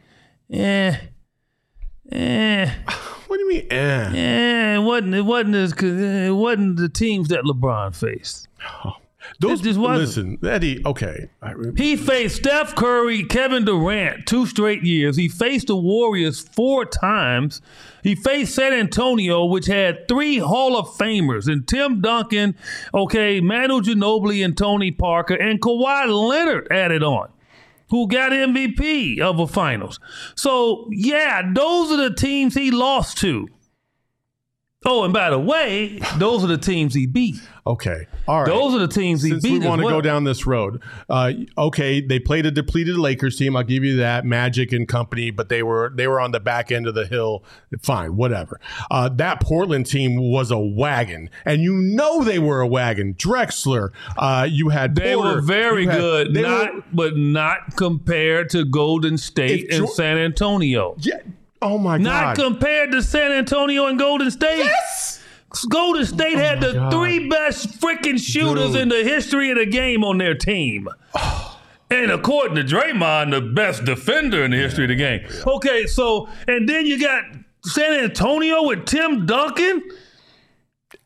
eh, 0.52 0.96
eh. 2.12 2.72
What 3.28 3.38
do 3.38 3.44
you 3.44 3.50
mean? 3.50 3.68
Eh. 3.70 4.12
Yeah, 4.14 4.76
it 4.78 4.80
wasn't 4.80 5.14
it 5.14 5.22
wasn't 5.22 5.54
as 5.56 5.74
it 5.74 6.32
wasn't 6.34 6.78
the 6.78 6.90
teams 6.90 7.28
that 7.28 7.44
LeBron 7.44 7.94
faced. 7.96 8.48
Those 9.40 9.62
just 9.62 9.80
wasn't. 9.80 10.38
listen, 10.40 10.50
Eddie. 10.50 10.82
Okay, 10.86 11.30
He 11.76 11.96
faced 11.96 12.38
Steph 12.38 12.76
Curry, 12.76 13.24
Kevin 13.24 13.66
Durant 13.66 14.26
two 14.26 14.46
straight 14.46 14.84
years. 14.84 15.18
He 15.18 15.28
faced 15.28 15.68
the 15.68 15.76
Warriors 15.76 16.40
four 16.40 16.86
times. 16.86 17.62
He 18.04 18.16
faced 18.16 18.56
San 18.56 18.74
Antonio, 18.74 19.46
which 19.46 19.66
had 19.66 20.08
three 20.08 20.38
Hall 20.38 20.78
of 20.78 20.88
Famers, 20.88 21.52
and 21.52 21.68
Tim 21.68 22.02
Duncan, 22.02 22.56
okay, 22.94 23.42
Manu 23.42 23.82
Ginobili 23.82 24.44
and 24.44 24.58
Tony 24.58 24.92
Parker, 24.92 25.36
and 25.36 25.62
Kawhi 25.62 26.08
Leonard 26.08 26.68
added 26.72 27.04
on. 27.04 27.30
Who 27.90 28.08
got 28.08 28.32
MVP 28.32 29.20
of 29.20 29.38
the 29.38 29.48
finals? 29.48 30.00
So 30.36 30.88
yeah, 30.92 31.42
those 31.54 31.92
are 31.92 32.10
the 32.10 32.16
teams 32.16 32.54
he 32.54 32.72
lost 32.72 33.18
to. 33.20 33.48
Oh, 34.86 35.04
and 35.04 35.12
by 35.12 35.30
the 35.30 35.40
way, 35.40 36.00
those 36.18 36.44
are 36.44 36.48
the 36.48 36.58
teams 36.58 36.94
he 36.94 37.06
beat. 37.06 37.36
Okay, 37.70 38.08
all 38.28 38.40
right. 38.42 38.46
Those 38.48 38.74
are 38.76 38.80
the 38.80 38.88
teams 38.88 39.22
he 39.24 39.30
Since 39.30 39.44
beat. 39.44 39.62
we 39.62 39.68
want 39.68 39.80
to 39.80 39.86
well. 39.86 39.96
go 39.98 40.02
down 40.02 40.24
this 40.24 40.46
road, 40.46 40.82
uh, 41.10 41.32
okay, 41.58 42.02
they 42.02 42.20
played 42.20 42.46
a 42.46 42.52
depleted 42.52 42.98
Lakers 42.98 43.38
team. 43.38 43.56
I'll 43.56 43.64
give 43.64 43.84
you 43.84 43.98
that, 43.98 44.26
Magic 44.26 44.72
and 44.72 44.88
company, 44.88 45.32
but 45.32 45.50
they 45.50 45.64
were 45.64 45.92
they 45.96 46.08
were 46.08 46.20
on 46.20 46.32
the 46.32 46.40
back 46.40 46.72
end 46.72 46.88
of 46.88 46.96
the 46.96 47.06
hill. 47.06 47.44
Fine, 47.82 48.16
whatever. 48.16 48.60
Uh, 48.92 49.10
that 49.10 49.42
Portland 49.42 49.86
team 49.86 50.18
was 50.18 50.52
a 50.52 50.60
wagon, 50.60 51.30
and 51.46 51.62
you 51.62 51.74
know 51.76 52.24
they 52.24 52.40
were 52.40 52.62
a 52.62 52.68
wagon. 52.68 53.14
Drexler, 53.16 53.90
uh, 54.18 54.48
you 54.50 54.70
had 54.70 54.96
They 54.96 55.16
Porter, 55.16 55.36
were 55.36 55.42
very 55.42 55.86
had- 55.86 55.98
good, 55.98 56.34
not 56.34 56.74
were- 56.76 56.84
but 56.92 57.18
not 57.18 57.76
compared 57.78 58.50
to 58.52 58.66
Golden 58.66 59.18
State 59.18 59.72
and 59.72 59.86
Jo- 59.86 59.94
San 59.94 60.18
Antonio. 60.18 60.96
yeah. 61.00 61.20
Oh 61.62 61.78
my 61.78 61.98
Not 61.98 62.38
god! 62.38 62.38
Not 62.38 62.46
compared 62.52 62.92
to 62.94 63.04
San 63.04 63.32
Antonio 63.34 63.86
and 63.88 64.00
Golden 64.00 64.32
State. 64.32 64.60
yes. 64.60 65.19
Golden 65.70 66.06
State 66.06 66.36
oh 66.36 66.40
had 66.40 66.62
the 66.62 66.74
God. 66.74 66.92
three 66.92 67.28
best 67.30 67.80
freaking 67.82 68.20
shooters 68.20 68.74
Dude. 68.74 68.82
in 68.82 68.90
the 68.90 69.04
history 69.04 69.50
of 69.52 69.58
the 69.58 69.66
game 69.66 70.04
on 70.04 70.18
their 70.18 70.36
team. 70.36 70.88
And 71.92 72.12
according 72.12 72.54
to 72.58 72.64
Draymond, 72.64 73.32
the 73.32 73.42
best 73.42 73.84
defender 73.84 74.44
in 74.46 74.52
the 74.52 74.58
history 74.58 74.84
of 74.84 74.90
the 74.90 74.96
game. 74.96 75.22
Okay, 75.48 75.88
so 75.88 76.30
and 76.48 76.70
then 76.70 76.86
you 76.86 77.02
got 77.02 77.24
San 77.66 78.04
Antonio 78.04 78.62
with 78.62 78.86
Tim 78.86 79.26
Duncan. 79.26 79.82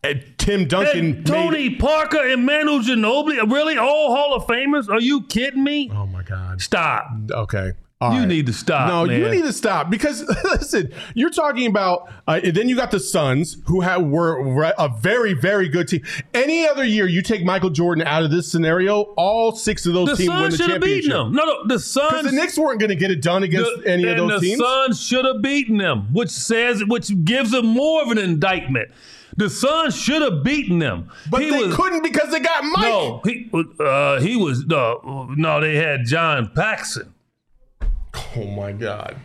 And 0.03 0.25
Tim 0.37 0.67
Duncan, 0.67 0.99
And 0.99 1.15
made- 1.19 1.25
Tony 1.25 1.75
Parker 1.75 2.27
and 2.27 2.45
Manu 2.45 2.81
Ginobili, 2.81 3.49
really 3.49 3.77
all 3.77 4.13
Hall 4.13 4.33
of 4.35 4.43
Famers? 4.43 4.89
Are 4.89 4.99
you 4.99 5.21
kidding 5.27 5.63
me? 5.63 5.89
oh 5.95 6.05
my 6.05 6.21
god! 6.21 6.61
Stop. 6.61 7.07
Okay. 7.31 7.71
All 8.03 8.13
You 8.13 8.19
right. 8.19 8.27
need 8.27 8.45
to 8.47 8.53
stop. 8.53 8.87
No, 8.87 9.05
you 9.13 9.29
need 9.29 9.43
to 9.43 9.53
stop 9.53 9.89
because 9.89 10.23
listen, 10.43 10.91
you're 11.13 11.29
talking 11.29 11.67
about. 11.67 12.11
Uh, 12.27 12.39
and 12.43 12.55
then 12.55 12.69
you 12.69 12.75
got 12.75 12.91
the 12.91 12.99
Suns, 12.99 13.57
who 13.65 13.81
have, 13.81 14.03
were 14.03 14.73
a 14.77 14.89
very, 14.89 15.33
very 15.33 15.67
good 15.69 15.87
team. 15.87 16.03
Any 16.33 16.67
other 16.67 16.83
year, 16.83 17.07
you 17.07 17.21
take 17.21 17.43
Michael 17.43 17.69
Jordan 17.69 18.05
out 18.07 18.23
of 18.23 18.31
this 18.31 18.51
scenario, 18.51 19.01
all 19.17 19.51
six 19.53 19.85
of 19.85 19.93
those 19.93 20.09
The 20.09 20.15
teams 20.17 20.29
win 20.41 20.51
the 20.51 20.57
should 20.57 20.69
have 20.69 20.81
beaten 20.81 21.09
them. 21.11 21.33
No, 21.33 21.45
no, 21.45 21.67
the 21.67 21.79
Suns. 21.79 22.11
Because 22.11 22.25
the 22.25 22.31
Knicks 22.31 22.57
weren't 22.57 22.79
going 22.79 22.89
to 22.89 22.95
get 22.95 23.11
it 23.11 23.21
done 23.21 23.43
against 23.43 23.69
the- 23.83 23.89
any 23.89 24.07
of 24.07 24.17
those 24.17 24.41
the 24.41 24.47
teams. 24.47 24.59
The 24.59 24.65
Suns 24.85 25.01
should 25.05 25.25
have 25.25 25.41
beaten 25.41 25.77
them, 25.77 26.07
which 26.13 26.29
says, 26.29 26.83
which 26.85 27.11
gives 27.25 27.51
them 27.51 27.65
more 27.67 28.01
of 28.03 28.09
an 28.09 28.17
indictment. 28.17 28.89
The 29.35 29.49
Suns 29.49 29.99
should 29.99 30.21
have 30.21 30.43
beaten 30.43 30.77
them. 30.79 31.09
but 31.31 31.41
He 31.41 31.49
they 31.49 31.63
was- 31.65 31.75
couldn't 31.75 32.03
because 32.03 32.29
they 32.31 32.39
got 32.39 32.63
Mike. 32.63 32.83
No, 32.83 33.21
he 33.25 33.49
uh, 33.79 34.19
he 34.21 34.35
was 34.35 34.65
no, 34.67 35.27
no. 35.35 35.59
They 35.59 35.75
had 35.75 36.05
John 36.05 36.51
Paxson. 36.55 37.11
Oh 38.37 38.45
my 38.45 38.71
God! 38.71 39.15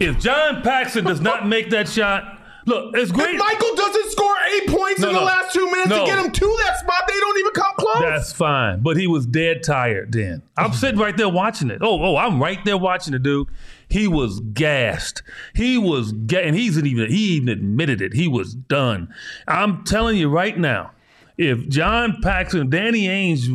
If 0.00 0.18
John 0.20 0.62
Paxson 0.62 1.04
does 1.04 1.20
not 1.20 1.46
make 1.48 1.70
that 1.70 1.88
shot, 1.88 2.38
look, 2.66 2.94
it's 2.96 3.10
great. 3.12 3.34
If 3.34 3.38
Michael 3.38 3.74
doesn't 3.74 4.10
score 4.10 4.34
eight 4.54 4.68
points 4.68 5.00
No, 5.00 5.08
in 5.08 5.14
the 5.14 5.20
no. 5.20 5.26
last 5.26 5.52
two 5.54 5.66
minutes 5.66 5.88
No. 5.88 6.00
to 6.04 6.06
get 6.10 6.24
him 6.24 6.30
to 6.32 6.56
that 6.64 6.78
spot, 6.78 7.04
they 7.08 7.18
don't 7.18 7.38
even 7.38 7.52
come 7.52 7.72
close. 7.78 8.00
That's 8.02 8.32
fine, 8.32 8.80
but 8.80 8.96
he 8.96 9.06
was 9.06 9.26
dead 9.26 9.62
tired 9.62 10.12
then. 10.12 10.42
I'm 10.56 10.72
sitting 10.72 11.00
right 11.00 11.16
there 11.16 11.28
watching 11.28 11.70
it. 11.70 11.78
Oh, 11.82 12.02
oh, 12.02 12.16
I'm 12.16 12.40
right 12.40 12.62
there 12.64 12.76
watching 12.78 13.14
it, 13.14 13.22
dude. 13.22 13.48
He 13.88 14.06
was 14.06 14.40
gassed. 14.40 15.22
He 15.54 15.78
was 15.78 16.12
ga- 16.12 16.46
and 16.46 16.54
he's 16.54 16.76
even 16.78 17.08
he 17.10 17.36
even 17.36 17.48
admitted 17.48 18.02
it. 18.02 18.12
He 18.14 18.28
was 18.28 18.54
done. 18.54 19.08
I'm 19.46 19.84
telling 19.84 20.16
you 20.18 20.28
right 20.28 20.56
now. 20.58 20.90
If 21.38 21.68
John 21.68 22.20
Paxson, 22.20 22.68
Danny 22.68 23.06
Ainge, 23.06 23.48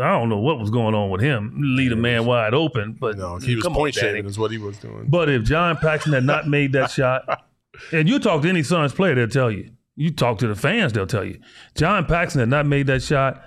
I 0.00 0.18
don't 0.18 0.30
know 0.30 0.38
what 0.38 0.58
was 0.58 0.70
going 0.70 0.94
on 0.94 1.10
with 1.10 1.20
him, 1.20 1.54
lead 1.58 1.92
a 1.92 1.96
man 1.96 2.24
wide 2.24 2.54
open, 2.54 2.96
but 2.98 3.18
no, 3.18 3.36
he 3.36 3.54
was 3.56 3.66
point 3.66 3.94
shaving, 3.94 4.24
is 4.24 4.38
what 4.38 4.50
he 4.50 4.56
was 4.56 4.78
doing. 4.78 5.04
But 5.06 5.28
if 5.28 5.44
John 5.44 5.76
Paxson 5.76 6.14
had 6.14 6.24
not 6.24 6.48
made 6.48 6.72
that 6.72 6.90
shot, 6.90 7.44
and 7.92 8.08
you 8.08 8.18
talk 8.18 8.40
to 8.40 8.48
any 8.48 8.62
Suns 8.62 8.94
player, 8.94 9.14
they'll 9.14 9.28
tell 9.28 9.50
you. 9.50 9.70
You 9.96 10.10
talk 10.10 10.38
to 10.38 10.46
the 10.46 10.54
fans, 10.54 10.94
they'll 10.94 11.06
tell 11.06 11.24
you. 11.24 11.38
John 11.74 12.06
Paxson 12.06 12.40
had 12.40 12.48
not 12.48 12.64
made 12.64 12.86
that 12.86 13.02
shot, 13.02 13.42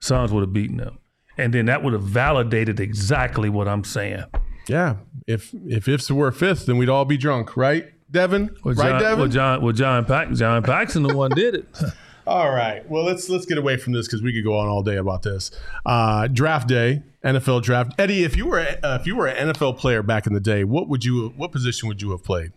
Suns 0.00 0.32
would 0.32 0.42
have 0.42 0.52
beaten 0.52 0.76
them. 0.76 0.98
And 1.36 1.52
then 1.52 1.66
that 1.66 1.82
would 1.82 1.94
have 1.94 2.02
validated 2.02 2.78
exactly 2.78 3.48
what 3.48 3.66
I'm 3.66 3.82
saying. 3.82 4.22
Yeah, 4.68 4.96
if 5.26 5.52
if 5.66 5.88
ifs 5.88 6.08
were 6.12 6.30
fifth, 6.30 6.66
then 6.66 6.76
we'd 6.76 6.88
all 6.88 7.04
be 7.04 7.16
drunk, 7.16 7.56
right, 7.56 7.90
Devin? 8.12 8.54
Well, 8.62 8.74
right, 8.74 8.90
John, 8.90 9.00
Devin? 9.00 9.18
Well, 9.18 9.28
John, 9.28 9.62
well, 9.62 9.72
John, 9.72 10.04
Pax, 10.04 10.38
John 10.38 10.62
Paxson, 10.62 11.02
the 11.02 11.16
one 11.16 11.32
did 11.32 11.56
it. 11.56 11.66
All 12.26 12.50
right. 12.50 12.88
Well, 12.88 13.04
let's 13.04 13.28
let's 13.28 13.46
get 13.46 13.58
away 13.58 13.76
from 13.76 13.92
this 13.92 14.06
because 14.06 14.22
we 14.22 14.32
could 14.32 14.44
go 14.44 14.56
on 14.56 14.68
all 14.68 14.82
day 14.82 14.96
about 14.96 15.22
this. 15.22 15.50
Uh, 15.84 16.28
draft 16.28 16.68
day, 16.68 17.02
NFL 17.24 17.62
draft. 17.62 17.92
Eddie, 17.98 18.22
if 18.22 18.36
you 18.36 18.46
were 18.46 18.60
uh, 18.60 18.98
if 19.00 19.06
you 19.06 19.16
were 19.16 19.26
an 19.26 19.52
NFL 19.52 19.78
player 19.78 20.02
back 20.02 20.26
in 20.26 20.32
the 20.32 20.40
day, 20.40 20.64
what 20.64 20.88
would 20.88 21.04
you 21.04 21.32
what 21.36 21.50
position 21.50 21.88
would 21.88 22.00
you 22.00 22.10
have 22.12 22.22
played? 22.22 22.52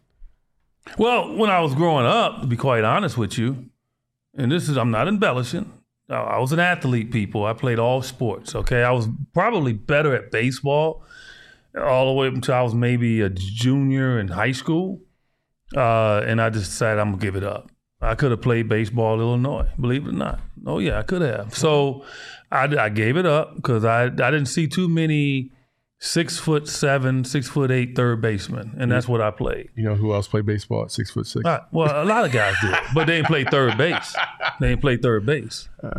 Well, 0.97 1.35
when 1.35 1.49
I 1.49 1.61
was 1.61 1.73
growing 1.73 2.05
up, 2.05 2.41
to 2.41 2.47
be 2.47 2.55
quite 2.55 2.83
honest 2.83 3.17
with 3.17 3.37
you, 3.39 3.65
and 4.37 4.51
this 4.51 4.69
is 4.69 4.77
I'm 4.77 4.91
not 4.91 5.07
embellishing. 5.07 5.71
I 6.07 6.37
was 6.37 6.51
an 6.51 6.59
athlete, 6.59 7.11
people. 7.11 7.45
I 7.45 7.53
played 7.53 7.79
all 7.79 8.03
sports. 8.03 8.53
Okay, 8.53 8.83
I 8.83 8.91
was 8.91 9.07
probably 9.33 9.73
better 9.73 10.13
at 10.13 10.29
baseball 10.29 11.03
all 11.75 12.07
the 12.07 12.13
way 12.13 12.27
up 12.27 12.35
until 12.35 12.53
I 12.53 12.61
was 12.61 12.75
maybe 12.75 13.21
a 13.21 13.29
junior 13.29 14.19
in 14.19 14.27
high 14.27 14.51
school, 14.51 15.01
uh, 15.75 16.21
and 16.25 16.39
I 16.39 16.51
just 16.51 16.65
decided 16.65 16.99
I'm 16.99 17.11
gonna 17.11 17.21
give 17.21 17.35
it 17.35 17.43
up. 17.43 17.71
I 18.05 18.15
could 18.15 18.31
have 18.31 18.41
played 18.41 18.69
baseball 18.69 19.15
in 19.15 19.21
Illinois, 19.21 19.67
believe 19.79 20.05
it 20.05 20.09
or 20.09 20.13
not. 20.13 20.39
Oh 20.65 20.79
yeah, 20.79 20.99
I 20.99 21.03
could 21.03 21.21
have. 21.21 21.55
So 21.55 22.05
I, 22.51 22.63
I 22.63 22.89
gave 22.89 23.17
it 23.17 23.25
up 23.25 23.55
because 23.55 23.85
I 23.85 24.05
I 24.05 24.07
didn't 24.07 24.45
see 24.45 24.67
too 24.67 24.87
many 24.87 25.51
six 25.99 26.37
foot 26.37 26.67
seven, 26.67 27.23
six 27.23 27.47
foot 27.47 27.71
eight 27.71 27.95
third 27.95 28.21
basemen, 28.21 28.75
and 28.77 28.91
that's 28.91 29.07
what 29.07 29.21
I 29.21 29.31
played. 29.31 29.69
You 29.75 29.83
know 29.83 29.95
who 29.95 30.13
else 30.13 30.27
played 30.27 30.45
baseball 30.45 30.83
at 30.83 30.91
six 30.91 31.11
foot 31.11 31.27
six? 31.27 31.45
Uh, 31.45 31.61
well, 31.71 32.03
a 32.03 32.05
lot 32.05 32.25
of 32.25 32.31
guys 32.31 32.55
did, 32.61 32.75
but 32.93 33.07
they 33.07 33.17
didn't 33.17 33.27
play 33.27 33.43
third 33.43 33.77
base. 33.77 34.15
They 34.59 34.69
didn't 34.69 34.81
play 34.81 34.97
third 34.97 35.25
base. 35.25 35.69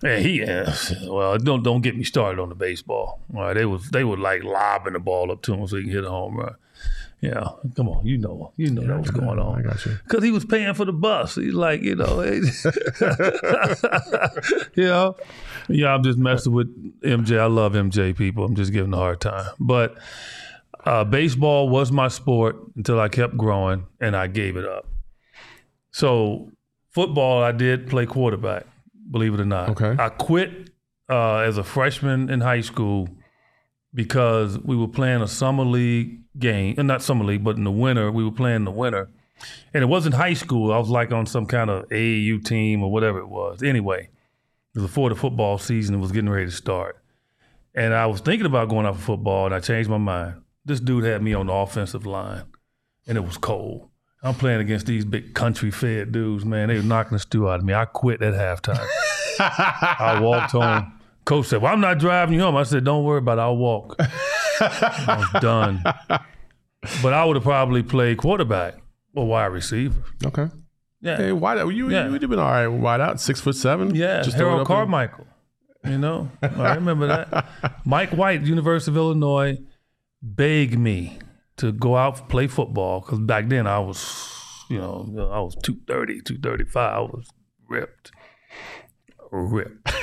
And 0.00 0.24
he, 0.24 0.44
uh, 0.44 0.72
well, 1.06 1.38
don't 1.38 1.64
don't 1.64 1.80
get 1.80 1.96
me 1.96 2.04
started 2.04 2.40
on 2.40 2.48
the 2.50 2.54
baseball. 2.54 3.20
All 3.34 3.40
right, 3.40 3.54
they 3.54 3.64
was 3.64 3.90
they 3.90 4.04
were 4.04 4.16
like 4.16 4.44
lobbing 4.44 4.92
the 4.92 5.00
ball 5.00 5.32
up 5.32 5.42
to 5.42 5.54
him 5.54 5.66
so 5.66 5.76
he 5.76 5.82
can 5.82 5.90
hit 5.90 6.04
a 6.04 6.08
home 6.08 6.36
run. 6.36 6.54
Yeah, 7.20 7.48
come 7.74 7.88
on, 7.88 8.06
you 8.06 8.16
know, 8.16 8.52
you 8.56 8.70
know 8.70 8.82
that 8.82 9.00
was 9.00 9.10
going 9.10 9.40
on. 9.40 9.58
I 9.58 9.62
got 9.62 9.84
you. 9.84 9.98
Because 10.04 10.22
he 10.22 10.30
was 10.30 10.44
paying 10.44 10.72
for 10.74 10.84
the 10.84 10.92
bus. 10.92 11.34
He's 11.34 11.52
like, 11.52 11.82
you 11.82 11.96
know, 11.96 12.22
you 12.22 12.42
know, 14.76 15.16
yeah. 15.68 15.94
I'm 15.94 16.04
just 16.04 16.16
messing 16.16 16.52
with 16.52 16.68
MJ. 17.02 17.40
I 17.40 17.46
love 17.46 17.72
MJ 17.72 18.16
people. 18.16 18.44
I'm 18.44 18.54
just 18.54 18.72
giving 18.72 18.94
a 18.94 18.96
hard 18.96 19.20
time. 19.20 19.50
But 19.58 19.98
uh, 20.84 21.02
baseball 21.04 21.68
was 21.68 21.90
my 21.90 22.06
sport 22.06 22.56
until 22.76 23.00
I 23.00 23.08
kept 23.08 23.36
growing 23.36 23.86
and 24.00 24.14
I 24.14 24.28
gave 24.28 24.56
it 24.56 24.64
up. 24.64 24.86
So 25.90 26.52
football, 26.90 27.42
I 27.42 27.50
did 27.50 27.88
play 27.88 28.06
quarterback. 28.06 28.64
Believe 29.10 29.34
it 29.34 29.40
or 29.40 29.44
not. 29.44 29.70
Okay. 29.70 29.96
I 29.98 30.08
quit 30.10 30.70
uh, 31.10 31.38
as 31.38 31.58
a 31.58 31.64
freshman 31.64 32.30
in 32.30 32.40
high 32.40 32.60
school 32.60 33.08
because 33.92 34.58
we 34.58 34.76
were 34.76 34.88
playing 34.88 35.22
a 35.22 35.28
summer 35.28 35.64
league 35.64 36.20
game, 36.38 36.74
and 36.78 36.88
not 36.88 37.02
summer 37.02 37.24
league, 37.24 37.44
but 37.44 37.56
in 37.56 37.64
the 37.64 37.70
winter 37.70 38.10
we 38.10 38.24
were 38.24 38.30
playing 38.30 38.56
in 38.56 38.64
the 38.64 38.70
winter, 38.70 39.08
and 39.72 39.82
it 39.82 39.86
wasn't 39.86 40.14
high 40.14 40.34
school. 40.34 40.72
I 40.72 40.78
was 40.78 40.88
like 40.88 41.12
on 41.12 41.26
some 41.26 41.46
kind 41.46 41.70
of 41.70 41.88
AAU 41.88 42.44
team 42.44 42.82
or 42.82 42.90
whatever 42.90 43.18
it 43.18 43.28
was. 43.28 43.62
Anyway, 43.62 44.08
it 44.74 44.78
was 44.78 44.84
before 44.84 45.08
the 45.08 45.16
football 45.16 45.58
season 45.58 46.00
was 46.00 46.12
getting 46.12 46.30
ready 46.30 46.46
to 46.46 46.52
start, 46.52 47.02
and 47.74 47.94
I 47.94 48.06
was 48.06 48.20
thinking 48.20 48.46
about 48.46 48.68
going 48.68 48.86
out 48.86 48.96
for 48.96 49.02
football, 49.02 49.46
and 49.46 49.54
I 49.54 49.60
changed 49.60 49.90
my 49.90 49.98
mind. 49.98 50.42
This 50.64 50.80
dude 50.80 51.04
had 51.04 51.22
me 51.22 51.34
on 51.34 51.46
the 51.46 51.52
offensive 51.52 52.06
line, 52.06 52.44
and 53.06 53.16
it 53.16 53.22
was 53.22 53.38
cold. 53.38 53.88
I'm 54.22 54.34
playing 54.34 54.60
against 54.60 54.86
these 54.86 55.04
big 55.04 55.34
country 55.34 55.70
fed 55.70 56.10
dudes, 56.10 56.44
man. 56.44 56.68
They 56.68 56.76
were 56.76 56.82
knocking 56.82 57.12
the 57.12 57.20
stew 57.20 57.48
out 57.48 57.60
of 57.60 57.64
me. 57.64 57.72
I 57.72 57.84
quit 57.84 58.20
at 58.20 58.34
halftime. 58.34 58.84
I 59.38 60.18
walked 60.20 60.52
home. 60.52 60.98
Coach 61.24 61.46
said, 61.46 61.62
Well, 61.62 61.72
I'm 61.72 61.80
not 61.80 61.98
driving 61.98 62.34
you 62.34 62.40
home. 62.40 62.56
I 62.56 62.64
said, 62.64 62.84
Don't 62.84 63.04
worry 63.04 63.18
about 63.18 63.38
it. 63.38 63.42
I'll 63.42 63.56
walk. 63.56 63.96
I 64.60 65.28
was 65.32 65.42
done. 65.42 65.82
But 67.02 67.12
I 67.12 67.24
would 67.24 67.36
have 67.36 67.42
probably 67.44 67.82
played 67.82 68.18
quarterback 68.18 68.74
or 69.14 69.26
wide 69.26 69.46
receiver. 69.46 70.02
Okay. 70.24 70.48
Yeah. 71.00 71.16
Hey, 71.16 71.32
wide 71.32 71.58
out. 71.58 71.68
You 71.68 71.90
Yeah. 71.90 72.06
you 72.06 72.12
would 72.12 72.22
have 72.22 72.30
been 72.30 72.38
all 72.38 72.50
right. 72.50 72.66
Wide 72.68 73.00
out, 73.00 73.20
six 73.20 73.40
foot 73.40 73.56
seven. 73.56 73.94
Yeah, 73.94 74.22
Just 74.22 74.36
Harold 74.36 74.66
Carmichael. 74.66 75.26
You 75.84 75.98
know, 75.98 76.30
I 76.42 76.74
remember 76.74 77.06
that. 77.06 77.46
Mike 77.84 78.10
White, 78.10 78.42
University 78.42 78.90
of 78.90 78.96
Illinois, 78.96 79.58
begged 80.22 80.76
me 80.78 81.18
to 81.56 81.70
go 81.72 81.96
out 81.96 82.28
play 82.28 82.46
football 82.48 83.00
because 83.00 83.20
back 83.20 83.48
then 83.48 83.66
I 83.66 83.78
was, 83.78 84.64
you 84.68 84.78
know, 84.78 85.06
I 85.32 85.38
was 85.40 85.54
230, 85.62 86.20
235. 86.22 86.76
I 86.76 87.00
was 87.00 87.28
ripped. 87.68 88.12
Ripped. 89.30 89.92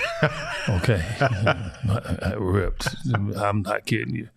Okay. 0.70 1.04
ripped. 2.38 2.88
I'm 3.36 3.62
not 3.62 3.86
kidding 3.86 4.16
you. 4.16 4.30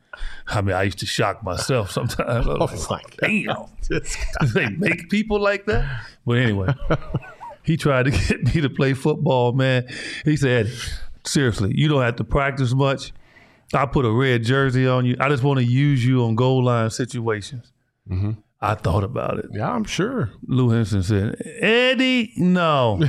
I 0.46 0.60
mean, 0.60 0.74
I 0.74 0.84
used 0.84 0.98
to 1.00 1.06
shock 1.06 1.42
myself 1.42 1.90
sometimes. 1.92 2.46
Was 2.46 2.86
oh 2.86 2.92
like, 2.92 3.16
damn. 3.18 3.66
they 4.54 4.68
make 4.70 5.10
people 5.10 5.40
like 5.40 5.66
that? 5.66 6.04
But 6.26 6.38
anyway, 6.38 6.74
he 7.62 7.76
tried 7.76 8.04
to 8.04 8.10
get 8.10 8.54
me 8.54 8.60
to 8.60 8.70
play 8.70 8.94
football, 8.94 9.52
man. 9.52 9.86
He 10.24 10.36
said, 10.36 10.70
seriously, 11.24 11.72
you 11.74 11.88
don't 11.88 12.02
have 12.02 12.16
to 12.16 12.24
practice 12.24 12.74
much. 12.74 13.12
I 13.74 13.84
put 13.86 14.06
a 14.06 14.10
red 14.10 14.44
jersey 14.44 14.86
on 14.86 15.04
you. 15.04 15.16
I 15.20 15.28
just 15.28 15.42
want 15.42 15.58
to 15.58 15.64
use 15.64 16.04
you 16.04 16.24
on 16.24 16.34
goal 16.34 16.64
line 16.64 16.88
situations. 16.90 17.72
Mm-hmm. 18.10 18.32
I 18.60 18.74
thought 18.74 19.04
about 19.04 19.38
it. 19.38 19.46
Yeah, 19.52 19.70
I'm 19.70 19.84
sure. 19.84 20.30
Lou 20.46 20.70
Henson 20.70 21.02
said, 21.02 21.40
Eddie, 21.60 22.32
no, 22.36 23.00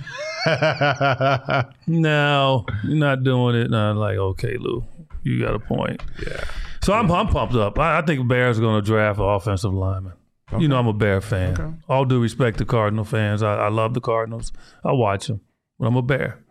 no, 1.88 2.66
you're 2.84 2.97
not 2.97 3.24
doing 3.24 3.55
it. 3.55 3.66
And 3.66 3.76
I'm 3.76 3.97
like, 3.97 4.18
okay, 4.18 4.57
Lou, 4.57 4.86
you 5.24 5.41
got 5.41 5.55
a 5.55 5.60
point. 5.60 6.03
Yeah. 6.26 6.43
So 6.82 6.93
I'm, 6.93 7.11
I'm 7.11 7.27
pumped 7.27 7.55
up. 7.55 7.77
I, 7.77 7.99
I 7.99 8.01
think 8.01 8.27
Bears 8.27 8.57
are 8.57 8.61
going 8.61 8.82
to 8.82 8.86
draft 8.86 9.19
an 9.19 9.25
offensive 9.25 9.73
lineman. 9.73 10.13
You 10.57 10.67
know, 10.67 10.77
I'm 10.77 10.88
a 10.88 10.93
Bear 10.93 11.21
fan. 11.21 11.82
All 11.88 12.05
due 12.05 12.19
respect 12.21 12.57
to 12.57 12.65
Cardinal 12.65 13.05
fans. 13.05 13.43
I, 13.43 13.55
I 13.55 13.69
love 13.69 13.93
the 13.93 14.01
Cardinals. 14.01 14.51
I 14.84 14.91
watch 14.93 15.27
them, 15.27 15.41
but 15.77 15.86
I'm 15.88 15.95
a 15.95 16.01
Bear. 16.01 16.43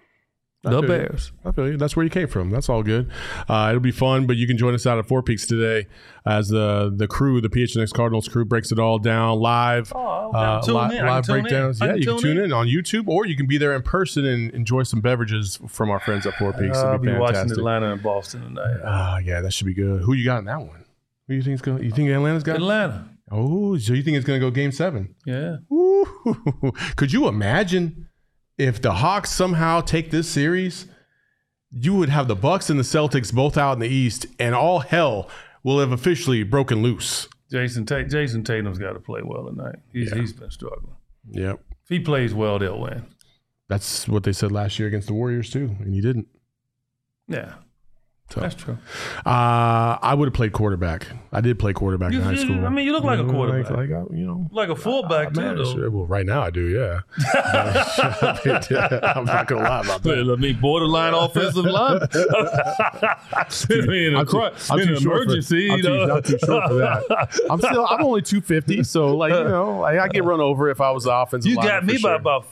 The 0.65 0.71
feel 0.71 0.83
you. 0.83 0.89
Bears. 0.89 1.33
I 1.45 1.53
feel 1.53 1.69
you. 1.69 1.77
That's 1.77 1.95
where 1.95 2.03
you 2.03 2.11
came 2.11 2.27
from. 2.27 2.51
That's 2.51 2.69
all 2.69 2.83
good. 2.83 3.11
Uh, 3.49 3.67
it'll 3.71 3.81
be 3.81 3.93
fun, 3.93 4.27
but 4.27 4.37
you 4.37 4.47
can 4.49 4.59
join 4.59 4.75
us 4.75 4.87
out 4.87 4.99
at 4.99 5.07
Four 5.07 5.23
Peaks 5.23 5.47
today 5.47 5.87
as 6.27 6.49
the 6.49 6.93
the 6.95 7.07
crew, 7.07 7.41
the 7.41 7.49
PHNX 7.49 7.93
Cardinals 7.93 8.29
crew, 8.29 8.45
breaks 8.45 8.73
it 8.73 8.79
all 8.81 8.99
down 8.99 9.39
live. 9.39 9.93
Oh, 9.95 10.33
uh, 10.33 10.61
li- 10.67 10.73
live 10.73 10.91
can 10.91 11.23
tune 11.23 11.37
in. 11.37 11.43
breakdowns. 11.43 11.81
Yeah, 11.81 11.95
you 11.95 12.05
can 12.07 12.15
tune 12.15 12.19
tune 12.19 12.39
in. 12.39 12.45
in 12.47 12.53
on 12.53 12.67
YouTube, 12.67 13.07
or 13.07 13.25
you 13.25 13.37
can 13.37 13.47
be 13.47 13.57
there 13.57 13.73
in 13.75 13.83
person 13.83 14.25
and 14.27 14.51
enjoy 14.53 14.83
some 14.83 15.01
beverages 15.01 15.61
from 15.69 15.91
our 15.91 16.01
friends 16.01 16.27
at 16.27 16.35
Four 16.35 16.53
Peaks. 16.53 16.77
I'll 16.77 16.95
It'll 16.95 16.99
be 16.99 17.13
be 17.13 17.19
watching. 17.19 17.51
Atlanta 17.53 17.93
and 17.93 18.03
Boston 18.03 18.43
tonight. 18.43 18.81
Ah, 18.85 19.19
yeah, 19.19 19.41
that 19.41 19.53
should 19.53 19.67
be 19.69 19.75
good. 19.75 20.03
Who 20.03 20.13
you 20.15 20.25
got 20.25 20.39
in 20.39 20.47
that 20.47 20.61
one? 20.61 20.85
Who 21.29 21.35
you 21.35 21.43
think 21.43 21.55
is 21.55 21.63
going? 21.63 21.85
You 21.85 21.93
think 21.93 22.11
Atlanta's 22.11 22.43
got? 22.43 22.57
Atlanta. 22.57 23.09
Oh, 23.31 23.77
so 23.79 23.93
you 23.93 24.03
think 24.03 24.17
it's 24.17 24.27
going 24.27 24.41
to 24.41 24.45
go 24.47 24.51
Game 24.51 24.73
Seven? 24.73 25.15
Yeah. 25.25 25.59
Ooh. 25.71 26.05
Could 26.97 27.13
you 27.13 27.29
imagine 27.29 28.08
if 28.59 28.83
the 28.83 28.93
Hawks 28.95 29.31
somehow 29.31 29.81
take 29.81 30.11
this 30.11 30.29
series? 30.29 30.87
You 31.71 31.95
would 31.97 32.09
have 32.09 32.29
the 32.29 32.37
Bucks 32.37 32.71
and 32.71 32.79
the 32.79 32.83
Celtics 32.85 33.33
both 33.33 33.57
out 33.59 33.75
in 33.75 33.79
the 33.79 33.89
East, 33.89 34.27
and 34.39 34.55
all 34.55 34.81
hell 34.81 35.29
will 35.63 35.81
have 35.81 35.93
officially 35.93 36.43
broken 36.43 36.83
loose. 36.83 37.29
Jason 37.51 37.85
Tate, 37.87 38.09
Jason 38.09 38.43
Tatum's 38.45 38.79
got 38.79 38.93
to 38.93 39.01
play 39.01 39.21
well 39.25 39.47
tonight. 39.47 39.77
He's, 39.93 40.11
Yeah. 40.11 40.19
he's 40.19 40.33
been 40.33 40.51
struggling. 40.51 40.97
Yep, 41.31 41.61
If 41.85 41.89
he 41.89 42.01
plays 42.01 42.33
well, 42.35 42.59
they'll 42.59 42.81
win. 42.81 43.05
that's 43.69 44.09
what 44.09 44.23
they 44.25 44.33
said 44.33 44.51
last 44.51 44.79
year 44.79 44.89
against 44.89 45.09
the 45.09 45.15
Warriors 45.15 45.51
too, 45.51 45.77
and 45.81 45.93
he 45.95 46.01
didn't. 46.01 46.27
Yeah. 47.29 47.55
So. 48.31 48.41
That's 48.43 48.55
true. 48.55 48.77
Uh, 49.25 49.97
I 50.03 50.13
would 50.15 50.27
have 50.27 50.35
played 50.35 50.53
quarterback. 50.53 51.07
I 51.33 51.41
did 51.41 51.59
play 51.59 51.73
quarterback 51.73 52.13
You- 52.13 52.19
in 52.19 52.25
high 52.25 52.33
you- 52.33 52.37
school. 52.39 52.67
I 52.67 52.69
mean, 52.69 52.85
you 52.85 52.93
look 52.93 53.03
like 53.03 53.19
a 53.19 53.23
know, 53.23 53.33
quarterback. 53.33 53.71
Like, 53.71 53.89
like, 53.89 53.91
uh, 53.91 54.05
you 54.15 54.27
know, 54.27 54.47
Like 54.53 54.69
a 54.69 54.77
fullback, 54.77 55.33
too, 55.33 55.41
man, 55.41 55.57
though. 55.57 55.65
sure, 55.73 55.91
well, 55.91 56.05
right 56.05 56.27
now 56.27 56.43
I 56.43 56.51
do. 56.51 56.69
Yeah, 56.69 57.01
I'm 59.15 59.25
not 59.25 59.47
gonna 59.47 59.63
lie 59.63 59.81
about 59.81 60.03
that. 60.03 60.31
I 60.31 60.37
mean, 60.41 60.61
borderline 60.61 61.15
offensive 61.17 61.65
line. 61.65 62.01
I 62.13 63.47
mean, 63.87 64.03
in 64.09 64.15
a 64.15 64.19
I'm 64.21 64.27
too, 64.27 64.43
I'm 64.71 64.81
in 64.81 64.89
too 64.89 64.95
an 64.95 65.01
short 65.01 65.23
emergency, 65.23 65.69
for, 65.69 65.73
I'm, 65.73 65.79
you 65.79 65.83
too, 65.85 66.07
know. 66.07 66.17
I'm 66.17 66.23
too 66.23 66.39
short 66.45 66.69
for 66.69 66.75
that. 66.75 67.41
I'm 67.51 67.59
still. 67.61 67.87
I'm 67.89 68.03
only 68.05 68.23
250, 68.23 68.83
so 68.85 69.17
like 69.17 69.33
you 69.33 69.45
know, 69.45 69.83
I, 69.83 70.05
I 70.05 70.09
get 70.09 70.25
run 70.25 70.41
over 70.41 70.69
if 70.71 70.81
I 70.81 70.91
was 70.91 71.05
the 71.05 71.13
offensive. 71.15 71.51
You 71.51 71.57
lineman 71.57 71.73
got 71.77 71.81
for 71.81 71.87
me 71.87 71.93
by 71.95 71.99
sure. 72.01 72.15
about 72.15 72.47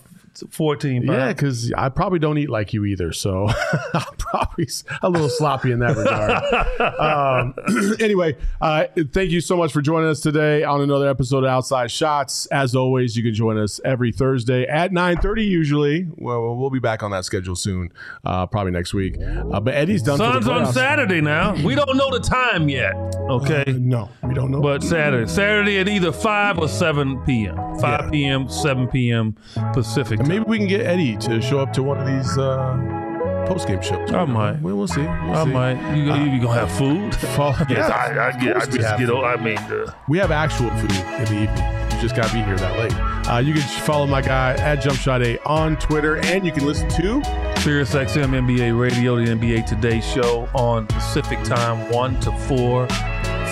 14 0.51 1.03
Yeah, 1.05 1.29
because 1.33 1.73
I 1.77 1.89
probably 1.89 2.19
don't 2.19 2.39
eat 2.39 2.51
like 2.51 2.73
you 2.73 2.85
either, 2.85 3.13
so 3.13 3.49
I'm 3.95 4.03
probably 4.19 4.69
a 5.03 5.09
little 5.11 5.29
sloppy 5.29 5.73
in 5.73 5.79
that 5.81 5.97
regard. 5.97 6.43
um, 7.01 7.95
anyway, 8.01 8.37
uh, 8.61 8.85
thank 9.13 9.31
you 9.31 9.41
so 9.41 9.57
much 9.57 9.73
for 9.73 9.81
joining 9.83 10.09
us 10.09 10.21
today 10.21 10.63
on 10.65 10.81
another 10.81 11.09
episode 11.09 11.45
of 11.45 11.51
Outside 11.51 11.91
Shots. 11.91 12.47
As 12.47 12.75
always, 12.75 13.17
you 13.17 13.23
can 13.23 13.35
join 13.35 13.59
us 13.59 13.81
every 13.85 14.13
Thursday 14.13 14.65
at 14.67 14.93
9:30 14.93 15.47
usually. 15.49 16.07
Well, 16.17 16.57
we'll 16.57 16.71
be 16.71 16.79
back 16.81 17.03
on 17.03 17.11
that 17.13 17.25
schedule 17.25 17.57
soon, 17.57 17.93
uh, 18.25 18.47
probably 18.47 18.73
next 18.73 18.95
week. 18.95 19.17
Uh, 19.21 19.61
but 19.61 19.75
Eddie's 19.75 20.03
done. 20.03 20.19
for 20.19 20.25
Sun's 20.25 20.49
on. 20.49 20.73
Saturday 20.73 21.21
now. 21.21 21.55
We 21.65 21.75
don't 21.75 21.97
know 21.97 22.11
the 22.11 22.21
time 22.21 22.69
yet. 22.69 22.95
Okay. 23.31 23.65
No, 23.79 24.09
we 24.23 24.35
don't 24.35 24.51
know. 24.51 24.61
But 24.61 24.83
Saturday, 24.83 25.29
Saturday 25.31 25.79
at 25.79 25.89
either 25.89 26.13
5 26.13 26.59
or 26.59 26.69
7 26.69 27.23
p.m. 27.25 27.57
5 27.79 28.01
Yeah. 28.05 28.11
p.m., 28.11 28.49
7 28.49 28.89
p.m. 28.89 29.37
Pacific. 29.73 30.21
And 30.27 30.29
maybe 30.29 30.45
we 30.49 30.59
can 30.59 30.67
get 30.67 30.81
Eddie 30.85 31.17
to 31.19 31.41
show 31.41 31.61
up 31.61 31.73
to 31.75 31.83
one 31.85 31.99
of 31.99 32.07
these 32.07 32.37
uh, 32.37 33.45
post 33.47 33.69
game 33.69 33.81
shows. 33.81 34.11
I 34.13 34.25
might. 34.25 34.61
We'll, 34.61 34.77
we'll 34.77 34.89
see. 34.89 35.03
We'll 35.03 35.11
I 35.35 35.45
see. 35.45 35.51
might. 35.51 35.95
You, 35.97 36.03
you, 36.15 36.33
you 36.33 36.41
gonna 36.43 36.67
have 36.67 36.73
food? 36.73 37.13
Yes, 37.71 37.89
Yeah, 37.89 37.89
I, 37.89 38.29
I, 38.29 38.33
get, 38.41 38.57
I 38.57 38.65
we 38.67 38.79
just 38.79 38.99
get. 38.99 39.07
to. 39.07 39.15
o- 39.15 39.25
I 39.25 39.37
mean, 39.37 39.57
uh, 39.59 39.93
We 40.09 40.19
have 40.19 40.31
actual 40.33 40.71
food 40.71 40.91
in 40.91 41.25
the 41.27 41.43
evening. 41.43 41.93
You 41.97 42.03
just 42.03 42.17
got 42.17 42.27
to 42.29 42.35
be 42.35 42.43
here 42.43 42.57
that 42.57 42.79
late. 42.79 42.93
Uh, 43.33 43.39
you 43.39 43.55
can 43.55 43.63
follow 43.85 44.07
my 44.07 44.21
guy 44.21 44.55
at 44.55 44.81
JumpShot8 44.83 45.39
on 45.47 45.77
Twitter, 45.79 46.17
and 46.17 46.45
you 46.45 46.51
can 46.53 46.67
listen 46.67 46.89
to. 46.91 47.23
Sirius 47.61 47.95
XM 47.95 48.33
NBA 48.47 48.79
Radio, 48.79 49.17
the 49.17 49.25
NBA 49.33 49.65
Today 49.67 50.01
show 50.01 50.49
on 50.55 50.87
Pacific 50.89 51.43
time, 51.45 51.89
one 51.91 52.19
to 52.21 52.33
four, 52.33 52.87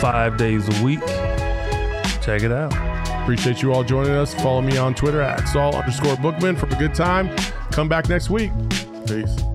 five 0.01 0.37
days 0.37 0.69
a 0.81 0.85
week. 0.85 1.01
Check 2.21 2.43
it 2.43 2.53
out. 2.53 2.73
Appreciate 3.25 3.63
you 3.63 3.73
all 3.73 3.83
joining 3.83 4.13
us. 4.13 4.35
Follow 4.35 4.61
me 4.61 4.77
on 4.77 4.95
Twitter 4.95 5.23
at 5.23 5.49
Saul 5.49 5.75
underscore 5.75 6.15
Bookman 6.17 6.57
for 6.57 6.67
a 6.67 6.79
good 6.79 6.95
time. 6.95 7.35
Come 7.73 7.89
back 7.89 8.07
next 8.11 8.29
week. 8.29 8.51
Peace. 9.07 9.54